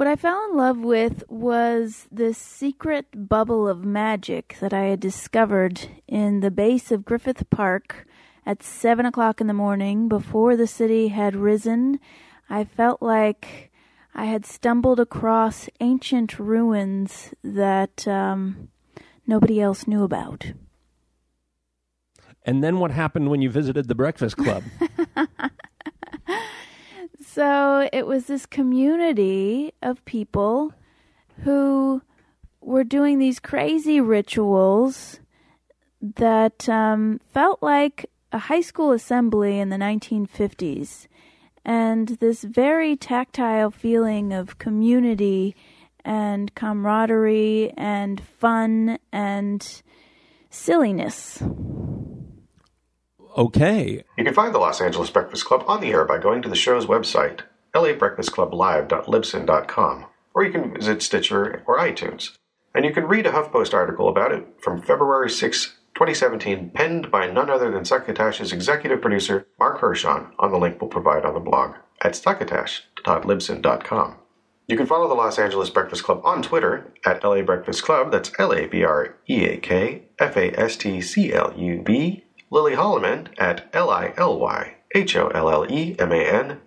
What 0.00 0.06
I 0.06 0.16
fell 0.16 0.48
in 0.50 0.56
love 0.56 0.78
with 0.78 1.24
was 1.28 2.08
this 2.10 2.38
secret 2.38 3.28
bubble 3.28 3.68
of 3.68 3.84
magic 3.84 4.56
that 4.58 4.72
I 4.72 4.84
had 4.84 4.98
discovered 4.98 5.88
in 6.08 6.40
the 6.40 6.50
base 6.50 6.90
of 6.90 7.04
Griffith 7.04 7.50
Park 7.50 8.06
at 8.46 8.62
seven 8.62 9.04
o'clock 9.04 9.42
in 9.42 9.46
the 9.46 9.52
morning 9.52 10.08
before 10.08 10.56
the 10.56 10.66
city 10.66 11.08
had 11.08 11.36
risen. 11.36 12.00
I 12.48 12.64
felt 12.64 13.02
like 13.02 13.70
I 14.14 14.24
had 14.24 14.46
stumbled 14.46 15.00
across 15.00 15.68
ancient 15.80 16.38
ruins 16.38 17.34
that 17.44 18.08
um, 18.08 18.70
nobody 19.26 19.60
else 19.60 19.86
knew 19.86 20.02
about. 20.02 20.54
And 22.42 22.64
then 22.64 22.78
what 22.78 22.90
happened 22.90 23.28
when 23.28 23.42
you 23.42 23.50
visited 23.50 23.86
the 23.86 23.94
Breakfast 23.94 24.38
Club? 24.38 24.62
So 27.32 27.88
it 27.92 28.08
was 28.08 28.26
this 28.26 28.44
community 28.44 29.72
of 29.82 30.04
people 30.04 30.74
who 31.44 32.02
were 32.60 32.82
doing 32.82 33.20
these 33.20 33.38
crazy 33.38 34.00
rituals 34.00 35.20
that 36.02 36.68
um, 36.68 37.20
felt 37.32 37.62
like 37.62 38.10
a 38.32 38.38
high 38.38 38.62
school 38.62 38.90
assembly 38.90 39.60
in 39.60 39.68
the 39.68 39.76
1950s. 39.76 41.06
And 41.64 42.08
this 42.08 42.42
very 42.42 42.96
tactile 42.96 43.70
feeling 43.70 44.32
of 44.32 44.58
community 44.58 45.54
and 46.04 46.52
camaraderie 46.56 47.72
and 47.76 48.20
fun 48.20 48.98
and 49.12 49.82
silliness. 50.50 51.40
Okay. 53.36 54.04
You 54.16 54.24
can 54.24 54.34
find 54.34 54.54
the 54.54 54.58
Los 54.58 54.80
Angeles 54.80 55.10
Breakfast 55.10 55.44
Club 55.44 55.64
on 55.66 55.80
the 55.80 55.90
air 55.90 56.04
by 56.04 56.18
going 56.18 56.42
to 56.42 56.48
the 56.48 56.54
show's 56.56 56.86
website, 56.86 57.40
labreakfastclublive.libsyn.com, 57.74 60.06
or 60.34 60.44
you 60.44 60.52
can 60.52 60.74
visit 60.74 61.02
Stitcher 61.02 61.62
or 61.66 61.78
iTunes. 61.78 62.36
And 62.74 62.84
you 62.84 62.92
can 62.92 63.06
read 63.06 63.26
a 63.26 63.32
HuffPost 63.32 63.72
article 63.74 64.08
about 64.08 64.32
it 64.32 64.46
from 64.60 64.82
February 64.82 65.30
6, 65.30 65.76
2017, 65.94 66.70
penned 66.70 67.10
by 67.10 67.26
none 67.26 67.50
other 67.50 67.70
than 67.70 67.84
Succotash's 67.84 68.52
executive 68.52 69.00
producer, 69.00 69.46
Mark 69.58 69.80
Hershon, 69.80 70.28
on 70.38 70.52
the 70.52 70.58
link 70.58 70.80
we'll 70.80 70.88
provide 70.88 71.24
on 71.24 71.34
the 71.34 71.40
blog 71.40 71.74
at 72.02 72.12
succotash.libsyn.com. 72.12 74.16
You 74.68 74.76
can 74.76 74.86
follow 74.86 75.08
the 75.08 75.14
Los 75.14 75.40
Angeles 75.40 75.68
Breakfast 75.68 76.04
Club 76.04 76.20
on 76.24 76.42
Twitter 76.42 76.92
at 77.04 77.24
LA 77.24 77.42
Breakfast 77.42 77.82
Club, 77.82 78.12
that's 78.12 78.30
L 78.38 78.52
A 78.52 78.66
B 78.66 78.84
R 78.84 79.16
E 79.28 79.44
A 79.46 79.56
K 79.56 80.02
F 80.20 80.36
A 80.36 80.56
S 80.58 80.76
T 80.76 81.00
C 81.00 81.32
L 81.32 81.52
U 81.56 81.82
B, 81.82 82.24
Lily 82.50 82.74
Holleman 82.74 83.28
at 83.38 83.68
L 83.72 83.88
I 83.90 84.12
L 84.16 84.36
Y 84.38 84.74
H 84.94 85.16
O 85.16 85.28
L 85.28 85.48
L 85.48 85.64
E 85.70 85.96
M 85.98 86.12
A 86.12 86.16
N, 86.16 86.60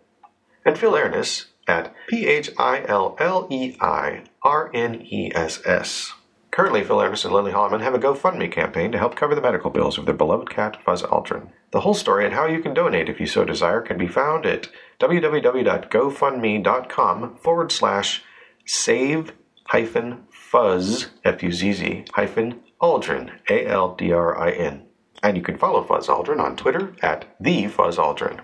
and 0.65 0.75
Phil 0.77 0.95
Ernest 0.95 1.47
at 1.67 1.93
P 2.07 2.25
H 2.25 2.49
I 2.57 2.83
L 2.87 3.15
L 3.19 3.47
E 3.51 3.75
I 3.81 4.23
R 4.41 4.71
N 4.73 5.01
E 5.01 5.31
S 5.35 5.61
S. 5.65 6.13
Currently, 6.51 6.83
Phil 6.83 7.01
Ernest 7.01 7.25
and 7.25 7.33
Lily 7.33 7.51
Holleman 7.51 7.81
have 7.81 7.95
a 7.95 7.99
GoFundMe 7.99 8.51
campaign 8.51 8.91
to 8.91 8.99
help 8.99 9.15
cover 9.15 9.33
the 9.33 9.41
medical 9.41 9.71
bills 9.71 9.97
of 9.97 10.05
their 10.05 10.13
beloved 10.13 10.51
cat, 10.51 10.77
Fuzz 10.85 11.01
Aldrin. 11.01 11.47
The 11.71 11.79
whole 11.81 11.95
story 11.95 12.25
and 12.25 12.35
how 12.35 12.45
you 12.45 12.61
can 12.61 12.75
donate 12.75 13.09
if 13.09 13.19
you 13.19 13.25
so 13.25 13.43
desire 13.43 13.81
can 13.81 13.97
be 13.97 14.07
found 14.07 14.45
at 14.45 14.69
www.gofundme.com 14.99 17.37
forward 17.37 17.71
slash 17.71 18.23
save 18.65 19.33
hyphen 19.65 20.25
fuzz, 20.29 21.07
F 21.25 21.41
U 21.41 21.51
Z 21.51 21.73
Z, 21.73 22.05
hyphen 22.13 22.59
Aldrin, 22.79 23.31
A 23.49 23.65
L 23.65 23.95
D 23.95 24.13
R 24.13 24.39
I 24.39 24.51
N. 24.51 24.83
And 25.23 25.37
you 25.37 25.41
can 25.41 25.57
follow 25.57 25.83
Fuzz 25.83 26.07
Aldrin 26.07 26.39
on 26.39 26.57
Twitter 26.57 26.93
at 27.01 27.25
the 27.39 27.67
Fuzz 27.67 27.97
Aldrin. 27.97 28.41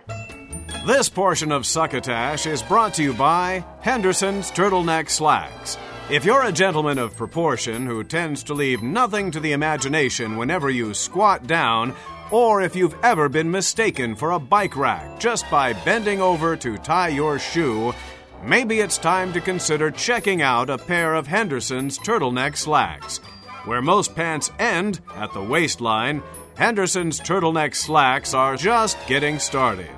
This 0.88 1.10
portion 1.10 1.52
of 1.52 1.66
Succotash 1.66 2.46
is 2.46 2.64
brought 2.64 2.94
to 2.96 3.04
you 3.04 3.14
by 3.14 3.66
Henderson's 3.82 4.50
Turtleneck 4.50 5.10
Slacks. 5.10 5.78
If 6.10 6.24
you're 6.24 6.46
a 6.46 6.54
gentleman 6.54 6.98
of 6.98 7.18
proportion 7.18 7.86
who 7.86 8.04
tends 8.04 8.44
to 8.44 8.54
leave 8.54 8.82
nothing 8.82 9.30
to 9.32 9.42
the 9.42 9.52
imagination 9.52 10.38
whenever 10.38 10.70
you 10.70 10.94
squat 10.94 11.46
down, 11.46 11.94
or 12.32 12.62
if 12.62 12.76
you've 12.76 12.96
ever 13.04 13.28
been 13.28 13.52
mistaken 13.52 14.16
for 14.16 14.32
a 14.32 14.40
bike 14.40 14.78
rack 14.78 15.20
just 15.20 15.50
by 15.52 15.74
bending 15.74 16.22
over 16.22 16.56
to 16.56 16.78
tie 16.78 17.10
your 17.10 17.40
shoe, 17.40 17.94
maybe 18.44 18.80
it's 18.80 18.98
time 18.98 19.34
to 19.34 19.42
consider 19.42 19.92
checking 19.92 20.42
out 20.42 20.70
a 20.70 20.78
pair 20.78 21.14
of 21.14 21.28
Henderson's 21.28 22.00
turtleneck 22.00 22.56
slacks. 22.56 23.18
Where 23.66 23.82
most 23.82 24.16
pants 24.16 24.50
end 24.58 25.02
at 25.16 25.34
the 25.34 25.44
waistline, 25.44 26.24
Henderson's 26.60 27.22
turtleneck 27.22 27.74
slacks 27.74 28.34
are 28.34 28.58
just 28.58 28.98
getting 29.08 29.40
started. 29.40 29.90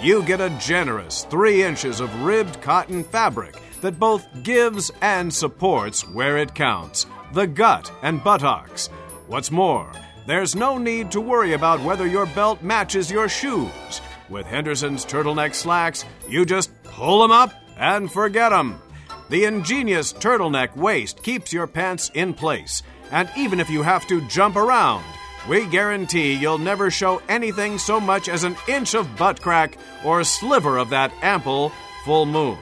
You 0.00 0.24
get 0.24 0.40
a 0.40 0.50
generous 0.58 1.22
three 1.30 1.62
inches 1.62 2.00
of 2.00 2.22
ribbed 2.22 2.60
cotton 2.60 3.04
fabric 3.04 3.54
that 3.80 4.00
both 4.00 4.26
gives 4.42 4.90
and 5.02 5.32
supports 5.32 6.02
where 6.08 6.36
it 6.36 6.52
counts 6.52 7.06
the 7.32 7.46
gut 7.46 7.92
and 8.02 8.24
buttocks. 8.24 8.88
What's 9.28 9.52
more, 9.52 9.92
there's 10.26 10.56
no 10.56 10.78
need 10.78 11.12
to 11.12 11.20
worry 11.20 11.52
about 11.52 11.80
whether 11.80 12.08
your 12.08 12.26
belt 12.26 12.60
matches 12.60 13.08
your 13.08 13.28
shoes. 13.28 14.00
With 14.28 14.46
Henderson's 14.46 15.06
turtleneck 15.06 15.54
slacks, 15.54 16.04
you 16.28 16.44
just 16.44 16.72
pull 16.82 17.22
them 17.22 17.30
up 17.30 17.52
and 17.76 18.10
forget 18.10 18.50
them. 18.50 18.82
The 19.28 19.44
ingenious 19.44 20.12
turtleneck 20.12 20.74
waist 20.74 21.22
keeps 21.22 21.52
your 21.52 21.68
pants 21.68 22.10
in 22.14 22.34
place, 22.34 22.82
and 23.12 23.30
even 23.36 23.60
if 23.60 23.70
you 23.70 23.84
have 23.84 24.08
to 24.08 24.26
jump 24.26 24.56
around, 24.56 25.04
we 25.48 25.66
guarantee 25.66 26.34
you'll 26.34 26.58
never 26.58 26.90
show 26.90 27.22
anything 27.28 27.78
so 27.78 28.00
much 28.00 28.28
as 28.28 28.44
an 28.44 28.56
inch 28.68 28.94
of 28.94 29.16
butt 29.16 29.40
crack 29.40 29.76
or 30.04 30.20
a 30.20 30.24
sliver 30.24 30.76
of 30.76 30.90
that 30.90 31.12
ample 31.22 31.72
full 32.04 32.26
moon. 32.26 32.58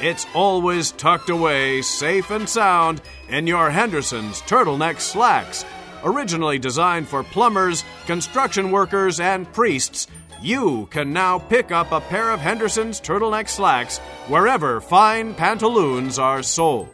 It's 0.00 0.26
always 0.34 0.92
tucked 0.92 1.28
away, 1.28 1.82
safe 1.82 2.30
and 2.30 2.48
sound, 2.48 3.02
in 3.28 3.46
your 3.46 3.70
Henderson's 3.70 4.40
turtleneck 4.42 5.00
slacks. 5.00 5.64
Originally 6.02 6.58
designed 6.58 7.06
for 7.06 7.22
plumbers, 7.22 7.84
construction 8.06 8.70
workers, 8.70 9.20
and 9.20 9.52
priests, 9.52 10.06
you 10.40 10.88
can 10.90 11.12
now 11.12 11.38
pick 11.38 11.70
up 11.70 11.92
a 11.92 12.00
pair 12.00 12.30
of 12.30 12.40
Henderson's 12.40 12.98
turtleneck 12.98 13.48
slacks 13.48 13.98
wherever 14.28 14.80
fine 14.80 15.34
pantaloons 15.34 16.18
are 16.18 16.42
sold. 16.42 16.88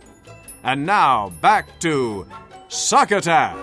And 0.65 0.85
now 0.85 1.31
back 1.41 1.79
to 1.81 2.27
Succotash. 2.69 3.55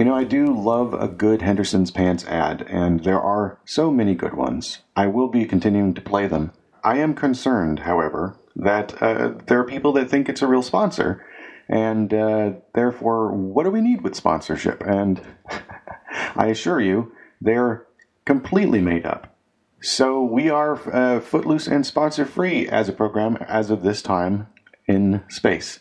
You 0.00 0.06
know, 0.06 0.14
I 0.14 0.24
do 0.24 0.46
love 0.46 0.94
a 0.94 1.08
good 1.08 1.42
Henderson's 1.42 1.90
Pants 1.90 2.24
ad, 2.24 2.62
and 2.70 3.04
there 3.04 3.20
are 3.20 3.58
so 3.66 3.90
many 3.90 4.14
good 4.14 4.32
ones. 4.32 4.78
I 4.96 5.06
will 5.08 5.28
be 5.28 5.44
continuing 5.44 5.92
to 5.92 6.00
play 6.00 6.26
them. 6.26 6.52
I 6.82 6.96
am 6.96 7.12
concerned, 7.12 7.80
however, 7.80 8.34
that 8.56 8.94
uh, 9.02 9.34
there 9.46 9.60
are 9.60 9.66
people 9.66 9.92
that 9.92 10.08
think 10.08 10.30
it's 10.30 10.40
a 10.40 10.46
real 10.46 10.62
sponsor, 10.62 11.22
and 11.68 12.14
uh, 12.14 12.52
therefore, 12.72 13.30
what 13.32 13.64
do 13.64 13.70
we 13.70 13.82
need 13.82 14.00
with 14.00 14.14
sponsorship? 14.14 14.82
And 14.86 15.20
I 16.34 16.46
assure 16.46 16.80
you, 16.80 17.12
they're 17.38 17.86
completely 18.24 18.80
made 18.80 19.04
up. 19.04 19.36
So 19.82 20.22
we 20.22 20.48
are 20.48 20.80
uh, 20.90 21.20
footloose 21.20 21.66
and 21.66 21.84
sponsor 21.84 22.24
free 22.24 22.66
as 22.66 22.88
a 22.88 22.94
program 22.94 23.36
as 23.36 23.68
of 23.68 23.82
this 23.82 24.00
time 24.00 24.46
in 24.86 25.22
space. 25.28 25.80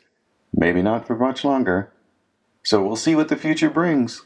Maybe 0.51 0.82
not 0.82 1.07
for 1.07 1.15
much 1.15 1.45
longer. 1.45 1.93
So 2.64 2.84
we'll 2.84 2.95
see 2.95 3.16
what 3.16 3.30
the 3.30 3.36
future 3.36 3.70
brings. 3.70 4.24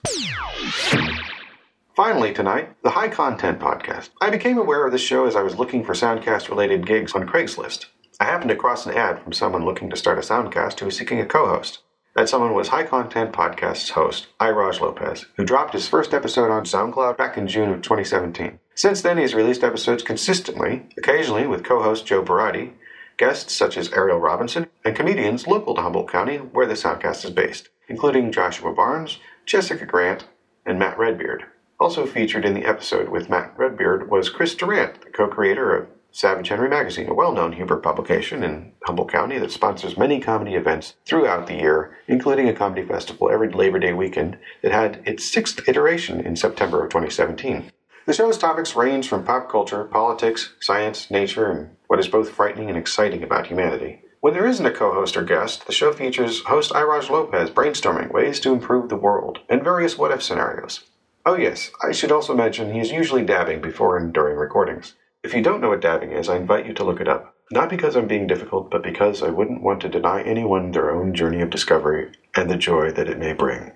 Finally, 1.96 2.34
tonight, 2.34 2.76
the 2.84 2.90
High 2.90 3.08
Content 3.08 3.60
Podcast. 3.60 4.10
I 4.20 4.32
became 4.32 4.58
aware 4.58 4.86
of 4.86 4.92
this 4.92 5.02
show 5.02 5.28
as 5.28 5.36
I 5.36 5.44
was 5.44 5.58
looking 5.58 5.84
for 5.84 5.94
Soundcast 5.94 6.50
related 6.50 6.88
gigs 6.88 7.14
on 7.14 7.28
Craigslist. 7.28 7.86
I 8.20 8.26
happened 8.26 8.52
across 8.52 8.86
an 8.86 8.96
ad 8.96 9.22
from 9.22 9.34
someone 9.34 9.66
looking 9.66 9.90
to 9.92 9.96
start 9.96 10.18
a 10.18 10.22
Soundcast 10.22 10.80
who 10.80 10.88
was 10.88 10.98
seeking 10.98 11.20
a 11.20 11.26
co 11.26 11.48
host. 11.48 11.80
That 12.16 12.30
someone 12.30 12.54
was 12.54 12.70
High 12.70 12.84
Content 12.84 13.32
Podcast's 13.32 13.92
host, 13.92 14.28
Iraj 14.40 14.80
Lopez, 14.80 15.26
who 15.36 15.44
dropped 15.44 15.74
his 15.74 15.88
first 15.88 16.14
episode 16.14 16.52
on 16.52 16.64
SoundCloud 16.64 17.18
back 17.18 17.38
in 17.38 17.48
June 17.48 17.70
of 17.70 17.82
2017. 17.82 18.60
Since 18.76 19.02
then, 19.02 19.18
he 19.18 19.24
has 19.24 19.34
released 19.34 19.64
episodes 19.64 20.04
consistently, 20.04 20.88
occasionally 20.98 21.48
with 21.48 21.64
co 21.64 21.82
host 21.82 22.06
Joe 22.06 22.24
Barati, 22.24 22.74
guests 23.18 23.54
such 23.56 23.78
as 23.78 23.92
Ariel 23.94 24.20
Robinson, 24.20 24.68
and 24.84 24.96
comedians 24.96 25.48
local 25.48 25.76
to 25.76 25.82
Humboldt 25.82 26.12
County, 26.12 26.38
where 26.38 26.66
the 26.66 26.74
Soundcast 26.74 27.26
is 27.26 27.32
based, 27.32 27.70
including 27.88 28.32
Joshua 28.32 28.74
Barnes, 28.74 29.20
Jessica 29.46 29.86
Grant, 29.86 30.26
and 30.66 30.80
Matt 30.80 30.98
Redbeard. 30.98 31.46
Also 31.80 32.06
featured 32.06 32.46
in 32.46 32.54
the 32.54 32.66
episode 32.66 33.10
with 33.10 33.30
Matt 33.30 33.54
Redbeard 33.58 34.10
was 34.10 34.30
Chris 34.30 34.56
Durant, 34.56 35.02
the 35.02 35.10
co 35.10 35.28
creator 35.28 35.76
of 35.76 35.88
Savage 36.12 36.50
Henry 36.50 36.70
Magazine, 36.70 37.10
a 37.10 37.14
well 37.14 37.34
known 37.34 37.54
humor 37.54 37.78
publication 37.78 38.44
in 38.44 38.72
Humboldt 38.84 39.12
County 39.12 39.40
that 39.40 39.52
sponsors 39.52 39.98
many 39.98 40.20
comedy 40.20 40.54
events 40.54 40.94
throughout 41.06 41.48
the 41.48 41.56
year, 41.56 41.98
including 42.08 42.48
a 42.48 42.54
comedy 42.54 42.86
festival 42.86 43.32
every 43.32 43.50
Labor 43.50 43.80
Day 43.80 43.94
weekend 43.94 44.38
that 44.62 44.72
had 44.72 45.02
its 45.06 45.26
sixth 45.26 45.68
iteration 45.68 46.22
in 46.22 46.36
September 46.36 46.84
of 46.84 46.92
2017. 46.92 47.72
The 48.06 48.14
show's 48.14 48.38
topics 48.38 48.76
range 48.76 49.08
from 49.08 49.24
pop 49.24 49.50
culture, 49.50 49.86
politics, 49.86 50.54
science, 50.60 51.10
nature, 51.10 51.50
and 51.50 51.76
what 51.88 52.00
is 52.00 52.08
both 52.08 52.30
frightening 52.30 52.70
and 52.70 52.78
exciting 52.78 53.24
about 53.24 53.48
humanity. 53.48 54.03
When 54.24 54.34
there 54.34 54.48
isn't 54.48 54.66
a 54.66 54.72
co 54.72 54.94
host 54.94 55.18
or 55.18 55.22
guest, 55.22 55.66
the 55.66 55.74
show 55.74 55.92
features 55.92 56.46
host 56.46 56.72
Iraj 56.72 57.10
Lopez 57.10 57.50
brainstorming 57.50 58.10
ways 58.10 58.40
to 58.40 58.54
improve 58.54 58.88
the 58.88 58.96
world 58.96 59.40
and 59.50 59.62
various 59.62 59.98
what 59.98 60.14
if 60.14 60.24
scenarios. 60.24 60.86
Oh, 61.26 61.36
yes, 61.36 61.72
I 61.84 61.92
should 61.92 62.10
also 62.10 62.34
mention 62.34 62.72
he 62.72 62.80
is 62.80 62.90
usually 62.90 63.26
dabbing 63.26 63.60
before 63.60 63.98
and 63.98 64.14
during 64.14 64.38
recordings. 64.38 64.94
If 65.24 65.34
you 65.34 65.42
don't 65.42 65.60
know 65.60 65.68
what 65.68 65.82
dabbing 65.82 66.14
is, 66.14 66.30
I 66.30 66.38
invite 66.38 66.66
you 66.66 66.74
to 66.74 66.86
look 66.86 67.02
it 67.02 67.08
up. 67.10 67.36
Not 67.52 67.70
because 67.70 67.98
I'm 67.98 68.08
being 68.08 68.26
difficult, 68.26 68.72
but 68.72 68.82
because 68.82 69.22
I 69.22 69.28
wouldn't 69.28 69.62
want 69.62 69.82
to 69.82 69.90
deny 69.90 70.22
anyone 70.22 70.72
their 70.72 70.92
own 70.92 71.14
journey 71.14 71.42
of 71.42 71.50
discovery 71.50 72.14
and 72.34 72.50
the 72.50 72.56
joy 72.56 72.94
that 72.94 73.10
it 73.10 73.20
may 73.20 73.34
bring. 73.34 73.74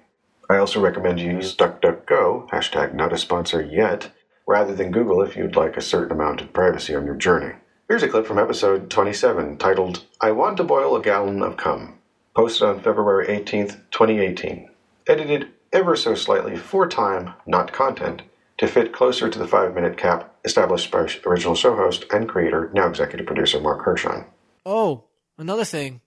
I 0.49 0.55
also 0.55 0.79
recommend 0.79 1.19
you 1.19 1.29
use 1.29 1.57
DuckDuckGo, 1.57 2.51
hashtag 2.51 2.93
not 2.93 3.11
a 3.11 3.17
sponsor 3.17 3.61
yet, 3.61 4.13
rather 4.47 4.73
than 4.73 4.93
Google 4.93 5.21
if 5.21 5.35
you'd 5.35 5.57
like 5.57 5.75
a 5.75 5.81
certain 5.81 6.13
amount 6.13 6.39
of 6.39 6.53
privacy 6.53 6.95
on 6.95 7.05
your 7.05 7.15
journey. 7.15 7.55
Here's 7.87 8.03
a 8.03 8.09
clip 8.09 8.25
from 8.25 8.37
episode 8.37 8.89
27 8.89 9.57
titled, 9.59 10.03
I 10.19 10.31
Want 10.31 10.57
to 10.57 10.65
Boil 10.65 10.97
a 10.97 11.01
Gallon 11.01 11.41
of 11.41 11.55
Cum, 11.55 11.97
posted 12.35 12.67
on 12.67 12.81
February 12.81 13.27
18th, 13.27 13.79
2018. 13.91 14.69
Edited 15.07 15.47
ever 15.71 15.95
so 15.95 16.13
slightly 16.13 16.57
for 16.57 16.85
time, 16.85 17.33
not 17.45 17.71
content, 17.71 18.23
to 18.57 18.67
fit 18.67 18.91
closer 18.91 19.29
to 19.29 19.39
the 19.39 19.47
five 19.47 19.73
minute 19.73 19.97
cap 19.97 20.35
established 20.43 20.91
by 20.91 21.07
original 21.25 21.55
show 21.55 21.77
host 21.77 22.03
and 22.11 22.27
creator, 22.27 22.69
now 22.73 22.89
executive 22.89 23.25
producer 23.25 23.61
Mark 23.61 23.85
Hershon. 23.85 24.25
Oh, 24.65 25.05
another 25.37 25.63
thing. 25.63 26.01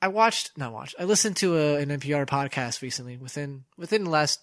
I 0.00 0.06
watched, 0.06 0.56
not 0.56 0.72
watched, 0.72 0.94
I 1.00 1.02
listened 1.02 1.34
to 1.38 1.56
a, 1.56 1.76
an 1.78 1.88
NPR 1.88 2.26
podcast 2.26 2.80
recently 2.80 3.16
within 3.16 3.64
within 3.76 4.04
the 4.04 4.10
last 4.10 4.40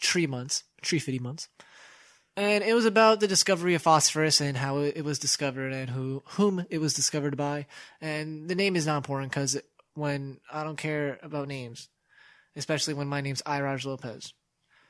three 0.00 0.26
months, 0.26 0.64
three 0.82 1.00
fifty 1.00 1.18
months, 1.18 1.48
and 2.36 2.64
it 2.64 2.74
was 2.74 2.86
about 2.86 3.20
the 3.20 3.28
discovery 3.28 3.74
of 3.74 3.82
phosphorus 3.82 4.40
and 4.40 4.56
how 4.56 4.78
it, 4.78 5.04
was 5.04 5.18
discovered 5.18 5.72
and 5.72 5.90
who 5.90 6.22
whom 6.30 6.64
it 6.70 6.78
was 6.78 6.94
discovered 6.94 7.36
by. 7.36 7.66
And 8.00 8.48
the 8.48 8.54
name 8.54 8.76
is 8.76 8.86
not 8.86 8.98
important 8.98 9.30
because 9.30 9.60
when 9.94 10.40
I 10.50 10.64
don't 10.64 10.78
care 10.78 11.18
about 11.22 11.48
names, 11.48 11.88
especially 12.56 12.94
when 12.94 13.08
my 13.08 13.20
name's 13.20 13.42
Iraj 13.42 13.84
Lopez. 13.84 14.32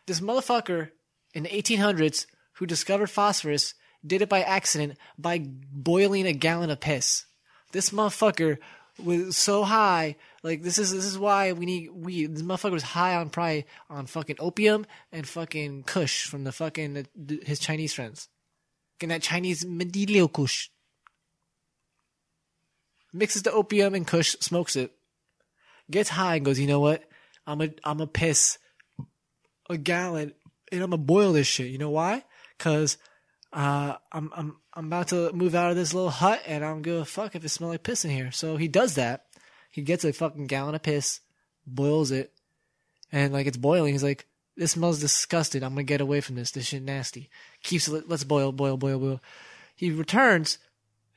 This 0.07 0.21
motherfucker 0.21 0.91
in 1.35 1.45
the 1.45 1.49
1800s 1.49 2.27
who 2.55 2.67
discovered 2.67 3.11
phosphorus 3.11 3.75
did 4.05 4.23
it 4.23 4.29
by 4.29 4.43
accident 4.43 4.99
by 5.19 5.39
boiling 5.39 6.27
a 6.27 6.33
gallon 6.33 6.71
of 6.71 6.81
piss. 6.81 7.27
This 7.73 7.91
motherfucker 7.91 8.59
was 9.03 9.37
so 9.37 9.65
high. 9.65 10.17
Like 10.43 10.63
this 10.63 10.79
is 10.79 10.91
this 10.91 11.05
is 11.05 11.19
why 11.19 11.53
we 11.53 11.67
need 11.67 11.91
we. 11.93 12.27
This 12.27 12.43
motherfucker 12.43 12.73
was 12.73 12.83
high 12.83 13.15
on 13.15 13.31
probably 13.31 13.65
on 13.89 14.07
fucking 14.07 14.37
opium 14.41 14.87
and 15.13 15.27
fucking 15.27 15.85
Kush 15.85 16.25
from 16.25 16.45
the 16.45 16.53
fucking 16.53 17.07
his 17.45 17.61
Chinese 17.61 17.95
friends. 17.95 18.29
Getting 18.99 19.11
that 19.11 19.23
Chinese 19.23 19.65
Medilio 19.65 20.33
Kush. 20.33 20.69
Mixes 23.13 23.43
the 23.43 23.53
opium 23.53 23.95
and 23.95 24.07
Kush, 24.07 24.37
smokes 24.41 24.75
it, 24.75 24.91
gets 25.91 26.09
high 26.09 26.37
and 26.37 26.45
goes, 26.45 26.59
you 26.59 26.67
know 26.67 26.81
what? 26.81 27.05
I'm 27.47 27.61
a 27.61 27.69
I'm 27.85 28.01
a 28.01 28.07
piss 28.07 28.59
a 29.71 29.77
gallon 29.77 30.33
and 30.71 30.83
I'm 30.83 30.91
gonna 30.91 31.03
boil 31.03 31.33
this 31.33 31.47
shit. 31.47 31.69
You 31.69 31.79
know 31.79 31.91
why? 31.91 32.25
Cause 32.59 32.99
uh, 33.53 33.95
I'm 34.11 34.31
I'm 34.35 34.57
I'm 34.75 34.87
about 34.87 35.09
to 35.09 35.33
move 35.33 35.55
out 35.55 35.71
of 35.71 35.77
this 35.77 35.95
little 35.95 36.11
hut 36.11 36.43
and 36.47 36.65
I'm 36.65 36.83
gonna 36.83 37.05
fuck 37.05 37.35
if 37.35 37.45
it 37.45 37.49
smells 37.49 37.73
like 37.73 37.83
piss 37.83 38.05
in 38.05 38.11
here. 38.11 38.33
So 38.33 38.57
he 38.57 38.69
does 38.69 38.95
that. 38.95 39.27
He 39.73 39.81
gets 39.81 40.05
a 40.05 40.13
fucking 40.13 40.49
gallon 40.49 40.75
of 40.75 40.83
piss, 40.83 41.21
boils 41.67 42.11
it, 42.11 42.31
and 43.11 43.33
like 43.33 43.47
it's 43.47 43.57
boiling. 43.57 43.95
He's 43.95 44.03
like, 44.03 44.27
"This 44.55 44.73
smells 44.73 45.01
disgusting. 45.01 45.63
I'm 45.63 45.71
gonna 45.71 45.85
get 45.85 46.03
away 46.03 46.21
from 46.21 46.37
this. 46.37 46.51
This 46.51 46.67
shit 46.67 46.83
nasty." 46.83 47.31
Keeps 47.63 47.89
it. 47.89 48.07
Let's 48.07 48.23
boil, 48.23 48.53
boil, 48.53 48.77
boil, 48.77 48.99
boil. 48.99 49.21
He 49.75 49.91
returns 49.91 50.59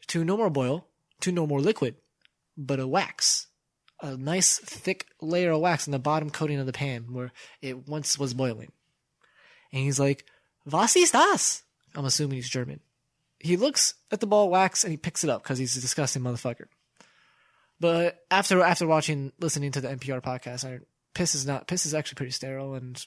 to 0.08 0.24
no 0.24 0.38
more 0.38 0.50
boil, 0.50 0.88
to 1.20 1.34
no 1.34 1.46
more 1.46 1.60
liquid, 1.60 1.98
but 2.58 2.80
a 2.80 2.88
wax, 2.88 3.48
a 4.02 4.16
nice 4.16 4.58
thick 4.58 5.08
layer 5.20 5.52
of 5.52 5.60
wax 5.60 5.86
in 5.86 5.92
the 5.92 6.00
bottom 6.00 6.30
coating 6.30 6.58
of 6.58 6.66
the 6.66 6.72
pan 6.72 7.12
where 7.12 7.34
it 7.62 7.90
once 7.90 8.18
was 8.18 8.34
boiling. 8.34 8.72
And 9.74 9.84
he's 9.84 10.00
like, 10.00 10.24
"Was 10.66 10.96
ist 10.96 11.12
das?" 11.12 11.64
I'm 11.94 12.06
assuming 12.06 12.38
he's 12.38 12.50
German. 12.50 12.80
He 13.38 13.58
looks 13.58 13.96
at 14.12 14.22
the 14.22 14.28
ball 14.28 14.46
of 14.46 14.52
wax 14.52 14.86
and 14.86 14.92
he 14.92 14.98
picks 14.98 15.26
it 15.26 15.30
up 15.30 15.44
because 15.44 15.58
he's 15.58 15.76
a 15.76 15.82
disgusting 15.82 16.22
motherfucker. 16.22 16.68
But 17.80 18.24
after 18.32 18.62
after 18.62 18.88
watching 18.88 19.32
listening 19.40 19.72
to 19.74 19.82
the 19.82 19.90
NPR 19.90 20.22
podcast, 20.22 20.82
piss 21.14 21.36
is 21.36 21.46
not 21.46 21.68
piss 21.68 21.86
is 21.86 21.94
actually 21.94 22.16
pretty 22.16 22.32
sterile 22.32 22.76
and 22.76 23.06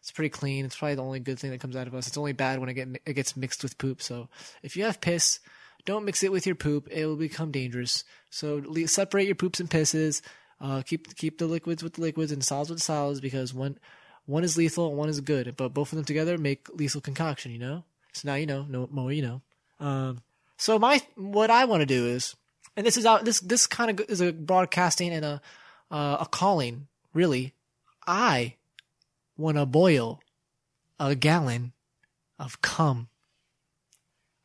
it's 0.00 0.10
pretty 0.10 0.30
clean. 0.30 0.64
It's 0.64 0.76
probably 0.76 0.94
the 0.96 1.04
only 1.04 1.20
good 1.20 1.38
thing 1.38 1.50
that 1.50 1.60
comes 1.60 1.76
out 1.76 1.86
of 1.86 1.94
us. 1.94 2.06
It's 2.06 2.18
only 2.18 2.32
bad 2.32 2.58
when 2.58 2.68
it 2.68 2.74
get 2.74 2.88
it 3.06 3.14
gets 3.14 3.36
mixed 3.36 3.62
with 3.62 3.78
poop. 3.78 4.02
So 4.02 4.28
if 4.62 4.76
you 4.76 4.84
have 4.84 5.00
piss, 5.00 5.40
don't 5.84 6.04
mix 6.04 6.22
it 6.22 6.32
with 6.32 6.46
your 6.46 6.54
poop. 6.54 6.88
It 6.90 7.06
will 7.06 7.16
become 7.16 7.50
dangerous. 7.50 8.04
So 8.30 8.62
separate 8.86 9.26
your 9.26 9.34
poops 9.34 9.60
and 9.60 9.70
pisses. 9.70 10.22
Uh, 10.60 10.82
keep 10.82 11.14
keep 11.16 11.38
the 11.38 11.46
liquids 11.46 11.82
with 11.82 11.94
the 11.94 12.02
liquids 12.02 12.32
and 12.32 12.44
solids 12.44 12.70
with 12.70 12.82
solids 12.82 13.20
because 13.20 13.54
one 13.54 13.78
one 14.26 14.44
is 14.44 14.56
lethal 14.56 14.88
and 14.88 14.96
one 14.96 15.08
is 15.08 15.20
good. 15.20 15.54
But 15.56 15.74
both 15.74 15.92
of 15.92 15.96
them 15.96 16.04
together 16.04 16.38
make 16.38 16.68
lethal 16.74 17.00
concoction. 17.00 17.52
You 17.52 17.58
know. 17.58 17.84
So 18.12 18.28
now 18.28 18.34
you 18.34 18.46
know. 18.46 18.66
No 18.68 18.88
more 18.90 19.12
you 19.12 19.22
know. 19.22 19.42
Um, 19.80 20.22
so 20.56 20.78
my 20.78 21.02
what 21.16 21.50
I 21.50 21.64
want 21.64 21.80
to 21.80 21.86
do 21.86 22.06
is, 22.06 22.36
and 22.76 22.86
this 22.86 22.96
is 22.96 23.06
out. 23.06 23.24
This 23.24 23.40
this 23.40 23.66
kind 23.66 23.98
of 23.98 24.06
is 24.08 24.20
a 24.20 24.32
broadcasting 24.32 25.12
and 25.12 25.24
a 25.24 25.42
uh, 25.90 26.18
a 26.20 26.26
calling. 26.26 26.88
Really, 27.12 27.54
I 28.06 28.56
want 29.36 29.56
to 29.56 29.66
boil 29.66 30.20
a 30.98 31.14
gallon 31.14 31.72
of 32.38 32.62
cum. 32.62 33.08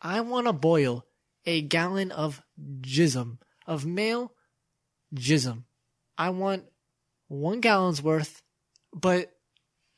I 0.02 0.22
want 0.22 0.48
to 0.48 0.54
boil 0.54 1.06
a 1.46 1.62
gallon 1.62 2.12
of 2.12 2.42
jism 2.82 3.38
of 3.66 3.86
male 3.86 4.32
jism. 5.14 5.64
I 6.18 6.30
want 6.30 6.66
one 7.28 7.60
gallon's 7.60 8.02
worth, 8.02 8.42
but 8.94 9.32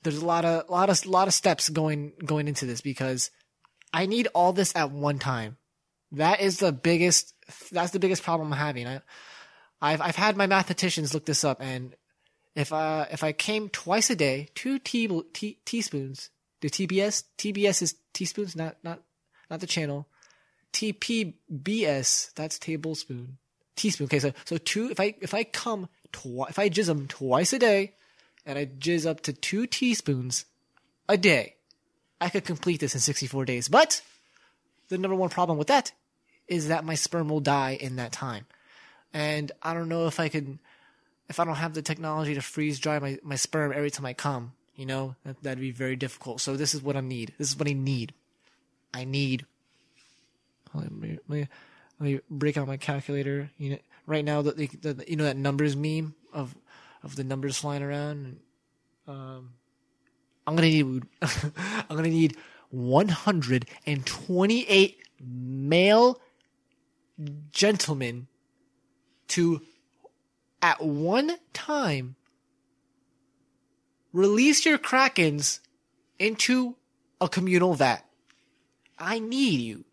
there's 0.03 0.17
a 0.17 0.25
lot 0.25 0.45
of 0.45 0.69
lot 0.69 0.89
of 0.89 1.05
lot 1.05 1.27
of 1.27 1.33
steps 1.33 1.69
going 1.69 2.13
going 2.23 2.47
into 2.47 2.65
this 2.65 2.81
because 2.81 3.31
I 3.93 4.05
need 4.05 4.27
all 4.33 4.53
this 4.53 4.75
at 4.75 4.91
one 4.91 5.19
time. 5.19 5.57
That 6.11 6.39
is 6.41 6.57
the 6.57 6.71
biggest. 6.71 7.33
That's 7.71 7.91
the 7.91 7.99
biggest 7.99 8.23
problem 8.23 8.51
I'm 8.51 8.59
having. 8.59 8.87
I, 8.87 9.01
I've 9.81 10.01
I've 10.01 10.15
had 10.15 10.37
my 10.37 10.47
mathematicians 10.47 11.13
look 11.13 11.25
this 11.25 11.43
up, 11.43 11.61
and 11.61 11.95
if 12.55 12.73
uh 12.73 13.05
if 13.11 13.23
I 13.23 13.31
came 13.31 13.69
twice 13.69 14.09
a 14.09 14.15
day, 14.15 14.49
two 14.55 14.79
tea, 14.79 15.07
tea, 15.33 15.59
teaspoons. 15.65 16.29
The 16.61 16.69
TBS 16.69 17.23
TBS 17.37 17.81
is 17.81 17.95
teaspoons, 18.13 18.55
not 18.55 18.77
not 18.83 19.01
not 19.49 19.59
the 19.59 19.67
channel. 19.67 20.07
TPBS 20.73 22.33
that's 22.33 22.59
tablespoon. 22.59 23.37
Teaspoon. 23.75 24.05
Okay, 24.05 24.19
so 24.19 24.33
so 24.45 24.57
two. 24.57 24.89
If 24.89 24.99
I 24.99 25.15
if 25.21 25.33
I 25.33 25.43
come 25.43 25.87
twi- 26.11 26.49
if 26.49 26.59
I 26.59 26.69
jizz 26.69 26.87
them 26.87 27.07
twice 27.07 27.53
a 27.53 27.59
day, 27.59 27.93
and 28.45 28.57
I 28.57 28.65
jizz 28.65 29.05
up 29.05 29.21
to 29.21 29.33
two 29.33 29.67
teaspoons 29.67 30.45
a 31.07 31.17
day, 31.17 31.55
I 32.19 32.29
could 32.29 32.45
complete 32.45 32.79
this 32.79 32.95
in 32.95 32.99
64 33.01 33.45
days. 33.45 33.69
But 33.69 34.01
the 34.89 34.97
number 34.97 35.15
one 35.15 35.29
problem 35.29 35.57
with 35.57 35.67
that 35.67 35.91
is 36.47 36.69
that 36.69 36.85
my 36.85 36.95
sperm 36.95 37.29
will 37.29 37.39
die 37.39 37.77
in 37.79 37.97
that 37.97 38.11
time. 38.11 38.45
And 39.13 39.51
I 39.61 39.73
don't 39.73 39.89
know 39.89 40.07
if 40.07 40.19
I 40.19 40.29
could, 40.29 40.59
if 41.29 41.39
I 41.39 41.45
don't 41.45 41.55
have 41.55 41.73
the 41.73 41.81
technology 41.81 42.33
to 42.35 42.41
freeze 42.41 42.79
dry 42.79 42.99
my, 42.99 43.19
my 43.23 43.35
sperm 43.35 43.73
every 43.73 43.91
time 43.91 44.05
I 44.05 44.13
come, 44.13 44.53
you 44.75 44.85
know, 44.85 45.15
that, 45.25 45.41
that'd 45.43 45.59
be 45.59 45.71
very 45.71 45.95
difficult. 45.95 46.41
So 46.41 46.55
this 46.55 46.73
is 46.73 46.81
what 46.81 46.95
I 46.95 47.01
need. 47.01 47.33
This 47.37 47.49
is 47.49 47.57
what 47.57 47.67
I 47.67 47.73
need. 47.73 48.13
I 48.93 49.03
need. 49.03 49.45
Let 50.73 50.91
me, 50.91 51.19
let 51.27 51.29
me, 51.29 51.47
let 51.99 52.09
me 52.09 52.19
break 52.29 52.57
out 52.57 52.67
my 52.67 52.77
calculator. 52.77 53.49
You 53.57 53.71
know, 53.71 53.77
right 54.05 54.23
now, 54.23 54.41
the, 54.41 54.51
the, 54.51 54.93
the 54.93 55.05
you 55.07 55.15
know 55.15 55.23
that 55.23 55.37
numbers 55.37 55.75
meme 55.75 56.13
of 56.33 56.55
of 57.03 57.15
the 57.15 57.23
numbers 57.23 57.57
flying 57.57 57.83
around. 57.83 58.39
Um, 59.07 59.53
I'm 60.45 60.55
gonna 60.55 60.67
need. 60.67 61.03
I'm 61.21 61.95
gonna 61.95 62.09
need 62.09 62.37
128 62.69 64.97
male 65.19 66.21
gentlemen 67.51 68.27
to, 69.29 69.61
at 70.61 70.83
one 70.83 71.37
time, 71.53 72.15
release 74.13 74.65
your 74.65 74.77
krakens 74.77 75.59
into 76.19 76.75
a 77.19 77.27
communal 77.27 77.73
vat. 77.73 78.05
I 78.97 79.19
need 79.19 79.61
you. 79.61 79.85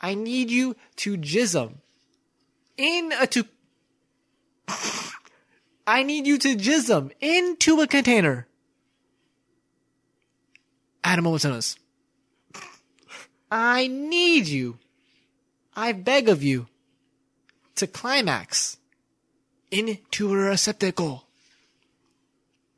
I 0.00 0.14
need 0.14 0.50
you 0.50 0.76
to 0.96 1.16
jizz 1.16 1.60
'em 1.60 1.80
in 2.76 3.12
a 3.12 3.26
to. 3.26 3.46
I 5.86 6.02
need 6.02 6.26
you 6.26 6.38
to 6.38 6.56
jizz 6.56 6.90
'em 6.90 7.10
into 7.20 7.80
a 7.80 7.86
container. 7.86 8.46
At 11.02 11.18
a. 11.18 11.76
I 13.50 13.86
need 13.86 14.48
you. 14.48 14.78
I 15.76 15.92
beg 15.92 16.28
of 16.30 16.42
you 16.42 16.68
to 17.74 17.86
climax 17.86 18.78
into 19.70 20.32
a 20.32 20.36
receptacle 20.36 21.26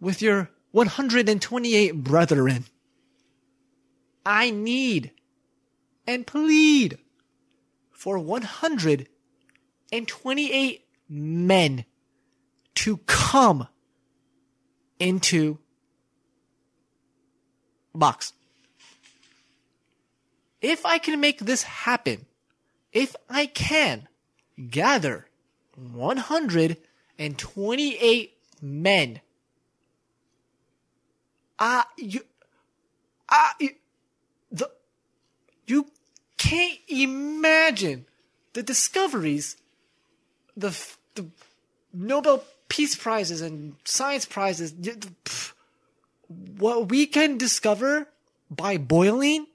with 0.01 0.21
your 0.21 0.51
128 0.73 2.03
brethren. 2.03 2.65
I 4.27 4.51
need 4.51 5.13
and 6.07 6.27
plead 6.27 6.99
for 7.93 8.19
128 8.19 10.85
men 11.09 11.85
to 12.75 12.97
come 13.07 13.69
into 14.99 15.59
box. 17.95 18.35
If 20.61 20.85
I 20.85 20.99
can 20.99 21.21
make 21.21 21.39
this 21.39 21.63
happen, 21.63 22.27
if 22.93 23.17
I 23.29 23.47
can 23.47 24.07
gather 24.71 25.27
128 25.77 28.35
men, 28.61 29.21
ah, 31.59 31.89
you, 31.97 32.21
you, 33.61 33.71
the, 34.51 34.71
you 35.67 35.87
can't 36.37 36.79
imagine 36.89 38.07
the 38.55 38.63
discoveries, 38.63 39.57
the, 40.57 40.77
the 41.15 41.27
Nobel 41.93 42.43
Peace 42.69 42.97
Prizes 42.97 43.41
and 43.41 43.77
Science 43.85 44.27
Prizes, 44.27 44.75
what 46.59 46.91
we 46.91 47.07
can 47.07 47.39
discover 47.39 48.09
by 48.51 48.77
boiling 48.77 49.47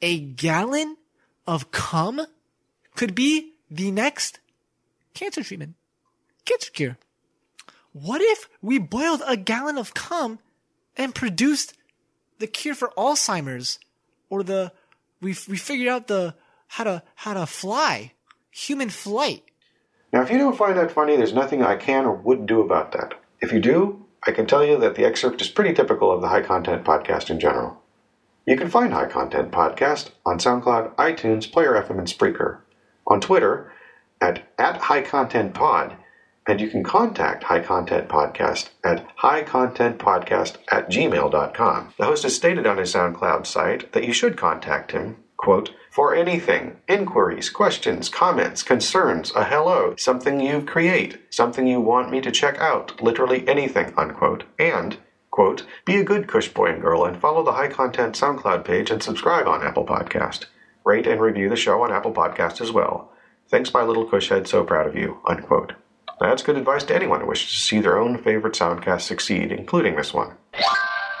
a 0.00 0.18
gallon 0.18 0.96
of 1.46 1.70
cum 1.70 2.26
could 2.98 3.14
be 3.14 3.52
the 3.70 3.92
next 3.92 4.40
cancer 5.14 5.44
treatment, 5.44 5.76
cancer 6.44 6.72
cure. 6.72 6.98
What 7.92 8.20
if 8.20 8.48
we 8.60 8.78
boiled 8.78 9.22
a 9.26 9.36
gallon 9.36 9.78
of 9.78 9.94
cum 9.94 10.40
and 10.96 11.14
produced 11.14 11.74
the 12.40 12.48
cure 12.48 12.74
for 12.74 12.92
Alzheimer's 12.98 13.78
or 14.30 14.42
the 14.42 14.72
we 15.20 15.36
we 15.48 15.56
figured 15.56 15.88
out 15.88 16.08
the 16.08 16.34
how 16.66 16.84
to 16.84 17.02
how 17.14 17.34
to 17.34 17.46
fly 17.46 18.12
human 18.50 18.90
flight 18.90 19.44
Now, 20.12 20.22
if 20.22 20.30
you 20.30 20.38
don't 20.38 20.56
find 20.56 20.76
that 20.76 20.90
funny, 20.90 21.16
there's 21.16 21.34
nothing 21.34 21.62
I 21.62 21.76
can 21.76 22.04
or 22.04 22.14
would 22.14 22.46
do 22.46 22.60
about 22.60 22.92
that. 22.92 23.14
If 23.40 23.52
you 23.52 23.60
do, 23.60 24.06
I 24.26 24.32
can 24.32 24.46
tell 24.46 24.64
you 24.64 24.78
that 24.78 24.96
the 24.96 25.04
excerpt 25.04 25.40
is 25.42 25.48
pretty 25.48 25.74
typical 25.74 26.10
of 26.10 26.22
the 26.22 26.28
High 26.28 26.42
Content 26.42 26.84
Podcast 26.84 27.30
in 27.30 27.38
general. 27.40 27.80
You 28.46 28.56
can 28.56 28.70
find 28.70 28.92
High 28.92 29.08
Content 29.08 29.52
Podcast 29.52 30.10
on 30.24 30.38
SoundCloud, 30.38 30.96
iTunes, 30.96 31.50
Player 31.52 31.74
FM, 31.74 31.98
and 31.98 32.08
Spreaker, 32.08 32.60
on 33.08 33.20
Twitter 33.20 33.72
at, 34.20 34.52
at 34.58 34.76
High 34.76 35.02
Content 35.02 35.54
Pod, 35.54 35.96
and 36.46 36.60
you 36.60 36.68
can 36.68 36.82
contact 36.82 37.44
High 37.44 37.60
Content 37.60 38.08
Podcast 38.08 38.70
at 38.84 39.06
highcontentpodcast 39.18 40.56
at 40.70 40.90
gmail.com. 40.90 41.94
The 41.98 42.04
host 42.04 42.22
has 42.22 42.36
stated 42.36 42.66
on 42.66 42.78
his 42.78 42.94
SoundCloud 42.94 43.46
site 43.46 43.92
that 43.92 44.04
you 44.04 44.12
should 44.12 44.36
contact 44.36 44.92
him, 44.92 45.16
quote, 45.36 45.74
for 45.90 46.14
anything, 46.14 46.76
inquiries, 46.88 47.50
questions, 47.50 48.08
comments, 48.08 48.62
concerns, 48.62 49.32
a 49.34 49.44
hello, 49.44 49.94
something 49.98 50.40
you 50.40 50.62
create, 50.62 51.18
something 51.30 51.66
you 51.66 51.80
want 51.80 52.10
me 52.10 52.20
to 52.20 52.30
check 52.30 52.58
out, 52.58 53.00
literally 53.02 53.46
anything, 53.48 53.92
unquote, 53.96 54.44
and, 54.58 54.96
quote, 55.30 55.64
be 55.84 55.96
a 55.96 56.04
good 56.04 56.28
Kush 56.28 56.48
boy 56.48 56.66
and 56.66 56.80
girl 56.80 57.04
and 57.04 57.20
follow 57.20 57.44
the 57.44 57.52
High 57.52 57.68
Content 57.68 58.14
SoundCloud 58.14 58.64
page 58.64 58.90
and 58.90 59.02
subscribe 59.02 59.46
on 59.46 59.62
Apple 59.62 59.84
Podcast. 59.86 60.46
Rate 60.88 61.06
and 61.06 61.20
review 61.20 61.50
the 61.50 61.56
show 61.56 61.82
on 61.82 61.92
Apple 61.92 62.14
Podcast 62.14 62.62
as 62.62 62.72
well. 62.72 63.12
Thanks, 63.50 63.74
my 63.74 63.82
little 63.82 64.08
Kushhead, 64.08 64.46
so 64.46 64.64
proud 64.64 64.86
of 64.86 64.96
you, 64.96 65.18
unquote. 65.28 65.74
That's 66.18 66.42
good 66.42 66.56
advice 66.56 66.82
to 66.84 66.96
anyone 66.96 67.20
who 67.20 67.26
wishes 67.26 67.52
to 67.52 67.58
see 67.58 67.80
their 67.80 67.98
own 67.98 68.16
favorite 68.16 68.54
soundcast 68.54 69.02
succeed, 69.02 69.52
including 69.52 69.96
this 69.96 70.14
one. 70.14 70.36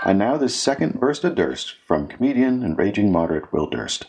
And 0.06 0.18
now 0.18 0.38
this 0.38 0.58
second 0.58 0.98
burst 0.98 1.22
of 1.22 1.34
Durst 1.34 1.74
from 1.86 2.08
comedian 2.08 2.62
and 2.62 2.78
raging 2.78 3.12
moderate 3.12 3.52
Will 3.52 3.68
Durst. 3.68 4.06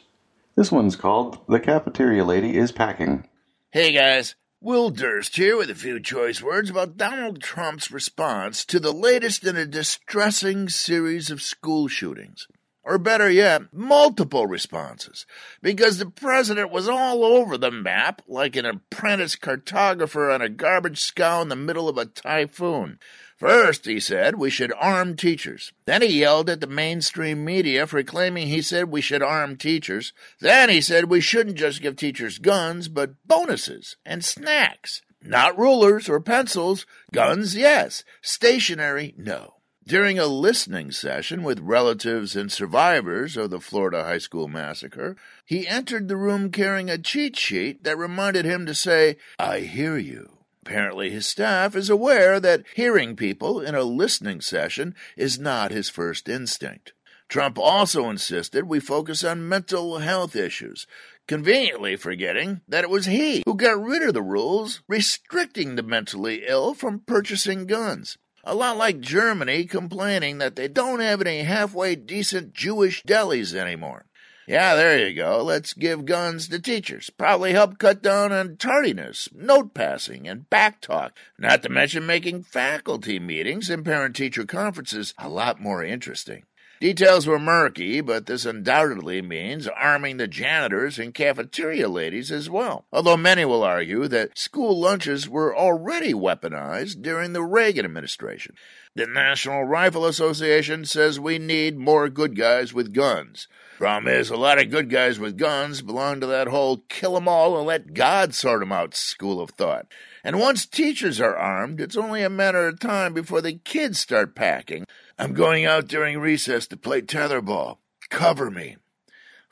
This 0.55 0.71
one's 0.71 0.95
called 0.95 1.39
The 1.49 1.59
Cafeteria 1.59 2.23
Lady 2.23 2.55
is 2.55 2.71
Packing. 2.71 3.27
Hey 3.71 3.91
guys, 3.91 4.35
Will 4.61 4.91
Durst 4.91 5.35
here 5.35 5.57
with 5.57 5.69
a 5.69 5.75
few 5.75 5.99
choice 5.99 6.41
words 6.41 6.69
about 6.69 6.95
Donald 6.95 7.41
Trump's 7.41 7.91
response 7.91 8.63
to 8.63 8.79
the 8.79 8.93
latest 8.93 9.43
in 9.43 9.57
a 9.57 9.65
distressing 9.65 10.69
series 10.69 11.29
of 11.29 11.41
school 11.41 11.89
shootings. 11.89 12.47
Or 12.83 12.97
better 12.97 13.29
yet, 13.29 13.73
multiple 13.73 14.47
responses. 14.47 15.25
Because 15.61 15.97
the 15.97 16.09
president 16.09 16.71
was 16.71 16.87
all 16.87 17.23
over 17.23 17.57
the 17.57 17.71
map 17.71 18.21
like 18.27 18.55
an 18.55 18.65
apprentice 18.65 19.35
cartographer 19.35 20.33
on 20.33 20.41
a 20.41 20.49
garbage 20.49 21.01
scow 21.01 21.41
in 21.41 21.49
the 21.49 21.55
middle 21.55 21.89
of 21.89 21.97
a 21.97 22.05
typhoon. 22.05 22.99
First, 23.39 23.85
he 23.85 23.99
said 23.99 24.35
we 24.35 24.49
should 24.49 24.73
arm 24.77 25.15
teachers. 25.15 25.71
Then 25.85 26.01
he 26.01 26.19
yelled 26.19 26.49
at 26.49 26.59
the 26.61 26.67
mainstream 26.67 27.45
media 27.45 27.87
for 27.87 28.03
claiming 28.03 28.47
he 28.47 28.61
said 28.61 28.89
we 28.89 29.01
should 29.01 29.23
arm 29.23 29.55
teachers. 29.55 30.11
Then 30.41 30.69
he 30.69 30.81
said 30.81 31.05
we 31.05 31.21
shouldn't 31.21 31.57
just 31.57 31.81
give 31.81 31.95
teachers 31.95 32.37
guns, 32.37 32.89
but 32.89 33.15
bonuses 33.25 33.97
and 34.05 34.25
snacks. 34.25 35.01
Not 35.21 35.57
rulers 35.57 36.09
or 36.09 36.19
pencils. 36.19 36.85
Guns, 37.13 37.55
yes. 37.55 38.03
Stationery, 38.21 39.13
no. 39.17 39.58
During 39.87 40.19
a 40.19 40.27
listening 40.27 40.91
session 40.91 41.41
with 41.41 41.59
relatives 41.59 42.35
and 42.35 42.51
survivors 42.51 43.35
of 43.35 43.49
the 43.49 43.59
Florida 43.59 44.03
high 44.03 44.19
school 44.19 44.47
massacre, 44.47 45.15
he 45.45 45.67
entered 45.67 46.07
the 46.07 46.17
room 46.17 46.51
carrying 46.51 46.89
a 46.89 46.97
cheat 46.97 47.35
sheet 47.35 47.83
that 47.83 47.97
reminded 47.97 48.45
him 48.45 48.65
to 48.67 48.75
say, 48.75 49.17
I 49.39 49.61
hear 49.61 49.97
you. 49.97 50.39
Apparently, 50.61 51.09
his 51.09 51.25
staff 51.25 51.75
is 51.75 51.89
aware 51.89 52.39
that 52.39 52.65
hearing 52.75 53.15
people 53.15 53.59
in 53.59 53.73
a 53.73 53.81
listening 53.81 54.41
session 54.41 54.93
is 55.17 55.39
not 55.39 55.71
his 55.71 55.89
first 55.89 56.29
instinct. 56.29 56.93
Trump 57.27 57.57
also 57.57 58.09
insisted 58.09 58.65
we 58.65 58.79
focus 58.79 59.23
on 59.23 59.47
mental 59.47 59.99
health 59.99 60.35
issues, 60.35 60.85
conveniently 61.27 61.95
forgetting 61.95 62.61
that 62.67 62.83
it 62.83 62.89
was 62.89 63.05
he 63.05 63.41
who 63.45 63.55
got 63.55 63.81
rid 63.81 64.03
of 64.03 64.13
the 64.13 64.21
rules 64.21 64.81
restricting 64.87 65.75
the 65.75 65.83
mentally 65.83 66.43
ill 66.45 66.75
from 66.75 66.99
purchasing 66.99 67.65
guns. 67.65 68.17
A 68.49 68.55
lot 68.55 68.77
like 68.77 68.99
Germany 68.99 69.65
complaining 69.65 70.39
that 70.39 70.55
they 70.55 70.67
don't 70.67 71.01
have 71.01 71.21
any 71.21 71.43
halfway 71.43 71.95
decent 71.95 72.51
Jewish 72.51 73.03
delis 73.03 73.53
anymore. 73.53 74.07
Yeah, 74.47 74.73
there 74.73 75.07
you 75.07 75.15
go. 75.15 75.43
Let's 75.43 75.73
give 75.75 76.07
guns 76.07 76.47
to 76.47 76.59
teachers. 76.59 77.11
Probably 77.11 77.51
help 77.51 77.77
cut 77.77 78.01
down 78.01 78.31
on 78.31 78.57
tardiness, 78.57 79.29
note 79.35 79.75
passing, 79.75 80.27
and 80.27 80.49
back 80.49 80.81
talk. 80.81 81.15
Not 81.37 81.61
to 81.61 81.69
mention 81.69 82.07
making 82.07 82.41
faculty 82.41 83.19
meetings 83.19 83.69
and 83.69 83.85
parent 83.85 84.15
teacher 84.15 84.45
conferences 84.47 85.13
a 85.19 85.29
lot 85.29 85.61
more 85.61 85.83
interesting. 85.83 86.45
Details 86.79 87.27
were 87.27 87.39
murky, 87.39 87.99
but 87.99 88.25
this 88.25 88.45
undoubtedly 88.45 89.21
means 89.21 89.67
arming 89.67 90.15
the 90.15 90.29
janitors 90.29 90.97
and 90.97 91.13
cafeteria 91.13 91.89
ladies 91.89 92.31
as 92.31 92.49
well. 92.49 92.85
Although 92.93 93.17
many 93.17 93.43
will 93.43 93.63
argue 93.63 94.07
that 94.07 94.37
school 94.37 94.79
lunches 94.79 95.27
were 95.27 95.53
already 95.55 96.13
weaponized 96.13 97.01
during 97.01 97.33
the 97.33 97.43
Reagan 97.43 97.83
administration. 97.83 98.55
The 98.95 99.07
National 99.07 99.65
Rifle 99.65 100.05
Association 100.05 100.85
says 100.85 101.19
we 101.19 101.37
need 101.37 101.77
more 101.77 102.07
good 102.07 102.37
guys 102.37 102.73
with 102.73 102.93
guns. 102.93 103.49
Problem 103.77 104.13
is, 104.13 104.29
a 104.29 104.35
lot 104.35 104.59
of 104.59 104.71
good 104.71 104.89
guys 104.89 105.19
with 105.19 105.37
guns 105.37 105.81
belong 105.81 106.19
to 106.19 106.27
that 106.27 106.47
whole 106.47 106.83
kill 106.89 107.15
'em 107.15 107.27
all 107.27 107.57
and 107.57 107.65
let 107.65 107.93
God 107.93 108.33
sort 108.33 108.61
'em 108.61 108.71
out 108.73 108.95
school 108.95 109.39
of 109.41 109.51
thought. 109.51 109.85
And 110.23 110.39
once 110.39 110.65
teachers 110.65 111.21
are 111.21 111.35
armed, 111.35 111.79
it's 111.79 111.95
only 111.95 112.21
a 112.21 112.29
matter 112.29 112.67
of 112.67 112.79
time 112.79 113.13
before 113.13 113.41
the 113.41 113.53
kids 113.53 113.99
start 113.99 114.35
packing. 114.35 114.85
I'm 115.21 115.33
going 115.33 115.65
out 115.65 115.89
during 115.89 116.17
recess 116.17 116.65
to 116.67 116.77
play 116.77 117.01
tetherball. 117.01 117.79
Cover 118.09 118.49
me. 118.49 118.77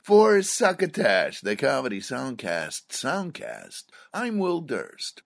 For 0.02 0.40
Succotash, 0.40 1.42
the 1.42 1.56
comedy 1.56 2.00
soundcast 2.00 2.88
soundcast, 2.88 3.82
I'm 4.14 4.38
Will 4.38 4.62
Durst. 4.62 5.20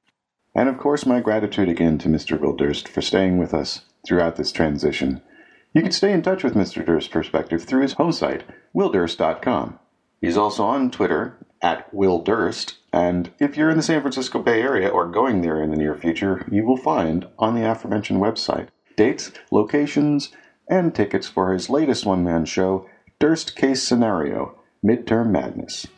And 0.52 0.68
of 0.68 0.78
course, 0.78 1.06
my 1.06 1.20
gratitude 1.20 1.68
again 1.68 1.96
to 1.98 2.08
Mr. 2.08 2.40
Will 2.40 2.56
Durst 2.56 2.88
for 2.88 3.00
staying 3.00 3.38
with 3.38 3.54
us 3.54 3.82
throughout 4.04 4.34
this 4.34 4.50
transition. 4.50 5.22
You 5.74 5.82
can 5.82 5.92
stay 5.92 6.12
in 6.12 6.22
touch 6.22 6.42
with 6.42 6.54
Mr. 6.54 6.84
Durst's 6.84 7.12
perspective 7.12 7.62
through 7.62 7.82
his 7.82 7.92
home 7.92 8.10
site, 8.10 8.42
willdurst.com. 8.74 9.78
He's 10.20 10.36
also 10.36 10.64
on 10.64 10.90
Twitter 10.90 11.36
at 11.62 11.94
Will 11.94 12.20
Durst, 12.20 12.78
and 12.92 13.30
if 13.38 13.56
you're 13.56 13.70
in 13.70 13.76
the 13.76 13.82
San 13.84 14.00
Francisco 14.00 14.42
Bay 14.42 14.60
Area 14.60 14.88
or 14.88 15.06
going 15.06 15.42
there 15.42 15.62
in 15.62 15.70
the 15.70 15.76
near 15.76 15.94
future, 15.94 16.44
you 16.50 16.66
will 16.66 16.76
find 16.76 17.28
on 17.38 17.54
the 17.54 17.70
aforementioned 17.70 18.20
website 18.20 18.70
dates, 19.02 19.32
locations, 19.50 20.30
and 20.68 20.94
tickets 20.94 21.26
for 21.26 21.52
his 21.52 21.68
latest 21.68 22.06
one 22.06 22.22
man 22.22 22.44
show, 22.44 22.88
Durst 23.18 23.56
Case 23.56 23.82
Scenario 23.82 24.56
Midterm 24.84 25.30
Madness. 25.30 25.88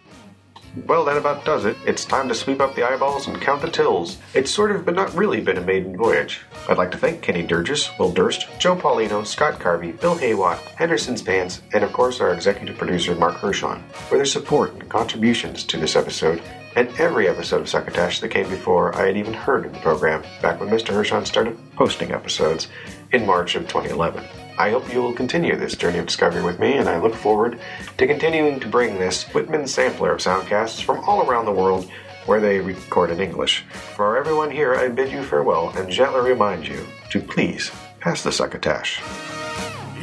Well, 0.86 1.04
that 1.04 1.18
about 1.18 1.44
does 1.44 1.66
it. 1.66 1.76
It's 1.86 2.06
time 2.06 2.28
to 2.28 2.34
sweep 2.34 2.62
up 2.62 2.74
the 2.74 2.82
eyeballs 2.82 3.28
and 3.28 3.40
count 3.40 3.60
the 3.60 3.70
tills. 3.70 4.16
It's 4.32 4.50
sort 4.50 4.72
of 4.72 4.86
but 4.86 4.94
not 4.94 5.14
really 5.14 5.42
been 5.42 5.58
a 5.58 5.60
maiden 5.60 5.98
voyage. 5.98 6.40
I'd 6.66 6.78
like 6.78 6.90
to 6.92 6.98
thank 6.98 7.20
Kenny 7.20 7.46
Durgis, 7.46 7.96
Will 7.98 8.10
Durst, 8.10 8.46
Joe 8.58 8.74
Paulino, 8.74 9.24
Scott 9.24 9.60
Carvey, 9.60 10.00
Bill 10.00 10.16
Haywatt, 10.16 10.58
Henderson's 10.74 11.20
Pants, 11.20 11.60
and 11.74 11.84
of 11.84 11.92
course 11.92 12.20
our 12.20 12.32
executive 12.32 12.78
producer 12.78 13.14
Mark 13.14 13.34
Hershon 13.34 13.84
for 14.08 14.16
their 14.16 14.24
support 14.24 14.72
and 14.72 14.88
contributions 14.88 15.62
to 15.64 15.76
this 15.76 15.94
episode 15.94 16.42
and 16.76 16.88
every 16.98 17.28
episode 17.28 17.60
of 17.60 17.68
Succotash 17.68 18.20
that 18.20 18.30
came 18.30 18.48
before 18.48 18.96
I 18.96 19.06
had 19.06 19.16
even 19.16 19.32
heard 19.32 19.64
of 19.64 19.72
the 19.72 19.78
program 19.78 20.24
back 20.42 20.58
when 20.58 20.70
Mr. 20.70 20.88
Hershon 20.88 21.24
started 21.24 21.56
posting 21.76 22.10
episodes 22.10 22.68
in 23.14 23.24
March 23.24 23.54
of 23.54 23.62
2011. 23.68 24.24
I 24.58 24.70
hope 24.70 24.92
you 24.92 25.00
will 25.00 25.12
continue 25.12 25.54
this 25.54 25.76
journey 25.76 25.98
of 25.98 26.06
discovery 26.06 26.42
with 26.42 26.58
me, 26.58 26.74
and 26.74 26.88
I 26.88 26.98
look 26.98 27.14
forward 27.14 27.60
to 27.96 28.06
continuing 28.08 28.58
to 28.58 28.68
bring 28.68 28.98
this 28.98 29.22
Whitman 29.32 29.68
sampler 29.68 30.10
of 30.10 30.20
soundcasts 30.20 30.82
from 30.82 30.98
all 31.04 31.24
around 31.24 31.44
the 31.44 31.52
world 31.52 31.88
where 32.26 32.40
they 32.40 32.58
record 32.58 33.10
in 33.10 33.20
English. 33.20 33.64
For 33.94 34.16
everyone 34.16 34.50
here, 34.50 34.74
I 34.74 34.88
bid 34.88 35.12
you 35.12 35.22
farewell 35.22 35.70
and 35.76 35.88
gently 35.88 36.28
remind 36.28 36.66
you 36.66 36.84
to 37.10 37.20
please 37.20 37.70
pass 38.00 38.24
the 38.24 38.32
succotash. 38.32 39.00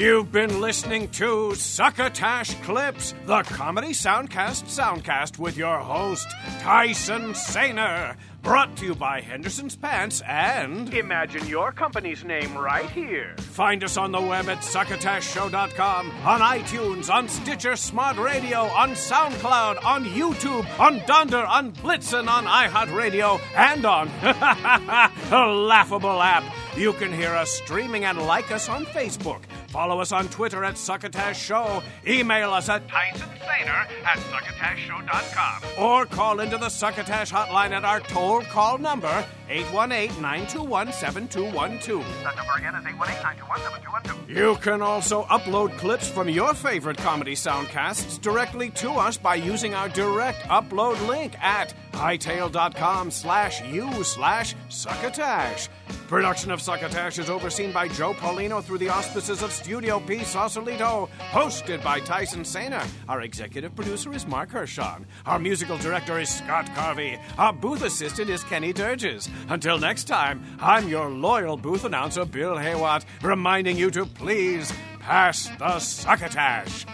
You've 0.02 0.32
been 0.32 0.62
listening 0.62 1.10
to 1.10 1.54
Succotash 1.54 2.56
Clips, 2.64 3.14
the 3.28 3.44
comedy 3.44 3.90
soundcast 3.90 4.64
soundcast 4.64 5.38
with 5.38 5.56
your 5.56 5.78
host, 5.78 6.28
Tyson 6.60 7.34
Sainer. 7.34 8.18
Brought 8.42 8.76
to 8.78 8.86
you 8.88 8.96
by 8.96 9.22
Henderson's 9.22 9.76
Pants 9.76 10.24
and. 10.28 10.92
Imagine 10.92 11.46
your 11.46 11.72
company's 11.72 12.24
name 12.24 12.58
right 12.58 12.90
here. 12.90 13.36
Find 13.38 13.84
us 13.84 13.96
on 13.96 14.12
the 14.12 14.20
web 14.20 14.50
at 14.50 14.62
succotashshow.com, 14.62 16.12
on 16.26 16.40
iTunes, 16.40 17.14
on 17.14 17.30
Stitcher 17.30 17.76
Smart 17.76 18.18
Radio, 18.18 18.62
on 18.62 18.94
SoundCloud, 18.94 19.86
on 19.86 20.06
YouTube, 20.06 20.66
on 20.80 21.04
Dunder, 21.06 21.46
on 21.46 21.74
Blitzen, 21.74 22.28
on 22.28 22.46
iHeartRadio, 22.46 23.40
and 23.56 23.86
on 23.86 24.10
a 25.32 25.48
laughable 25.48 26.20
app. 26.20 26.44
You 26.76 26.94
can 26.94 27.14
hear 27.14 27.36
us 27.36 27.52
streaming 27.52 28.06
and 28.06 28.18
like 28.18 28.50
us 28.52 28.68
on 28.68 28.86
Facebook. 28.86 29.42
Follow 29.72 30.02
us 30.02 30.12
on 30.12 30.28
Twitter 30.28 30.66
at 30.66 30.78
Succotash 30.78 31.40
Show. 31.40 31.82
Email 32.06 32.52
us 32.52 32.68
at 32.68 32.86
Tyson 32.90 33.30
Sainer 33.40 33.88
at 34.04 34.18
succotashshow.com. 34.18 35.64
or 35.82 36.06
call 36.06 36.42
into 36.42 36.58
the 36.58 36.68
Succotash 36.68 37.32
hotline 37.32 37.72
at 37.72 37.86
our 37.86 38.02
toll 38.02 38.42
call 38.42 38.78
number 38.78 39.26
818-921-7212. 39.50 42.04
That 42.24 42.36
number 42.36 42.52
again 42.58 42.76
is 42.76 42.84
818-921-7212. 42.84 44.30
You 44.30 44.58
can 44.58 44.82
also 44.82 45.24
upload 45.24 45.78
clips 45.78 46.10
from 46.10 46.28
your 46.28 46.54
favorite 46.54 46.98
comedy 46.98 47.36
soundcasts 47.36 48.20
directly 48.20 48.72
to 48.72 48.92
us 48.92 49.16
by 49.16 49.36
using 49.36 49.74
our 49.74 49.88
direct 49.88 50.40
upload 50.50 51.00
link 51.08 51.42
at 51.42 51.74
hightail.com 51.94 53.10
slash 53.10 53.62
u 53.70 54.04
slash 54.04 54.54
succotash. 54.70 55.70
Production 56.12 56.52
of 56.52 56.62
Succotash 56.62 57.20
is 57.20 57.30
overseen 57.30 57.72
by 57.72 57.88
Joe 57.88 58.14
Paulino 58.14 58.62
through 58.62 58.80
the 58.80 58.90
auspices 58.90 59.42
of 59.42 59.54
Studio 59.54 59.98
P 60.02 60.26
Sausalito, 60.26 61.08
hosted 61.32 61.82
by 61.86 62.02
Tyson 62.02 62.42
Sainer. 62.42 62.86
Our 63.08 63.22
executive 63.22 63.74
producer 63.78 64.14
is 64.14 64.28
Mark 64.28 64.52
Hershon. 64.52 65.06
Our 65.26 65.40
musical 65.40 65.78
director 65.78 66.20
is 66.20 66.28
Scott 66.28 66.66
Carvey. 66.76 67.18
Our 67.38 67.54
booth 67.54 67.82
assistant 67.82 68.30
is 68.30 68.44
Kenny 68.44 68.74
Durges. 68.74 69.30
Until 69.48 69.80
next 69.80 70.04
time, 70.04 70.44
I'm 70.60 70.90
your 70.90 71.10
loyal 71.10 71.56
booth 71.56 71.86
announcer, 71.86 72.26
Bill 72.26 72.56
Haywatt, 72.56 73.06
reminding 73.22 73.78
you 73.78 73.90
to 73.92 74.06
please 74.06 74.74
pass 75.00 75.48
the 75.60 75.80
succotash. 75.80 76.86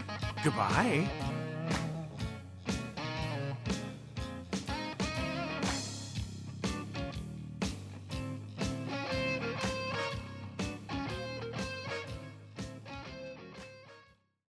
Goodbye. 0.44 1.10